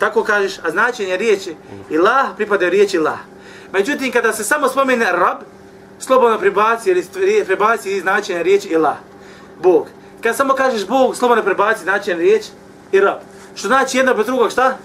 tako 0.00 0.24
kažeš, 0.24 0.58
a 0.62 0.70
značenja 0.70 1.16
riječi 1.16 1.54
ilah 1.90 2.26
pripadaju 2.36 2.70
riječi 2.70 2.96
ilah. 2.96 3.18
Međutim, 3.72 4.12
kada 4.12 4.32
se 4.32 4.44
samo 4.44 4.68
spomene 4.68 5.12
rab, 5.12 5.38
slobodno 5.98 6.38
prebaci, 6.38 6.90
ili 6.90 7.02
stvari- 7.02 7.44
prebaci 7.44 8.00
značenja 8.00 8.42
riječi 8.42 8.68
ilah, 8.68 8.96
Bog. 9.62 9.88
Kad 10.22 10.36
samo 10.36 10.54
kažeš 10.54 10.86
Bog, 10.86 11.16
slobodno 11.16 11.44
prebaci 11.44 11.82
značenja 11.82 12.16
riječ 12.16 12.44
i 12.92 13.00
rab. 13.00 13.18
Što 13.54 13.68
znači 13.68 13.96
jedno 13.96 14.14
bez 14.14 14.26
drugog 14.26 14.50
šta? 14.50 14.76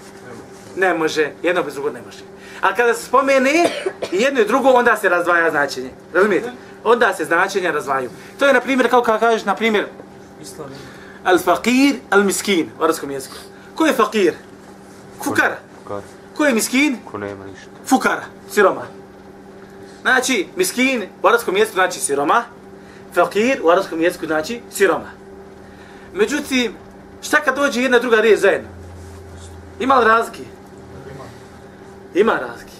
Ne 0.76 0.94
može, 0.94 1.32
jedno 1.42 1.62
bez 1.62 1.74
drugog 1.74 1.92
ne 1.92 2.00
može. 2.06 2.18
A 2.60 2.74
kada 2.74 2.94
se 2.94 3.04
spomene 3.04 3.70
i 4.12 4.16
jedno 4.16 4.40
i 4.40 4.46
drugo, 4.46 4.68
onda 4.68 4.96
se 4.96 5.08
razdvaja 5.08 5.50
značenje. 5.50 5.90
Razumijete? 6.14 6.50
Onda 6.84 7.14
se 7.14 7.24
značenja 7.24 7.70
razdvaju. 7.70 8.10
To 8.38 8.46
je, 8.46 8.52
na 8.52 8.60
primjer, 8.60 8.90
kao 8.90 9.02
kada 9.02 9.18
kažeš, 9.18 9.44
na 9.44 9.54
primjer, 9.54 9.86
Islam. 10.42 10.68
al-faqir, 11.24 11.94
al-miskin, 12.10 12.66
u 12.80 12.84
arabskom 12.84 13.10
jeziku. 13.10 13.36
Ko 13.74 13.86
je 13.86 13.92
fakir? 13.92 14.34
Fukara. 15.24 15.56
Kar. 15.88 16.02
Ko 16.36 16.44
je 16.44 16.54
miskin? 16.54 16.96
Ko 17.10 17.18
nema 17.18 17.46
ništa. 17.46 17.70
Fukara, 17.86 18.24
siroma. 18.50 18.82
Znači, 20.02 20.46
miskin 20.56 21.02
u 21.22 21.26
arabskom 21.26 21.56
jeziku 21.56 21.74
znači 21.74 22.00
siroma, 22.00 22.44
fakir 23.14 23.60
u 23.62 23.70
arabskom 23.70 24.00
jeziku 24.00 24.26
znači 24.26 24.60
siroma. 24.70 25.10
Međutim, 26.14 26.74
šta 27.22 27.40
kad 27.40 27.56
dođe 27.56 27.82
jedna 27.82 27.98
druga 27.98 28.20
riječ 28.20 28.40
zajedno? 28.40 28.68
Ima 29.80 29.94
li 29.94 30.04
razlike? 30.04 30.42
Ima 32.14 32.32
razlike. 32.34 32.72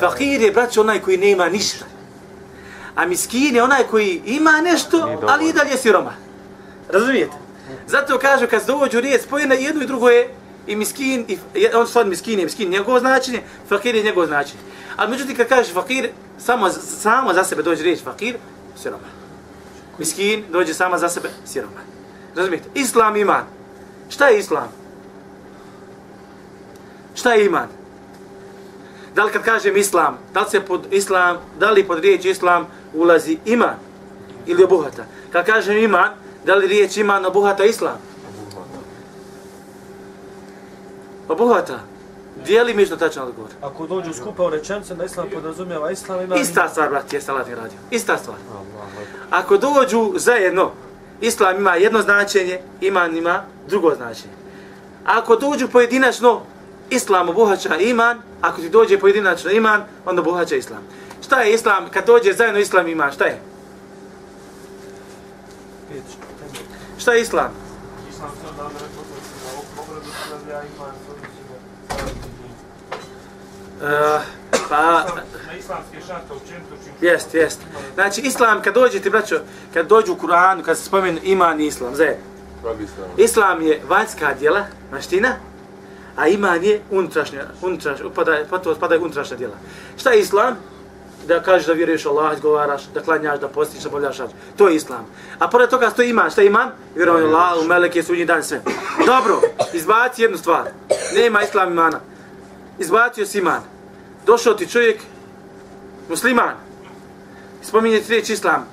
Fakir 0.00 0.40
je, 0.40 0.50
braćo, 0.50 0.80
onaj 0.80 1.00
koji 1.00 1.16
nema 1.18 1.48
ništa. 1.48 1.84
A 2.94 3.06
miskin 3.06 3.56
je 3.56 3.62
onaj 3.62 3.82
koji 3.82 4.22
ima 4.26 4.60
nešto, 4.62 4.98
ali 5.22 5.48
i 5.48 5.52
dalje 5.52 5.70
je 5.70 5.78
siroma. 5.78 6.12
Razumijete? 6.88 7.36
Zato 7.86 8.18
kažu 8.18 8.46
kad 8.46 8.66
dođu 8.66 9.00
riječ 9.00 9.22
spojene 9.22 9.56
jedno 9.56 9.82
i 9.82 9.86
drugo 9.86 10.08
je 10.08 10.28
i 10.66 10.76
miskin, 10.76 11.24
i, 11.28 11.38
je- 11.54 11.76
on 11.76 11.86
stvarno 11.86 12.10
miskin 12.10 12.38
je 12.38 12.44
miskin 12.44 12.70
njegovo 12.70 13.00
značenje, 13.00 13.40
fakir 13.68 13.94
je 13.94 14.02
njegovo 14.02 14.26
značenje. 14.26 14.60
A 14.96 15.06
međutim 15.06 15.36
kad 15.36 15.48
kažeš 15.48 15.72
fakir, 15.72 16.08
samo, 16.38 16.70
samo 16.70 17.34
za 17.34 17.44
sebe 17.44 17.62
dođe 17.62 17.82
riječ 17.82 18.02
fakir, 18.02 18.36
siroma. 18.76 19.04
Miskin 19.98 20.44
dođe 20.50 20.74
sama 20.74 20.98
za 20.98 21.08
sebe, 21.08 21.28
siroma. 21.44 21.80
Razumijete? 22.36 22.68
Islam 22.74 23.16
iman. 23.16 23.44
Šta 24.08 24.28
je 24.28 24.38
islam? 24.38 24.68
Šta 27.14 27.32
je 27.32 27.46
iman? 27.46 27.68
Da 29.14 29.24
li 29.24 29.32
kad 29.32 29.42
kažem 29.42 29.76
islam, 29.76 30.18
da 30.32 30.40
li 30.40 30.50
se 30.50 30.60
pod 30.60 30.86
islam, 30.90 31.36
da 31.58 31.70
li 31.70 31.84
pod 31.84 31.98
riječ 31.98 32.24
islam 32.24 32.66
ulazi 32.94 33.38
iman 33.44 33.74
ili 34.46 34.64
obuhata? 34.64 35.04
Kad 35.32 35.46
kažem 35.46 35.76
iman, 35.76 36.10
da 36.44 36.54
li 36.54 36.66
riječ 36.66 36.96
iman 36.96 37.26
obuhata 37.26 37.64
islam? 37.64 37.98
Obuhata. 41.28 41.80
Dijeli 42.46 42.74
mi 42.74 42.86
što 42.86 42.96
tačno 42.96 43.22
odgovor. 43.22 43.50
Ako 43.62 43.86
dođu 43.86 44.12
skupa 44.12 44.42
u 44.42 44.50
rečence, 44.50 44.94
da 44.94 45.04
islam 45.04 45.26
podrazumijeva 45.34 45.90
islam, 45.90 46.20
ima... 46.20 46.36
Ista 46.36 46.68
stvar, 46.68 46.90
brat, 46.90 47.12
je 47.12 47.20
salat 47.20 47.48
radio. 47.48 47.78
Ista 47.90 48.18
stvar. 48.18 48.36
Ako 49.30 49.56
dođu 49.56 50.12
zajedno, 50.16 50.70
islam 51.20 51.56
ima 51.56 51.74
jedno 51.74 52.02
značenje, 52.02 52.60
iman 52.80 53.16
ima 53.16 53.42
drugo 53.68 53.94
značenje. 53.94 54.34
Ako 55.04 55.36
dođu 55.36 55.68
pojedinačno, 55.68 56.40
islam 56.90 57.28
obuhaća 57.28 57.76
iman, 57.76 58.18
ako 58.40 58.60
ti 58.60 58.68
dođe 58.68 58.98
pojedinačno 58.98 59.50
iman, 59.50 59.84
onda 60.04 60.20
obuhaća 60.20 60.56
islam. 60.56 60.82
Šta 61.24 61.40
je 61.40 61.54
islam? 61.54 61.88
Kad 61.90 62.06
dođe 62.06 62.32
zajedno 62.32 62.60
islam 62.60 62.88
iman, 62.88 63.12
šta 63.12 63.24
je? 63.24 63.40
Šta 66.98 67.12
je 67.12 67.22
islam? 67.22 67.50
Uh, 73.84 73.90
pa, 74.68 75.04
na 75.46 75.52
islamske 75.58 75.96
šarte 76.06 76.32
učinito 76.32 76.74
čim 76.84 76.92
jest, 77.00 77.34
jest. 77.34 77.60
Znači, 77.94 78.20
islam, 78.20 78.62
kad 78.62 78.74
dođe 78.74 79.00
ti, 79.00 79.10
braćo, 79.10 79.40
kad 79.74 79.86
dođu 79.86 80.12
u 80.12 80.16
Kur'anu, 80.16 80.62
kad 80.62 80.78
se 80.78 80.84
spomenu 80.84 81.18
iman 81.22 81.60
i 81.60 81.66
islam, 81.66 81.94
zajedno. 81.94 82.24
Islam 83.16 83.62
je 83.62 83.82
vanjska 83.88 84.34
djela, 84.34 84.64
maština, 84.92 85.36
a 86.16 86.28
iman 86.28 86.64
je 86.64 86.80
unutrašnja, 86.90 87.44
unutrašnja, 87.62 88.06
upada, 88.06 88.38
potom 88.50 88.74
spada 88.74 88.96
unutrašnja 88.96 89.36
djela. 89.36 89.54
Šta 89.96 90.10
je 90.10 90.20
islam? 90.20 90.56
Da 91.26 91.42
kažeš 91.42 91.66
da 91.66 91.72
vjeruješ 91.72 92.06
Allah, 92.06 92.34
izgovaraš, 92.34 92.82
da 92.94 93.00
klanjaš, 93.00 93.40
da 93.40 93.48
postiš, 93.48 93.82
da 93.82 93.90
boljaš 93.90 94.18
hađ. 94.18 94.30
To 94.56 94.68
je 94.68 94.76
islam. 94.76 95.06
A 95.38 95.48
pored 95.48 95.70
toga 95.70 95.90
stoji 95.90 96.10
iman. 96.10 96.30
Šta 96.30 96.40
je 96.40 96.46
iman? 96.46 96.70
Vjerovanje 96.94 97.26
u 97.26 97.28
Allah, 97.28 97.64
u 97.64 97.68
meleke, 97.68 98.02
sudnji 98.02 98.24
dan, 98.24 98.42
sve. 98.42 98.62
Dobro, 99.06 99.40
izbaci 99.72 100.22
jednu 100.22 100.38
stvar. 100.38 100.64
Nema 101.16 101.42
islam 101.42 101.72
imana. 101.72 102.00
Izbacio 102.78 103.26
si 103.26 103.38
iman. 103.38 103.60
Došao 104.26 104.54
ti 104.54 104.70
čovjek, 104.70 105.00
musliman. 106.08 106.54
Spominje 107.62 108.00
ti 108.00 108.12
riječ 108.12 108.30
islam. 108.30 108.66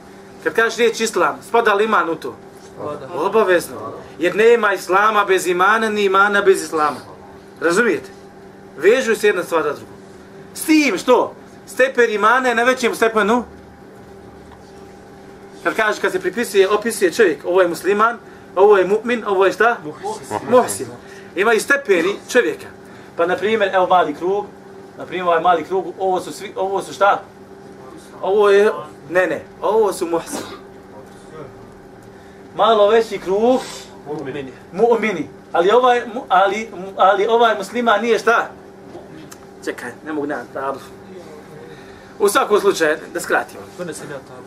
Kad 0.43 0.53
kažeš 0.53 0.77
riječ 0.77 0.99
islam, 0.99 1.39
spada 1.47 1.73
li 1.73 1.83
iman 1.83 2.09
u 2.09 2.15
to? 2.15 2.35
Obavezno. 3.13 3.75
Jer 4.19 4.35
nema 4.35 4.73
islama 4.73 5.25
bez 5.25 5.47
imana, 5.47 5.89
ni 5.89 6.03
imana 6.03 6.41
bez 6.41 6.63
islama. 6.63 7.10
Razumijete? 7.61 8.09
Vežu 8.77 9.15
se 9.15 9.27
jedna 9.27 9.43
stvar 9.43 9.63
za 9.63 9.69
drugu. 9.73 9.91
S 10.53 10.61
tim 10.65 10.97
što? 10.97 11.33
Stepen 11.67 12.11
imana 12.11 12.49
je 12.49 12.55
na 12.55 12.63
većem 12.63 12.95
stepenu. 12.95 13.43
Kad 15.63 15.75
kažeš, 15.75 16.01
kad 16.01 16.11
se 16.11 16.19
pripisuje, 16.19 16.69
opisuje 16.69 17.13
čovjek, 17.13 17.45
ovo 17.45 17.61
je 17.61 17.67
musliman, 17.67 18.17
ovo 18.55 18.77
je 18.77 18.87
mu'min, 18.87 19.23
ovo 19.27 19.45
je 19.45 19.51
šta? 19.53 19.77
Muhsin. 20.49 20.87
Ima 21.35 21.53
i 21.53 21.59
stepeni 21.59 22.15
čovjeka. 22.29 22.67
Pa, 23.17 23.25
na 23.25 23.35
primjer, 23.37 23.69
evo 23.75 23.87
mali 23.87 24.13
krug, 24.13 24.45
na 24.97 25.05
primjer, 25.05 25.27
ovaj 25.27 25.41
mali 25.41 25.63
krug, 25.63 25.85
ovo 25.99 26.21
su 26.21 26.31
svi, 26.33 26.53
ovo 26.55 26.81
su 26.81 26.93
šta? 26.93 27.21
Ovo 28.21 28.49
je, 28.49 28.71
ne, 29.09 29.27
ne, 29.27 29.41
ovo 29.61 29.93
su 29.93 30.07
muhsin. 30.07 30.45
Malo 32.55 32.89
veći 32.89 33.17
krug, 33.17 33.59
Mu'mini. 34.07 34.51
mu'mini. 34.73 35.23
Ali 35.51 35.71
ovaj, 35.71 36.01
ali, 36.29 36.69
ali 36.97 37.27
ovaj 37.27 37.55
musliman 37.57 38.01
nije 38.01 38.19
šta? 38.19 38.49
Čekaj, 39.65 39.91
ne 40.05 40.13
mogu 40.13 40.27
nemam 40.27 40.47
tablu. 40.53 40.81
U 42.19 42.29
svakom 42.29 42.59
slučaju, 42.59 42.97
da 43.13 43.19
skratimo. 43.19 43.61
Donesem 43.77 44.11
ja 44.11 44.17
tamo. 44.27 44.39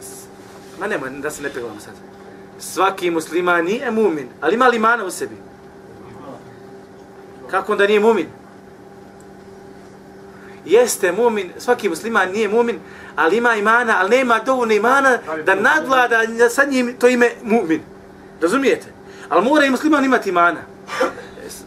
Ma 0.80 0.86
nemoj 0.86 1.10
da 1.10 1.30
se 1.30 1.42
ne 1.42 1.50
peglamo 1.50 1.80
sad. 1.80 1.94
Svaki 2.58 3.10
musliman 3.10 3.64
nije 3.64 3.90
mumin, 3.90 4.28
ali 4.40 4.54
ima 4.54 4.68
li 4.68 4.76
imana 4.76 5.04
u 5.04 5.10
sebi? 5.10 5.36
Kako 7.50 7.72
onda 7.72 7.86
nije 7.86 8.00
mumin? 8.00 8.26
Jeste 10.64 11.12
mumin, 11.12 11.52
svaki 11.58 11.88
musliman 11.88 12.30
nije 12.30 12.48
mumin, 12.48 12.78
ali 13.16 13.36
ima 13.36 13.54
imana, 13.54 13.96
ali 14.00 14.16
nema 14.16 14.38
dovoljno 14.38 14.74
imana 14.74 15.18
da 15.44 15.54
nadvlada 15.54 16.20
sa 16.50 16.64
njim 16.64 16.96
to 16.98 17.08
ime 17.08 17.30
mumin. 17.42 17.80
Razumijete? 18.40 18.86
Ali 19.28 19.44
mora 19.44 19.66
i 19.66 19.70
musliman 19.70 20.04
imati 20.04 20.28
imana. 20.28 20.73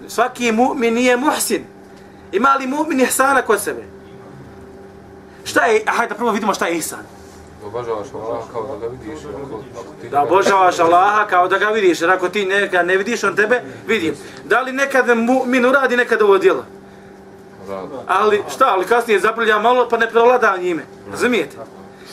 Svaki 0.07 0.51
mumin 0.51 0.93
nije 0.93 1.18
muhsin. 1.18 1.65
Ima 2.32 2.55
li 2.55 2.68
mumin 2.68 2.99
ihsana 2.99 3.41
kod 3.41 3.61
sebe? 3.61 3.84
Šta 5.43 5.65
je, 5.65 5.84
hajde 5.88 6.13
da 6.13 6.15
prvo 6.15 6.32
vidimo 6.32 6.53
šta 6.53 6.68
je 6.68 6.78
ihsan. 6.78 7.05
Obožavaš 7.65 8.07
Allah 8.13 8.43
kao 8.51 8.68
da 8.68 8.78
ga 8.78 8.88
vidiš. 8.88 9.20
Ako, 9.26 9.61
ako 9.80 10.01
ti 10.01 10.09
Da 10.09 10.22
obožavaš 10.22 10.80
Allaha 10.80 11.28
kao 11.28 11.47
da 11.47 11.57
ga 11.57 11.65
vidiš, 11.65 12.01
jer 12.01 12.11
ako 12.11 12.30
ti 12.30 12.45
nekad 12.45 12.88
ne 12.88 12.97
vidiš, 12.97 13.24
on 13.24 13.36
tebe 13.36 13.61
vidim. 13.88 14.15
Da 14.45 14.61
li 14.61 14.72
nekad 14.72 15.07
mu'min 15.07 15.65
uradi 15.70 15.97
nekad 15.97 16.22
ovo 16.22 16.38
djelo? 16.38 16.65
Ali 18.07 18.43
šta, 18.49 18.65
ali 18.68 18.86
kasnije 18.86 19.20
zaprlja 19.20 19.59
malo 19.59 19.88
pa 19.89 19.97
ne 19.97 20.09
prevlada 20.09 20.57
njime. 20.57 20.84
Razumijete? 21.11 21.57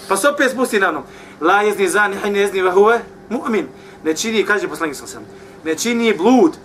Pa 0.09 0.17
se 0.17 0.29
opet 0.29 0.51
spusti 0.51 0.81
na 0.81 0.91
mnom. 0.91 1.03
La 1.41 1.63
jezni 1.63 1.89
zani, 1.89 2.17
hajne 2.17 2.39
jezni 2.39 2.63
vahuve, 2.63 3.01
mu'min. 3.31 3.65
Ne 4.05 4.15
čini, 4.17 4.45
kaže 4.45 4.69
poslanik 4.69 4.97
sam 4.97 5.07
sam, 5.07 5.23
ne 5.65 5.75
čini 5.75 6.15
blud. 6.15 6.57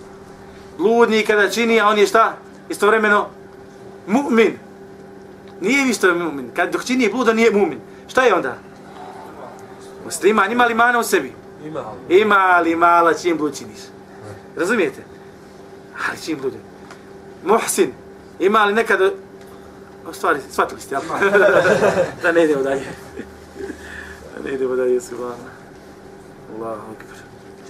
Bludni 0.80 1.25
kada 1.25 1.49
čini, 1.49 1.80
a 1.80 1.88
on 1.88 1.97
je 1.97 2.07
šta? 2.07 2.38
Istovremeno 2.69 3.27
mu'min. 4.07 4.53
Nije 5.61 5.89
isto 5.89 6.07
mu'min. 6.07 6.49
Kad 6.55 6.71
dok 6.71 6.86
čini 6.86 7.09
blud, 7.11 7.30
on 7.30 7.36
nije 7.36 7.51
mu'min. 7.51 7.80
Šta 8.07 8.23
je 8.23 8.34
onda? 8.34 8.57
Musliman 10.05 10.51
ima 10.51 10.65
li 10.65 10.73
mana 10.73 10.99
u 10.99 11.03
sebi? 11.03 11.34
Ima. 11.65 11.84
Ima 12.09 12.59
li 12.59 12.75
mala 12.75 13.13
čim 13.13 13.38
blud 13.38 13.57
činiš? 13.57 13.80
Razumijete? 14.55 15.03
Ali 16.09 16.21
čim 16.25 16.38
blud? 16.41 16.53
Muhsin, 17.45 17.93
ima 18.39 18.65
li 18.65 18.73
nekad... 18.73 19.01
O, 20.07 20.13
stvari, 20.13 20.39
shvatili 20.51 20.82
ste, 20.82 20.95
jel? 20.95 21.01
da 22.23 22.32
ne 22.32 22.43
idemo 22.43 22.63
dalje. 22.63 22.86
da 24.36 24.43
ne 24.49 24.55
idemo 24.55 24.75
dalje, 24.75 25.01
subhana. 25.01 25.49
Allahu 26.55 26.91
akbar. 26.91 27.17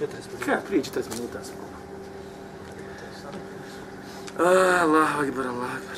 minuta. 0.00 0.44
Kaj, 0.44 0.56
prije 0.66 0.82
40 0.82 1.16
minuta 1.16 1.38
sam. 1.44 1.69
Ah, 4.42 4.82
Allahu 4.82 5.22
akbar, 5.22 5.46
Allahu 5.46 5.76
akbar. 5.76 5.96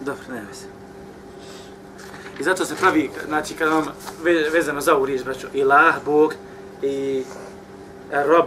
Dobro, 0.00 0.24
ne 0.28 0.40
veze. 0.48 0.66
I 2.40 2.42
zato 2.42 2.64
se 2.64 2.74
pravi, 2.74 3.10
znači, 3.28 3.54
kad 3.54 3.68
vam 3.68 3.86
ve, 4.22 4.50
vezano 4.52 4.80
za 4.80 4.94
ovu 4.94 5.06
riječ, 5.06 5.24
braćo, 5.24 5.46
ilah, 5.52 5.94
Bog 6.04 6.34
i 6.82 7.24
rob, 8.12 8.46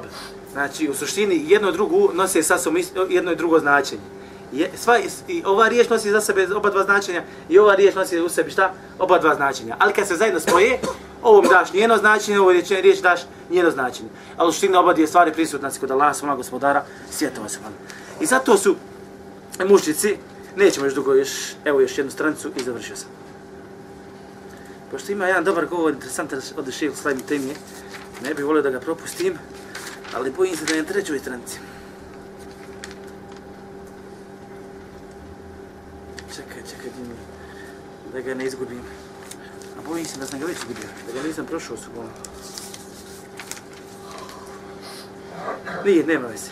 znači, 0.51 0.89
u 0.89 0.93
suštini 0.93 1.43
jedno 1.47 1.71
drugo 1.71 2.13
nose 2.13 2.43
sa 2.43 2.57
sobom 2.57 2.81
jedno 3.09 3.31
i 3.31 3.35
drugo 3.35 3.59
značenje. 3.59 4.01
Je, 4.51 4.71
sva, 4.77 4.99
i 5.27 5.43
ova 5.45 5.67
riječ 5.67 5.89
nosi 5.89 6.11
za 6.11 6.21
sebe 6.21 6.47
oba 6.55 6.69
dva 6.69 6.83
značenja 6.83 7.23
i 7.49 7.59
ova 7.59 7.75
riječ 7.75 7.95
nosi 7.95 8.19
u 8.19 8.29
sebi 8.29 8.51
šta? 8.51 8.73
Oba 8.99 9.19
dva 9.19 9.35
značenja. 9.35 9.75
Ali 9.79 9.93
kad 9.93 10.07
se 10.07 10.15
zajedno 10.15 10.39
spoje, 10.39 10.79
ovom 11.23 11.45
daš 11.49 11.73
njeno 11.73 11.97
značenje, 11.97 12.39
ovo 12.39 12.51
riječ, 12.51 12.69
riječ 12.69 12.99
daš 12.99 13.21
njeno 13.49 13.71
značenje. 13.71 14.09
Ali 14.37 14.53
u 14.73 14.77
oba 14.77 14.93
dvije 14.93 15.07
stvari 15.07 15.33
prisutna 15.33 15.71
si 15.71 15.79
kod 15.79 15.91
Allaha, 15.91 16.13
svoma 16.13 16.35
gospodara, 16.35 16.85
svjetova 17.11 17.49
se 17.49 17.59
I 18.19 18.25
zato 18.25 18.57
su 18.57 18.75
mušnici, 19.67 20.17
nećemo 20.55 20.85
još 20.85 20.95
dugo, 20.95 21.13
još, 21.13 21.29
evo 21.65 21.81
još 21.81 21.97
jednu 21.97 22.11
stranicu 22.11 22.51
i 22.55 22.63
završio 22.63 22.95
sam. 22.95 23.09
Pošto 24.91 25.11
ima 25.11 25.27
jedan 25.27 25.43
dobar 25.43 25.65
govor, 25.65 25.93
interesantan 25.93 26.41
od 26.57 26.73
šeha 26.73 26.95
Slajmi 26.95 27.21
Temije, 27.21 27.55
ne 28.23 28.33
bih 28.33 28.45
volio 28.45 28.61
da 28.61 28.69
ga 28.69 28.79
propustim, 28.79 29.37
Ali 30.13 30.31
bojim 30.31 30.55
se 30.55 30.65
da 30.65 30.73
je 30.73 30.81
na 30.81 30.87
trećoj 30.87 31.19
stranici. 31.19 31.59
Čekaj, 36.35 36.61
čekaj, 36.69 36.91
da 38.13 38.21
ga 38.21 38.33
ne 38.33 38.45
izgubim. 38.45 38.81
A 39.79 39.89
bojim 39.89 40.05
se 40.05 40.19
da 40.19 40.25
sam 40.25 40.39
ga 40.39 40.45
već 40.45 40.57
izgubio, 40.57 40.87
da 41.07 41.21
ga 41.21 41.27
nisam 41.27 41.45
prošao 41.45 41.77
su 41.77 41.89
bolom. 41.95 42.09
Nije, 45.85 46.05
nema 46.05 46.27
veze. 46.27 46.51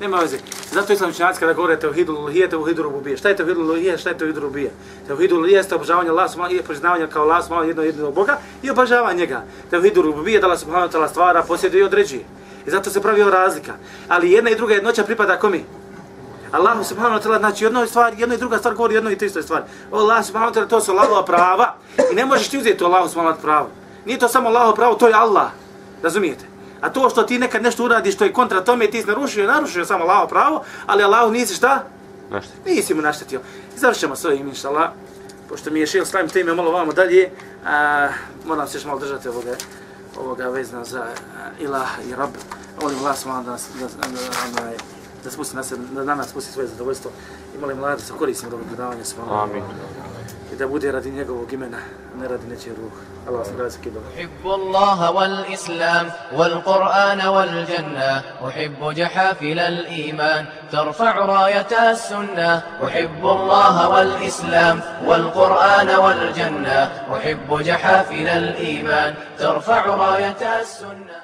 Nema 0.00 0.16
veze. 0.16 0.38
Zato 0.72 0.92
islam 0.92 1.10
učenjaci 1.10 1.40
kada 1.40 1.52
govore 1.52 1.80
tevhidu 1.80 2.12
luhije, 2.12 2.50
tevhidu 2.50 2.82
rububije. 2.82 3.16
Šta 3.16 3.28
je 3.28 3.36
tevhidu 3.36 3.62
luhije, 3.62 3.98
šta 3.98 4.10
je 4.10 4.18
tevhidu 4.18 4.40
rubije? 4.40 4.70
Tevhidu 5.06 5.36
luhije 5.36 5.56
jeste 5.56 5.74
obožavanje 5.74 6.10
Allah 6.10 6.30
subhanahu 6.30 6.54
i 6.54 6.62
priznavanje 6.62 7.06
kao 7.06 7.22
Allah 7.22 7.44
subhanahu 7.44 7.68
jedno 7.68 7.82
jedinog 7.82 8.14
Boga 8.14 8.38
i 8.62 8.70
obožavanje 8.70 9.18
njega. 9.18 9.44
Tevhidu 9.70 10.02
rububije 10.02 10.40
da 10.40 10.46
Allah 10.46 10.60
subhanahu 10.60 10.92
ta'ala 10.92 11.08
stvara, 11.08 11.42
posjeduje 11.42 11.80
i 11.80 11.84
određuje. 11.84 12.24
I 12.66 12.70
zato 12.70 12.90
se 12.90 13.02
pravi 13.02 13.22
ova 13.22 13.30
razlika. 13.30 13.72
Ali 14.08 14.32
jedna 14.32 14.50
i 14.50 14.56
druga 14.56 14.74
jednoća 14.74 15.04
pripada 15.04 15.38
komi? 15.38 15.64
Allahu 16.56 16.84
subhanahu 16.84 17.14
wa 17.14 17.22
ta'ala, 17.22 17.38
znači 17.38 17.64
jedno 17.64 17.86
stvar, 17.86 18.14
jedno 18.16 18.34
i 18.34 18.38
druga 18.38 18.58
stvar 18.58 18.74
govori 18.74 18.94
jedno 18.94 19.10
i 19.10 19.18
tristo 19.18 19.42
stvar. 19.42 19.62
O 19.90 19.98
Allah 19.98 20.26
subhanahu 20.26 20.52
wa 20.52 20.56
ta'ala, 20.56 20.68
to 20.68 20.80
su 20.80 20.92
Allahova 20.92 21.24
prava 21.24 21.74
i 22.12 22.14
ne 22.14 22.24
možeš 22.26 22.48
ti 22.48 22.58
uzeti 22.58 22.78
to 22.78 22.84
Allahu 22.86 23.08
subhanahu 23.08 23.32
wa 23.32 23.38
ta'ala 23.38 23.42
pravo. 23.42 23.68
Nije 24.04 24.18
to 24.18 24.28
samo 24.28 24.48
Allahovo 24.48 24.74
pravo, 24.74 24.94
to 24.94 25.08
je 25.08 25.14
Allah. 25.14 25.50
Razumijete? 26.02 26.44
A 26.80 26.88
to 26.92 27.10
što 27.10 27.22
ti 27.22 27.38
nekad 27.38 27.62
nešto 27.62 27.84
uradiš 27.84 28.14
što 28.14 28.24
je 28.24 28.32
kontra 28.32 28.60
tome, 28.64 28.86
ti 28.86 29.00
si 29.02 29.08
narušio, 29.08 29.46
narušio 29.46 29.84
samo 29.84 30.04
Allahovo 30.04 30.28
pravo, 30.28 30.62
ali 30.86 31.02
Allahu 31.02 31.32
nisi 31.32 31.54
šta? 31.54 31.84
Nešto. 32.30 32.52
Nisi 32.66 32.94
mu 32.94 33.02
naštetio. 33.02 33.40
I 33.76 33.78
završamo 33.78 34.16
s 34.16 34.24
ovim, 34.24 34.48
inša 34.48 34.68
Allah. 34.68 34.90
Pošto 35.48 35.70
mi 35.70 35.80
je 35.80 35.86
šel 35.86 36.04
slavim 36.04 36.28
teme 36.30 36.54
malo 36.54 36.70
vamo 36.72 36.92
dalje, 36.92 37.30
a, 37.66 38.08
moram 38.44 38.68
se 38.68 38.78
još 38.78 38.84
malo 38.84 38.98
držati 38.98 39.28
ovoga, 39.28 39.54
ovoga 40.20 40.48
vezna 40.48 40.84
za 40.84 41.02
a, 41.02 41.06
ilah 41.60 41.88
i 42.08 42.14
rab. 42.14 42.30
Molim 42.82 42.98
Allah 42.98 43.16
subhanahu 43.18 43.44
da, 43.46 43.52
nas- 43.52 43.68
da, 43.74 43.86
da, 43.86 44.08
da, 44.08 44.62
da, 44.62 44.70
da 44.70 44.95
spusti 45.31 45.55
na 45.55 45.63
sebe, 45.63 45.81
da 45.91 46.03
na 46.03 46.15
nas 46.15 46.29
spusti 46.29 46.51
svoje 46.51 46.67
zadovoljstvo. 46.67 47.11
I 47.55 47.57
molim 47.57 47.83
Allah 47.83 47.97
da 47.97 48.03
se 48.03 48.13
koristimo 48.19 48.47
od 48.49 48.53
ovog 48.53 48.67
predavanja 48.67 49.03
subhanahu. 49.05 49.43
Amin. 49.43 49.63
I 50.53 50.55
da 50.55 50.67
bude 50.67 50.91
radi 50.91 51.11
njegovog 51.11 51.53
imena, 51.53 51.77
a 52.15 52.17
ne 52.21 52.27
radi 52.27 52.47
nečije 52.47 52.75
ruh. 52.75 52.91
Allah 53.27 53.39
vas 53.39 53.49
nagradi 53.49 53.71
sa 53.71 53.79
kibom. 53.79 54.03
أحب 54.17 54.45
الله 54.45 55.11
والإسلام 55.11 56.11
والقرآن 56.33 57.21
والجنة 57.27 58.23
أحب 58.47 58.93
جحافل 58.93 59.59
الإيمان 59.59 60.45
ترفع 60.71 61.25
راية 61.25 61.91
السنة 61.91 62.61
أحب 62.85 63.23
الله 63.23 63.89
والإسلام 63.89 64.81
والقرآن 65.05 65.89
والجنة 65.89 66.79
أحب 67.15 67.49
جحافل 67.63 68.27
الإيمان 68.27 69.15
ترفع 69.37 69.85
راية 69.85 70.61
السنة 70.61 71.21